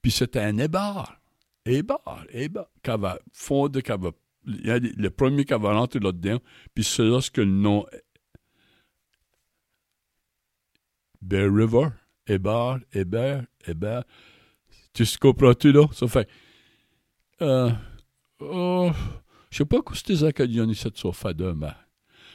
Puis 0.01 0.09
c'était 0.09 0.39
un 0.39 0.57
ébar. 0.57 1.21
Ébar, 1.63 2.25
ébar, 2.31 2.71
qui 2.81 2.89
avait 2.89 3.19
fondé, 3.31 3.83
qui 3.83 3.91
avait 3.91 4.13
le 4.45 5.09
premier 5.09 5.45
qui 5.45 5.53
va 5.53 5.71
rentrer 5.71 5.99
là-dedans, 5.99 6.39
puis 6.73 6.83
c'est 6.83 7.03
là 7.03 7.21
ce 7.21 7.29
que 7.29 7.41
le 7.41 7.51
nom. 7.51 7.85
Bear 11.21 11.53
River, 11.53 11.89
Hébar, 12.25 12.79
Hébert, 12.93 13.45
Hébert. 13.67 14.05
Tu 14.91 15.05
comprends-tu 15.19 15.71
là? 15.71 15.85
Ça 15.93 16.07
fait. 16.07 16.27
Euh, 17.41 17.71
oh, 18.39 18.91
je 19.49 19.57
sais 19.57 19.65
pas 19.65 19.81
quoi 19.81 19.95
ces 19.95 20.23
Acadiens 20.23 20.69
ici 20.69 20.87
sont 20.95 21.11
fadeux, 21.11 21.53
mais. 21.53 21.71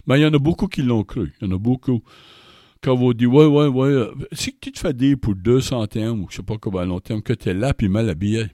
Mais 0.06 0.18
il 0.18 0.22
y 0.22 0.26
en 0.26 0.34
a 0.34 0.38
beaucoup 0.38 0.66
qui 0.66 0.82
l'ont 0.82 1.04
cru. 1.04 1.32
Il 1.40 1.46
y 1.46 1.50
en 1.50 1.54
a 1.54 1.58
beaucoup. 1.58 2.02
Quand 2.82 2.94
vous 2.94 3.14
dites, 3.14 3.28
ouais, 3.28 3.46
ouais, 3.46 3.66
ouais, 3.68 3.88
euh, 3.88 4.14
si 4.32 4.56
tu 4.58 4.72
te 4.72 4.78
fais 4.78 4.92
dire 4.92 5.16
pour 5.18 5.34
200 5.34 5.82
ans, 5.82 6.18
ou 6.18 6.26
je 6.28 6.36
sais 6.36 6.42
pas 6.42 6.58
combien 6.58 6.84
longtemps, 6.84 7.20
que 7.20 7.32
tu 7.32 7.48
es 7.48 7.54
là, 7.54 7.72
puis 7.72 7.88
mal 7.88 8.10
habillé. 8.10 8.46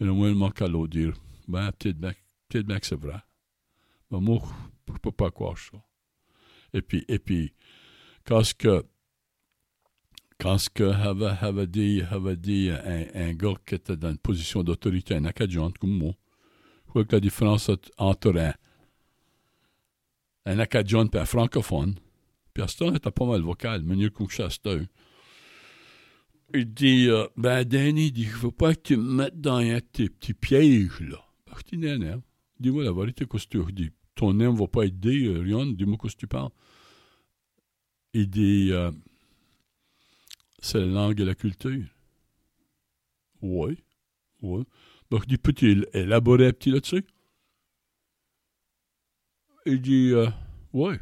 Il 0.00 0.06
y 0.06 0.10
en 0.10 0.12
a 0.12 0.34
moins 0.34 0.50
qu'à 0.50 0.66
l'autre 0.66 0.90
dire. 0.90 1.12
Ben, 1.46 1.70
peut-être 1.72 1.98
bien, 1.98 2.78
que 2.78 2.86
c'est 2.86 2.98
vrai. 2.98 3.20
Mais 4.10 4.20
moi, 4.20 4.40
je 4.88 4.98
peux 4.98 5.12
pas 5.12 5.30
croire 5.30 5.56
ça. 5.56 5.78
Et 6.74 6.82
puis, 6.82 7.04
et 7.06 7.18
puis 7.18 7.54
quand 8.24 8.42
ce 8.42 8.54
que, 8.54 8.84
quand 10.42 10.58
ce 10.58 10.68
que 10.68 10.82
avait, 10.82 11.66
dit, 11.68 12.70
un, 13.14 13.32
gars 13.32 13.54
qui 13.64 13.76
était 13.76 13.96
dans 13.96 14.10
une 14.10 14.18
position 14.18 14.64
d'autorité, 14.64 15.14
un 15.14 15.24
acadien 15.24 15.70
comme 15.78 15.96
moi, 15.96 16.14
crois 16.88 17.04
que 17.04 17.14
la 17.14 17.20
différence 17.20 17.70
entre 17.96 18.36
un, 18.36 18.52
un 20.44 20.58
acadien 20.58 21.06
et 21.06 21.16
un 21.16 21.24
francophone, 21.24 21.94
puis 22.52 22.64
à 22.64 22.66
ce 22.66 22.78
temps, 22.78 22.92
était 22.92 23.12
pas 23.12 23.24
mal 23.24 23.40
vocal, 23.40 23.82
mais 23.84 23.94
mieux 23.94 24.10
qu'on 24.10 24.28
chasteau. 24.28 24.80
Il 26.52 26.74
dit, 26.74 27.08
euh, 27.08 27.28
ben, 27.36 27.62
Danny, 27.62 28.08
il 28.08 28.24
je 28.26 28.36
veux 28.36 28.50
pas 28.50 28.74
que 28.74 28.80
tu 28.80 28.96
me 28.96 29.14
mettes 29.14 29.40
dans 29.40 29.58
un 29.58 29.78
tes 29.80 30.10
petits 30.10 30.34
pièges, 30.34 31.00
là. 31.00 31.24
Parce 31.46 31.62
que 31.62 31.68
tu. 31.70 32.22
Dis-moi 32.58 32.82
la 32.82 32.92
vérité, 32.92 33.26
qu'est-ce 33.30 33.46
que 33.46 33.64
tu 33.64 33.72
dis? 33.72 33.90
Ton 34.16 34.34
nom 34.34 34.52
va 34.54 34.66
pas 34.66 34.82
aider, 34.86 35.24
euh, 35.26 35.40
rien, 35.40 35.66
dis-moi 35.66 35.96
qu'est-ce 36.02 36.16
que 36.16 36.20
tu 36.20 36.26
parles. 36.26 36.50
Il 38.12 38.28
dit, 38.28 38.70
euh, 38.72 38.90
c'est 40.62 40.78
la 40.78 40.86
langue 40.86 41.20
et 41.20 41.24
la 41.24 41.34
culture. 41.34 41.84
Oui, 43.42 43.82
oui. 44.40 44.64
Donc, 45.10 45.22
je 45.24 45.28
dis, 45.28 45.36
peux-tu 45.36 45.84
élaborer 45.92 46.46
un 46.46 46.52
petit 46.52 46.70
là-dessus? 46.70 47.04
Il 49.66 49.82
dit, 49.82 50.12
euh, 50.12 50.28
oui. 50.72 50.94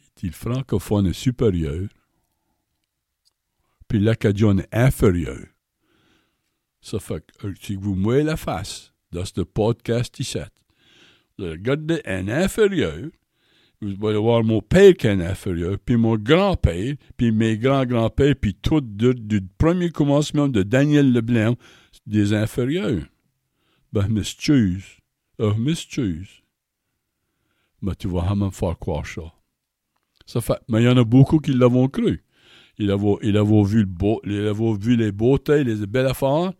Il 0.00 0.10
dit, 0.16 0.26
le 0.26 0.32
francophone 0.32 1.06
est 1.06 1.12
supérieur, 1.12 1.88
puis 3.88 4.00
l'acadien 4.00 4.58
est 4.58 4.68
inférieur. 4.74 5.46
Ça 6.80 6.98
fait 6.98 7.24
que 7.24 7.46
euh, 7.46 7.54
si 7.60 7.76
vous 7.76 7.94
mouillez 7.94 8.24
la 8.24 8.36
face 8.36 8.92
dans 9.12 9.24
ce 9.24 9.42
podcast 9.42 10.18
ici, 10.18 10.38
vous 11.38 11.44
regardez 11.44 12.02
un 12.04 12.28
inférieur, 12.28 13.10
vous 13.82 14.06
allez 14.06 14.18
voir 14.18 14.44
mon 14.44 14.60
père 14.60 14.94
qui 14.94 15.06
est 15.08 15.10
inférieur, 15.10 15.76
puis 15.84 15.96
mon 15.96 16.16
grand-père, 16.16 16.94
puis 17.16 17.32
mes 17.32 17.58
grands-grands-pères, 17.58 18.36
puis 18.40 18.54
tout 18.54 18.80
de- 18.80 19.12
du 19.12 19.40
premier 19.58 19.90
commencement 19.90 20.48
de 20.48 20.62
Daniel 20.62 21.12
Leblanc, 21.12 21.56
des 22.06 22.32
inférieurs. 22.32 23.02
Ben, 23.92 24.08
m'excuse. 24.08 24.84
Euh, 25.40 25.54
m'excuse. 25.54 26.28
Ben, 27.82 27.94
tu 27.98 28.08
vas 28.08 28.34
même 28.34 28.52
faire 28.52 28.78
croire 28.78 29.06
ça. 29.06 29.22
Ça 30.26 30.40
fait, 30.40 30.58
mais 30.68 30.82
il 30.82 30.84
y 30.84 30.88
en 30.88 30.96
a 30.96 31.04
beaucoup 31.04 31.38
qui 31.38 31.52
l'avons 31.52 31.88
cru. 31.88 32.24
il 32.78 32.90
avait, 32.90 33.16
il 33.22 33.36
avait 33.36 33.62
vu 33.64 33.80
le 33.80 33.84
beau, 33.86 34.20
il 34.24 34.46
avait 34.46 34.74
vu 34.78 34.96
les 34.96 35.12
beautés, 35.12 35.64
les 35.64 35.86
belles 35.86 36.06
affaires. 36.06 36.52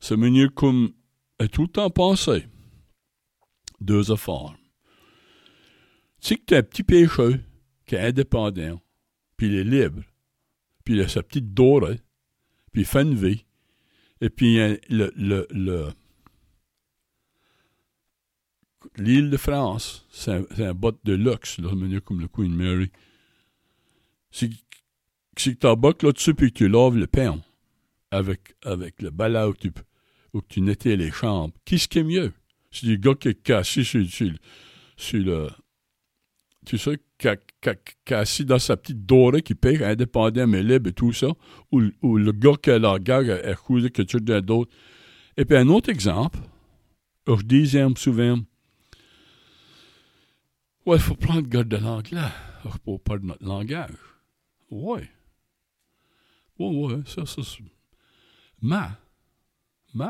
C'est 0.00 0.16
mieux 0.16 0.48
comme, 0.48 0.90
a 1.38 1.46
tout 1.48 1.62
le 1.62 1.68
temps 1.68 1.90
pensé. 1.90 2.46
Deux 3.80 4.10
affaires. 4.10 4.56
Tu 6.26 6.34
sais 6.34 6.40
que 6.40 6.44
t'es 6.44 6.56
un 6.56 6.62
petit 6.64 6.82
pécheur 6.82 7.34
qui 7.86 7.94
est 7.94 8.00
indépendant, 8.00 8.82
puis 9.36 9.46
il 9.46 9.54
est 9.54 9.62
libre, 9.62 10.02
puis 10.82 10.94
il 10.94 11.00
a 11.00 11.06
sa 11.06 11.22
petite 11.22 11.54
dorée, 11.54 12.00
puis 12.72 12.82
il 12.82 12.84
fait 12.84 13.04
vie, 13.04 13.44
et 14.20 14.28
puis 14.28 14.56
le, 14.88 15.12
le, 15.14 15.46
le 15.52 15.88
l'île 18.96 19.30
de 19.30 19.36
France, 19.36 20.04
c'est 20.10 20.32
un, 20.32 20.44
c'est 20.56 20.72
bot 20.72 20.98
de 21.04 21.12
luxe, 21.12 21.60
là, 21.60 21.70
comme 22.04 22.20
le 22.20 22.26
Queen 22.26 22.52
Mary. 22.52 22.90
Si, 24.32 24.50
si 25.36 25.56
tu 25.56 25.64
embarques 25.68 26.02
là-dessus 26.02 26.34
puis 26.34 26.50
que 26.50 26.58
tu 26.58 26.68
laves 26.68 26.96
le 26.96 27.06
pain 27.06 27.40
avec, 28.10 28.56
le 28.64 29.10
balai 29.10 29.44
où 29.44 29.54
tu, 29.54 29.70
tu 30.48 30.60
nettoies 30.60 30.96
les 30.96 31.12
chambres, 31.12 31.54
qu'est-ce 31.64 31.86
qui 31.86 32.00
est 32.00 32.02
mieux? 32.02 32.32
C'est 32.72 32.86
du 32.86 32.98
gars 32.98 33.14
qui 33.14 33.28
est 33.28 33.40
cassé 33.40 33.84
sur, 33.84 34.04
sur 34.96 35.20
le. 35.20 35.50
Tu 36.66 36.78
sais, 36.78 36.98
qui 37.16 37.28
a, 37.28 37.36
a 38.10 38.18
assis 38.18 38.44
dans 38.44 38.58
sa 38.58 38.76
petite 38.76 39.06
dorée 39.06 39.40
qui 39.40 39.54
paye 39.54 39.82
indépendant 39.84 40.48
mais 40.48 40.64
libre 40.64 40.90
et 40.90 40.92
tout 40.92 41.12
ça, 41.12 41.28
ou, 41.70 41.82
ou 42.02 42.16
le 42.16 42.32
gars 42.32 42.56
qui 42.60 42.70
la 42.70 42.98
gare 42.98 43.22
à 43.44 43.54
cause 43.54 43.88
que 43.90 44.02
tu 44.02 44.32
as 44.32 44.40
d'autres. 44.40 44.72
Et 45.36 45.44
puis 45.44 45.56
un 45.56 45.68
autre 45.68 45.90
exemple, 45.90 46.38
je 47.28 47.42
disais 47.42 47.86
souvent, 47.96 48.38
ouais, 50.86 50.96
il 50.96 51.02
faut 51.02 51.14
prendre 51.14 51.48
garde 51.48 51.68
de 51.68 51.76
l'anglais 51.76 52.32
pour 52.84 53.00
perdre 53.00 53.26
notre 53.26 53.44
langage. 53.44 53.94
Ouais. 54.70 55.08
Ouais, 56.58 56.94
ouais, 56.94 57.02
ça, 57.06 57.26
ça. 57.26 57.42
Mais, 58.60 58.88
mais, 59.94 60.06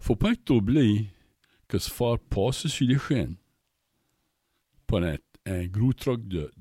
faut 0.00 0.16
pas 0.16 0.34
que 0.34 0.40
tu 0.44 0.52
oublies 0.52 1.08
que 1.68 1.78
se 1.78 1.90
faire 1.90 2.18
passer 2.18 2.68
sur 2.68 2.88
les 2.88 2.98
chaînes 2.98 3.36
par 4.88 5.04
un, 5.04 5.16
un 5.46 5.66
gros 5.66 5.92
truck 5.92 6.26
de, 6.26 6.52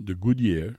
de 0.00 0.14
Goodyear, 0.14 0.72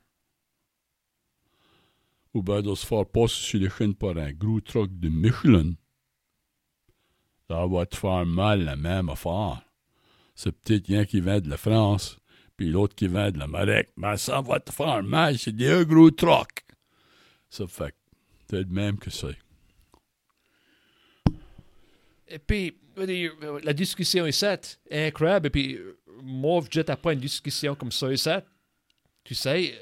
ou 2.33 2.43
bien 2.43 2.61
de 2.61 2.75
se 2.75 2.85
faire 2.85 3.05
passer 3.05 3.35
sur 3.35 3.59
les 3.59 3.69
chaînes 3.69 3.95
par 3.95 4.17
un 4.17 4.33
gros 4.33 4.59
truck 4.59 4.91
de 4.99 5.07
Michelin, 5.07 5.73
ça 7.47 7.65
va 7.65 7.85
te 7.85 7.95
faire 7.95 8.25
mal 8.25 8.65
la 8.65 8.75
même 8.75 9.09
affaire. 9.09 9.61
C'est 10.33 10.51
peut-être 10.51 11.07
qui 11.07 11.21
vient 11.21 11.39
de 11.39 11.49
la 11.49 11.57
France, 11.57 12.17
puis 12.57 12.69
l'autre 12.69 12.95
qui 12.95 13.07
vient 13.07 13.31
de 13.31 13.39
l'Amérique, 13.39 13.89
mais 13.95 14.17
ça 14.17 14.41
va 14.41 14.59
te 14.59 14.71
faire 14.71 15.01
mal, 15.03 15.37
c'est 15.37 15.55
des 15.55 15.85
gros 15.85 16.11
trucks. 16.11 16.65
Ça 17.49 17.67
fait 17.67 17.95
le 18.51 18.65
même 18.65 18.97
que 18.97 19.09
c'est. 19.09 19.37
Et 22.27 22.39
puis, 22.39 22.75
la 23.63 23.73
discussion 23.73 24.25
est 24.25 24.79
incroyable. 24.91 25.47
Et 25.47 25.49
puis, 25.49 25.79
moi, 26.25 26.63
je 26.71 26.79
n'étais 26.79 26.95
pas 26.95 27.13
une 27.13 27.19
discussion 27.19 27.75
comme 27.75 27.91
ça 27.91 28.11
ici. 28.11 28.29
Tu 29.23 29.35
sais, 29.35 29.73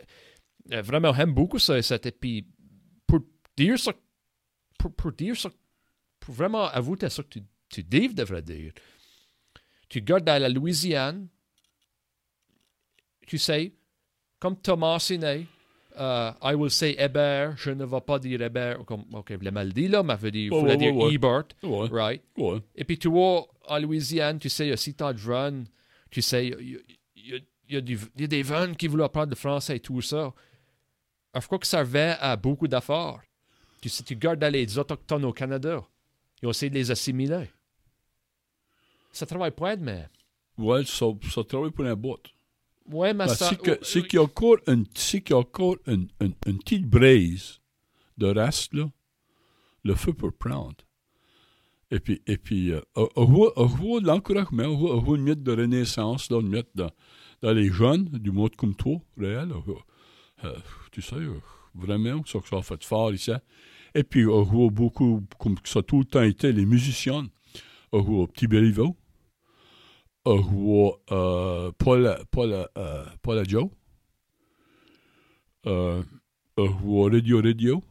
euh, 0.72 0.82
vraiment, 0.82 1.14
j'aime 1.14 1.34
beaucoup 1.34 1.60
ça 1.60 1.78
ici. 1.78 1.94
Et 1.94 2.12
puis, 2.12 2.46
pour 3.08 3.20
dire 3.58 3.80
ça, 3.80 3.94
pour, 4.78 4.94
pour 4.94 5.12
dire 5.14 5.36
ça, 5.38 5.50
pour 6.20 6.34
vraiment 6.34 6.66
avouer 6.66 7.10
ce 7.10 7.22
que 7.22 7.28
tu, 7.28 7.44
tu 7.70 7.84
devrais 7.84 8.14
devrais 8.14 8.42
dire, 8.42 8.74
tu 9.90 10.00
regardes 10.00 10.26
dans 10.26 10.42
la 10.42 10.50
Louisiane, 10.50 11.28
tu 13.28 13.38
sais, 13.38 13.74
comme 14.40 14.60
Thomas 14.60 14.94
mentionné, 14.94 15.48
euh, 15.98 16.32
I 16.42 16.56
will 16.56 16.72
say 16.72 16.96
Hébert, 16.98 17.56
je 17.58 17.70
ne 17.72 17.86
vais 17.86 18.02
pas 18.02 18.20
dire 18.20 18.42
Hébert, 18.42 18.84
comme, 18.86 19.06
ok, 19.14 19.34
je 19.34 19.38
l'ai 19.38 19.52
mal 19.52 19.72
dit 19.72 19.88
là, 19.88 20.04
mais 20.04 20.16
je 20.16 20.22
veux 20.22 20.32
dire, 20.32 20.52
Ouais, 20.54 20.76
ouais, 20.76 20.92
ouais. 20.92 21.14
Ebert, 21.14 21.44
Ouais, 21.62 21.88
right? 21.92 22.24
Et 22.76 22.84
puis 22.84 22.98
tu 22.98 23.08
vois, 23.10 23.48
en 23.68 23.80
Louisiane, 23.80 24.40
tu 24.40 24.50
sais, 24.50 24.66
il 24.68 24.70
y 24.70 24.74
a 24.74 24.78
si 24.78 24.94
tu 26.16 26.22
sais, 26.22 26.48
il 26.48 26.82
y 27.16 27.30
y 27.30 27.34
a- 27.36 27.80
y 27.80 28.24
y 28.24 28.28
des 28.28 28.44
jeunes 28.44 28.76
qui 28.76 28.88
veulent 28.88 29.04
apprendre 29.04 29.30
le 29.32 29.36
français 29.36 29.78
et 29.78 29.80
tout 29.80 30.02
ça. 30.02 30.34
Je 31.36 31.46
crois 31.46 31.58
que 31.60 31.66
ça 31.66 31.78
servait 31.80 32.16
à 32.20 32.36
beaucoup 32.36 32.68
d'affaires. 32.68 33.22
Tu 33.82 33.90
sais, 33.90 34.04
tu 34.04 34.14
regardes 34.14 34.40
dans 34.40 34.52
les 34.54 34.78
Autochtones 34.78 35.26
au 35.26 35.34
Canada, 35.34 35.84
ils 36.42 36.48
ont 36.48 36.52
essayé 36.52 36.70
de 36.70 36.76
les 36.76 36.92
assimiler. 36.92 37.50
Ça 39.12 39.26
travaille 39.26 39.52
pas, 39.52 39.76
mais... 39.76 40.08
Ouais, 40.58 40.86
ça, 40.86 41.06
ça 41.32 41.44
travaille 41.44 41.72
pour 41.72 41.86
un 41.86 41.96
bout. 41.96 42.20
Ouais, 42.88 43.14
mais 43.14 43.26
Ben, 43.26 43.34
ça... 43.36 43.50
c'est 43.50 43.58
que- 43.62 43.80
c'est 43.84 44.02
qu'il 44.04 44.18
y 44.18 44.20
a 44.20 44.24
encore 44.24 44.58
une, 44.68 44.86
y 44.86 45.34
a 45.34 45.38
encore 45.38 45.78
une, 45.88 46.08
une, 46.20 46.34
une 46.46 46.58
petite 46.60 46.86
braise 46.86 47.60
de 48.18 48.28
reste, 48.28 48.74
là. 48.74 48.90
Le 49.84 49.96
feu 49.96 50.14
peut 50.14 50.32
prendre. 50.32 50.76
Et 51.94 52.00
puis, 52.00 52.24
et 52.26 52.38
puis, 52.38 52.72
euh, 52.72 52.82
on 52.96 53.26
voit 53.26 54.02
de 54.02 54.08
l'encouragement, 54.08 54.64
on 54.64 55.00
voit 55.00 55.16
une 55.16 55.26
miette 55.26 55.44
de 55.44 55.52
renaissance, 55.52 56.32
là, 56.32 56.42
une 56.42 56.50
miette 56.50 56.72
dans, 56.74 56.90
les 57.54 57.70
jeunes, 57.72 58.06
du 58.06 58.32
monde 58.32 58.56
comme 58.56 58.74
toi, 58.74 58.98
réel. 59.16 59.52
euh, 60.44 60.56
tu 60.92 61.04
sais, 61.04 61.18
euh, 61.18 61.40
vraiment, 61.76 62.24
ça, 62.26 62.40
ça 62.50 62.64
fait 62.64 62.84
fort 62.84 63.14
ici. 63.14 63.32
Et 63.94 64.04
puis, 64.04 64.26
on 64.26 64.42
voit 64.42 64.72
beaucoup, 64.72 65.22
comme 65.38 65.56
ça 65.64 65.84
tout 65.84 66.00
le 66.00 66.06
temps 66.06 66.24
été, 66.24 66.52
les 66.52 66.66
musiciens. 66.66 67.28
On 67.92 68.02
voit 68.02 68.28
Petit 68.28 68.48
Béliveau. 68.48 68.98
On 70.26 70.38
voit 70.38 71.00
euh, 71.12 71.72
Paul, 71.78 72.18
Paul, 72.32 72.68
euh, 72.76 73.06
Paul 73.22 73.48
Joe. 73.48 73.70
Euh, 75.68 76.02
on 76.58 76.66
voit 76.66 77.12
Radio 77.12 77.40
Radio. 77.40 77.84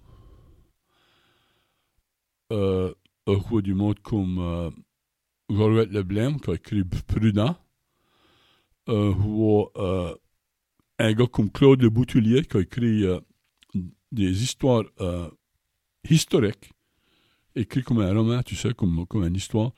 Euh, 2.53 2.93
on 3.27 3.37
voit 3.39 3.63
du 3.63 3.75
monde 3.75 4.01
comme 4.01 4.39
euh, 4.39 4.71
Jorette 5.51 5.93
Leblanc, 5.93 6.39
qui 6.39 6.51
a 6.51 6.55
écrit 6.55 6.85
Prudent. 6.85 7.57
On 8.87 9.11
voit 9.13 9.71
euh, 9.77 10.15
un 10.99 11.13
gars 11.13 11.27
comme 11.27 11.51
Claude 11.51 11.85
Boutulier, 11.87 12.45
qui 12.45 12.57
a 12.57 12.61
écrit 12.61 13.05
euh, 13.05 13.21
des 14.13 14.43
histoires 14.43 14.85
euh, 15.01 15.31
historiques, 16.09 16.73
écrit 17.55 17.83
comme 17.83 18.01
un 18.01 18.13
roman, 18.15 18.43
tu 18.43 18.57
sais, 18.57 18.75
comme, 18.75 19.07
comme 19.07 19.25
une 19.25 19.37
histoire. 19.37 19.73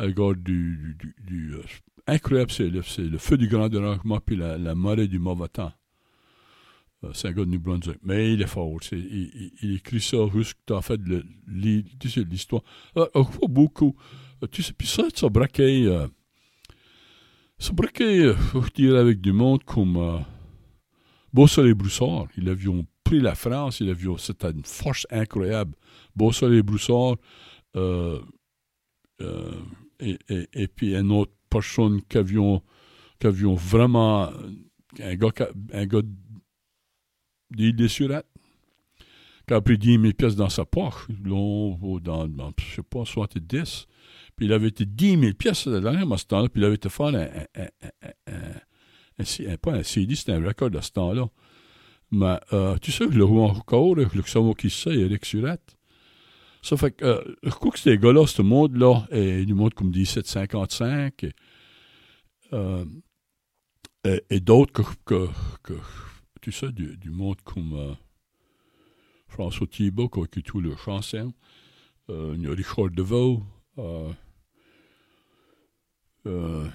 Gars 0.00 0.34
du, 0.36 0.76
du, 0.78 0.94
du- 0.94 1.16
du, 1.24 1.54
euh, 1.54 1.62
incroyable, 2.06 2.52
c'est 2.52 2.68
le, 2.70 2.82
le 3.10 3.18
feu 3.18 3.36
du 3.36 3.48
grand 3.48 3.68
dérangement 3.68 4.20
puis 4.20 4.36
la, 4.36 4.56
la 4.58 4.74
marée 4.76 5.08
du 5.08 5.18
mauvais 5.18 5.48
temps. 5.48 5.72
Euh, 7.04 7.10
c'est 7.14 7.28
un 7.28 7.32
gars 7.32 7.44
de 7.44 7.50
New 7.50 7.60
Brunswick. 7.60 7.98
Mais 8.02 8.32
il 8.32 8.42
est 8.42 8.46
fort. 8.46 8.72
il, 8.92 8.98
il- 8.98 9.52
il 9.62 9.74
écrit 9.76 10.00
ça 10.00 10.16
tu 10.66 10.72
as 10.74 10.82
fait 10.82 11.00
l'histoire. 11.46 12.62
Euh, 12.96 13.06
on 13.14 13.22
voit 13.22 13.48
beaucoup. 13.48 13.94
Euh, 14.42 14.46
tu 14.50 14.62
sais, 14.62 14.72
puis 14.72 14.86
ça, 14.88 15.04
ça 15.14 15.28
braquait. 15.28 15.84
Euh, 15.86 16.06
ça 17.58 17.72
braquait, 17.72 18.20
euh, 18.20 18.34
faut 18.34 18.64
dire, 18.74 18.96
avec 18.96 19.20
du 19.20 19.32
monde 19.32 19.64
comme 19.64 19.96
euh, 19.96 20.18
Beausoleil 21.32 21.74
Broussard. 21.74 22.26
Ils 22.36 22.48
avaient 22.48 22.64
pris 23.04 23.20
la 23.20 23.34
France. 23.34 23.80
Ils 23.80 23.90
avaient, 23.90 24.04
c'était 24.18 24.50
une 24.50 24.64
force 24.64 25.06
incroyable. 25.10 25.74
Beausoleil 26.16 26.62
Broussard. 26.62 27.16
Euh, 27.76 28.20
euh, 29.20 29.52
et, 30.00 30.18
et, 30.28 30.48
et 30.52 30.68
puis 30.68 30.94
une 30.96 31.10
autre 31.12 31.32
personne 31.50 32.00
qui 32.02 32.18
avions, 32.18 32.62
qui 33.20 33.26
avions 33.26 33.54
vraiment 33.54 34.30
un 35.00 35.14
gars, 35.16 35.30
qui 35.30 35.42
a- 35.42 35.50
un 37.50 37.56
gars 37.56 37.56
d'île 37.56 37.76
des 37.76 37.88
Surettes 37.88 38.26
qui 39.46 39.54
a 39.54 39.60
pris 39.60 39.78
10 39.78 39.98
000 40.00 40.12
pièces 40.12 40.36
dans 40.36 40.50
sa 40.50 40.64
poche, 40.64 41.08
là, 41.24 41.34
ou 41.34 42.00
dans, 42.00 42.28
sais 42.76 42.82
pas, 42.82 43.04
soit 43.04 43.36
10. 43.36 43.86
Puis 44.36 44.46
il 44.46 44.52
avait 44.52 44.68
été 44.68 44.84
10 44.84 45.20
000 45.20 45.32
pièces 45.32 45.66
la 45.66 45.90
à 46.12 46.18
ce 46.18 46.26
temps-là, 46.26 46.48
puis 46.48 46.60
il 46.60 46.64
avait 46.64 46.74
été 46.74 46.88
faire 46.88 47.06
un, 47.06 47.28
un, 48.26 49.56
pas 49.56 49.72
un 49.72 49.82
CD, 49.82 50.14
c'était 50.14 50.32
un 50.32 50.46
record 50.46 50.70
à 50.76 50.82
ce 50.82 50.92
temps-là. 50.92 51.26
Mais 52.10 52.38
euh, 52.52 52.76
tu 52.78 52.92
sais, 52.92 53.06
je 53.10 53.18
le 53.18 53.24
vois 53.24 53.44
encore, 53.46 53.96
le 53.96 54.22
savons 54.22 54.52
qui 54.52 54.70
c'est, 54.70 54.94
Eric 54.94 55.24
Surette. 55.24 55.76
Ça 56.62 56.76
fait 56.76 56.92
que, 56.92 57.04
euh, 57.04 57.34
je 57.42 57.50
crois 57.50 57.70
que 57.70 57.78
ces 57.78 57.98
gars-là, 57.98 58.26
ce 58.26 58.42
monde-là, 58.42 59.06
est 59.10 59.44
du 59.44 59.54
monde 59.54 59.74
comme 59.74 59.90
1755, 59.90 61.24
et, 61.24 61.32
euh, 62.52 62.84
et, 64.04 64.22
et 64.30 64.40
d'autres 64.40 64.72
que, 64.72 64.82
que, 65.04 65.28
que, 65.62 65.74
tu 66.50 66.66
sais, 66.66 66.72
du, 66.72 66.96
du 66.96 67.10
monde 67.10 67.40
comme 67.42 67.74
euh, 67.74 67.94
François 69.28 69.66
Thibault, 69.66 70.08
qui 70.08 70.20
a 70.20 70.24
écrit 70.24 70.42
tout 70.42 70.60
le 70.60 70.74
chanson. 70.76 71.32
Euh, 72.08 72.34
il 72.36 72.42
y 72.42 72.46
a 72.46 72.52
Richard 72.52 72.90
Deveau, 72.90 73.42
euh, 73.78 74.10
euh, 76.26 76.66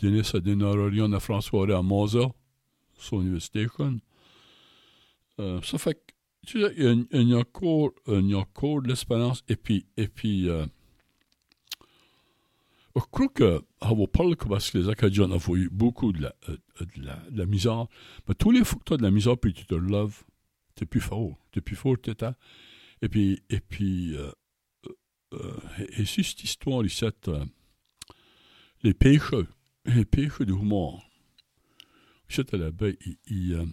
Denis 0.00 0.24
François 1.20 1.82
Moza, 1.82 2.32
son 2.96 3.20
université. 3.20 3.66
Euh, 5.38 5.62
ça 5.62 5.78
fait 5.78 5.94
que 5.94 6.14
tu 6.46 6.62
sais, 6.62 6.74
y 6.76 7.34
a, 7.34 7.38
encore, 7.38 7.92
encore 8.06 8.80
l'espérance. 8.80 9.44
Et 9.48 9.56
puis, 9.56 9.86
et 9.96 10.08
puis 10.08 10.48
euh, 10.48 10.66
Je 12.96 13.02
crois 13.10 13.28
que, 13.28 13.62
parlé 14.12 14.34
parce 14.36 14.70
que 14.70 14.78
les 14.78 14.88
Acadiens 14.88 15.30
ont 15.30 15.56
eu 15.56 15.68
beaucoup 15.70 16.12
de 16.12 16.22
la, 16.22 16.34
euh, 16.48 16.56
de 16.80 17.04
la, 17.04 17.16
de 17.30 17.38
la 17.38 17.46
misère. 17.46 17.86
Mais 18.26 18.34
tous 18.34 18.50
les 18.50 18.64
fois 18.64 18.78
que 18.78 18.84
tu 18.84 18.92
as 18.94 18.96
de 18.96 19.02
la 19.02 19.10
misère 19.10 19.38
puis 19.38 19.52
tu 19.52 19.66
te 19.66 19.74
lèves, 19.74 20.24
tu 20.74 20.84
es 20.84 20.86
plus 20.86 21.00
fort. 21.00 21.36
Tu 21.52 21.58
es 21.58 21.62
plus 21.62 21.76
fort, 21.76 21.96
tu 22.02 22.10
Et 23.02 23.08
puis, 23.08 23.40
et 23.50 23.60
puis, 23.60 24.16
euh, 24.16 24.32
euh, 25.34 25.56
et, 25.78 26.02
et 26.02 26.04
c'est 26.06 26.22
cette 26.22 26.42
histoire 26.42 26.84
ici, 26.84 27.04
euh, 27.28 27.44
les 28.82 28.94
péchés, 28.94 29.46
les 29.84 30.04
péchés 30.04 30.44
du 30.44 30.52
humour. 30.52 31.04
Ici, 32.30 32.42
à 32.52 32.56
la 32.56 32.70
baie, 32.70 32.98
il, 33.06 33.16
il, 33.26 33.54
euh, 33.54 33.64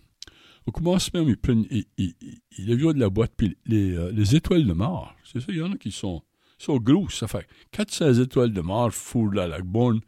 au 0.66 0.72
commencement, 0.72 1.28
il, 1.28 1.38
prennent, 1.38 1.66
il, 1.70 1.86
il, 1.98 2.16
il 2.58 2.72
a 2.72 2.76
vu 2.76 2.94
de 2.94 3.00
la 3.00 3.10
boîte, 3.10 3.34
puis 3.36 3.58
les, 3.66 3.96
euh, 3.96 4.12
les 4.12 4.36
étoiles 4.36 4.66
de 4.66 4.74
Mars, 4.74 5.14
c'est 5.24 5.40
ça, 5.40 5.48
il 5.50 5.58
y 5.58 5.62
en 5.62 5.72
a 5.72 5.78
qui 5.78 5.92
sont, 5.92 6.24
sont 6.58 6.78
gros, 6.78 7.10
ça 7.10 7.28
fait 7.28 7.48
400 7.72 8.14
étoiles 8.22 8.54
de 8.54 8.62
Mars 8.62 8.96
fourrent 8.96 9.34
dans 9.34 9.48
la 9.48 9.62
bonne, 9.62 10.02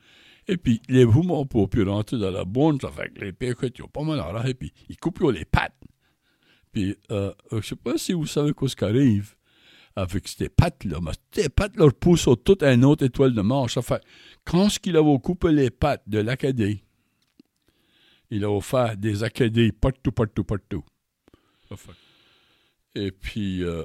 et 0.48 0.58
puis 0.58 0.82
les 0.88 1.02
humours 1.02 1.48
pour 1.48 1.70
plus 1.70 1.84
rentrer 1.84 2.18
dans 2.18 2.32
la 2.32 2.46
bonne, 2.46 2.80
ça 2.80 2.90
fait 2.90 3.10
que 3.10 3.22
les 3.22 3.34
péchés, 3.34 3.72
ils 3.76 3.84
ont 3.84 3.88
pas 3.88 4.04
mal 4.04 4.20
à 4.20 4.48
et 4.48 4.54
puis 4.54 4.72
ils 4.90 4.98
coupent 4.98 5.20
les 5.32 5.46
pattes. 5.46 5.74
Puis, 6.72 6.96
euh, 7.12 7.34
je 7.52 7.62
sais 7.62 7.76
pas 7.76 7.98
si 7.98 8.14
vous 8.14 8.28
savez 8.28 8.54
quoi 8.54 8.70
ce 8.70 8.76
qui 8.76 8.86
arrive 8.86 9.36
avec 9.96 10.28
ces 10.28 10.48
pattes-là, 10.48 11.00
mais 11.02 11.12
ces 11.32 11.50
pattes-là 11.50 11.90
poussent 11.92 12.22
sur 12.22 12.42
toute 12.42 12.62
une 12.62 12.86
autre 12.86 13.04
étoile 13.04 13.34
de 13.34 13.42
Mars. 13.42 13.74
Ça 13.74 13.82
fait, 13.82 14.02
quand 14.46 14.70
ce 14.70 14.80
qu'il 14.80 14.96
avait 14.96 15.20
coupé 15.20 15.52
les 15.52 15.72
pattes 15.72 16.04
de 16.08 16.20
l'Acadie, 16.20 16.84
il 18.30 18.44
a 18.44 18.52
offert 18.52 18.96
des 18.96 19.24
Acadies 19.24 19.72
partout, 19.72 20.12
partout, 20.12 20.44
partout. 20.44 20.84
Ça 21.68 21.78
fait. 21.78 21.92
Et 22.94 23.12
puis, 23.12 23.64
euh, 23.64 23.84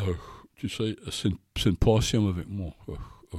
euh, 0.00 0.14
tu 0.58 0.68
sais, 0.68 0.96
c'est 1.10 1.28
une, 1.28 1.38
une 1.64 1.76
passion 1.76 2.28
avec 2.28 2.48
moi. 2.48 2.74
Euh, 2.88 2.94
euh. 3.34 3.38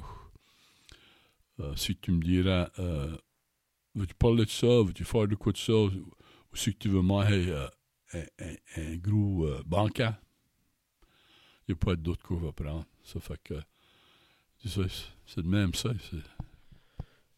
Euh, 1.59 1.75
si 1.75 1.95
tu 1.97 2.11
me 2.11 2.23
diras, 2.23 2.69
veux-tu 3.93 4.15
parler 4.15 4.45
de 4.45 4.49
ça, 4.49 4.67
veux-tu 4.67 5.03
faire 5.03 5.27
de 5.27 5.35
quoi 5.35 5.51
de 5.51 5.57
ça, 5.57 5.73
ou 5.73 6.05
si 6.53 6.73
tu 6.75 6.87
veux 6.87 7.01
manger 7.01 7.53
un, 8.13 8.55
un, 8.77 8.95
gros 8.95 9.45
banquet, 9.65 10.11
il 11.67 11.71
n'y 11.71 11.73
a 11.73 11.75
pas 11.75 11.95
d'autre 11.95 12.25
qu'on 12.25 12.37
va 12.37 12.53
prendre. 12.53 12.85
Ça 13.03 13.19
fait 13.19 13.39
que, 13.43 13.55
tu 14.61 14.69
sais, 14.69 14.81
c'est 15.25 15.41
de 15.41 15.47
même 15.47 15.73
ça. 15.73 15.89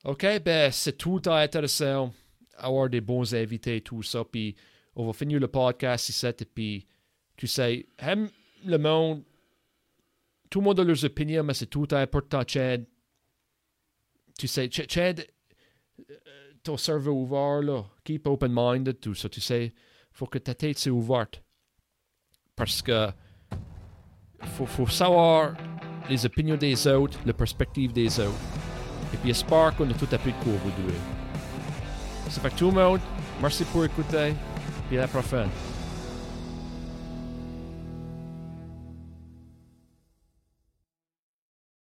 OK, 0.04 0.26
ben, 0.46 0.72
c'est 0.72 0.98
tout 0.98 1.22
intéressant 1.26 2.14
avoir 2.58 2.88
des 2.88 3.02
bons 3.02 3.34
invités 3.34 3.78
et 3.78 3.82
tout 3.82 4.04
ça. 4.04 4.24
Puis, 4.24 4.56
on 4.96 5.08
va 5.08 5.14
finir 5.14 5.40
le 5.40 5.48
podcast 5.48 6.10
ici. 6.10 6.28
Et 6.28 6.46
puis, 6.46 6.86
tu 7.36 7.48
sais, 7.48 7.88
aime 7.98 8.30
le 8.64 8.78
monde. 8.78 9.24
Tout 10.52 10.60
le 10.60 10.66
monde 10.66 10.80
a 10.80 10.84
leurs 10.84 11.04
opinions, 11.06 11.44
mais 11.44 11.56
c'est 11.56 11.66
tout 11.66 11.88
temps 11.88 11.96
important, 11.98 12.44
Chad. 12.46 12.86
Tu 14.38 14.48
sais, 14.48 14.70
Ch- 14.72 14.88
Chad, 14.88 15.26
euh, 16.10 16.14
ton 16.62 16.76
cerveau 16.78 17.14
ouvert, 17.14 17.62
là. 17.62 17.84
Keep 18.04 18.28
open-minded, 18.28 19.00
tout 19.00 19.16
ça. 19.16 19.30
Tu 19.30 19.40
sais, 19.42 19.74
faut 20.12 20.28
que 20.28 20.38
ta 20.38 20.54
tête 20.54 20.78
soit 20.78 20.92
ouverte. 20.92 21.42
Parce 22.56 22.82
que 22.82 23.08
faut, 24.44 24.66
faut 24.66 24.88
savoir 24.88 25.56
les 26.10 26.26
opinions 26.26 26.58
des 26.58 26.86
autres, 26.88 27.18
la 27.26 27.34
perspective 27.34 27.94
des 27.94 28.20
autres. 28.20 28.36
Et 29.14 29.18
puis 29.18 29.30
j'espère 29.30 29.74
qu'on 29.76 29.90
a 29.90 29.94
tout 29.94 30.08
appris 30.12 30.32
de 30.34 30.38
quoi 30.44 30.54
vous 30.54 30.72
deux. 30.84 30.94
Ça 32.30 32.42
fait 32.42 32.50
tout 32.52 32.72
le 32.72 32.76
monde, 32.76 33.00
merci 33.42 33.64
pour 33.66 33.86
écouter, 33.86 34.34
puis 34.90 34.98
à 34.98 35.02
la 35.02 35.08
prochaine. 35.08 35.50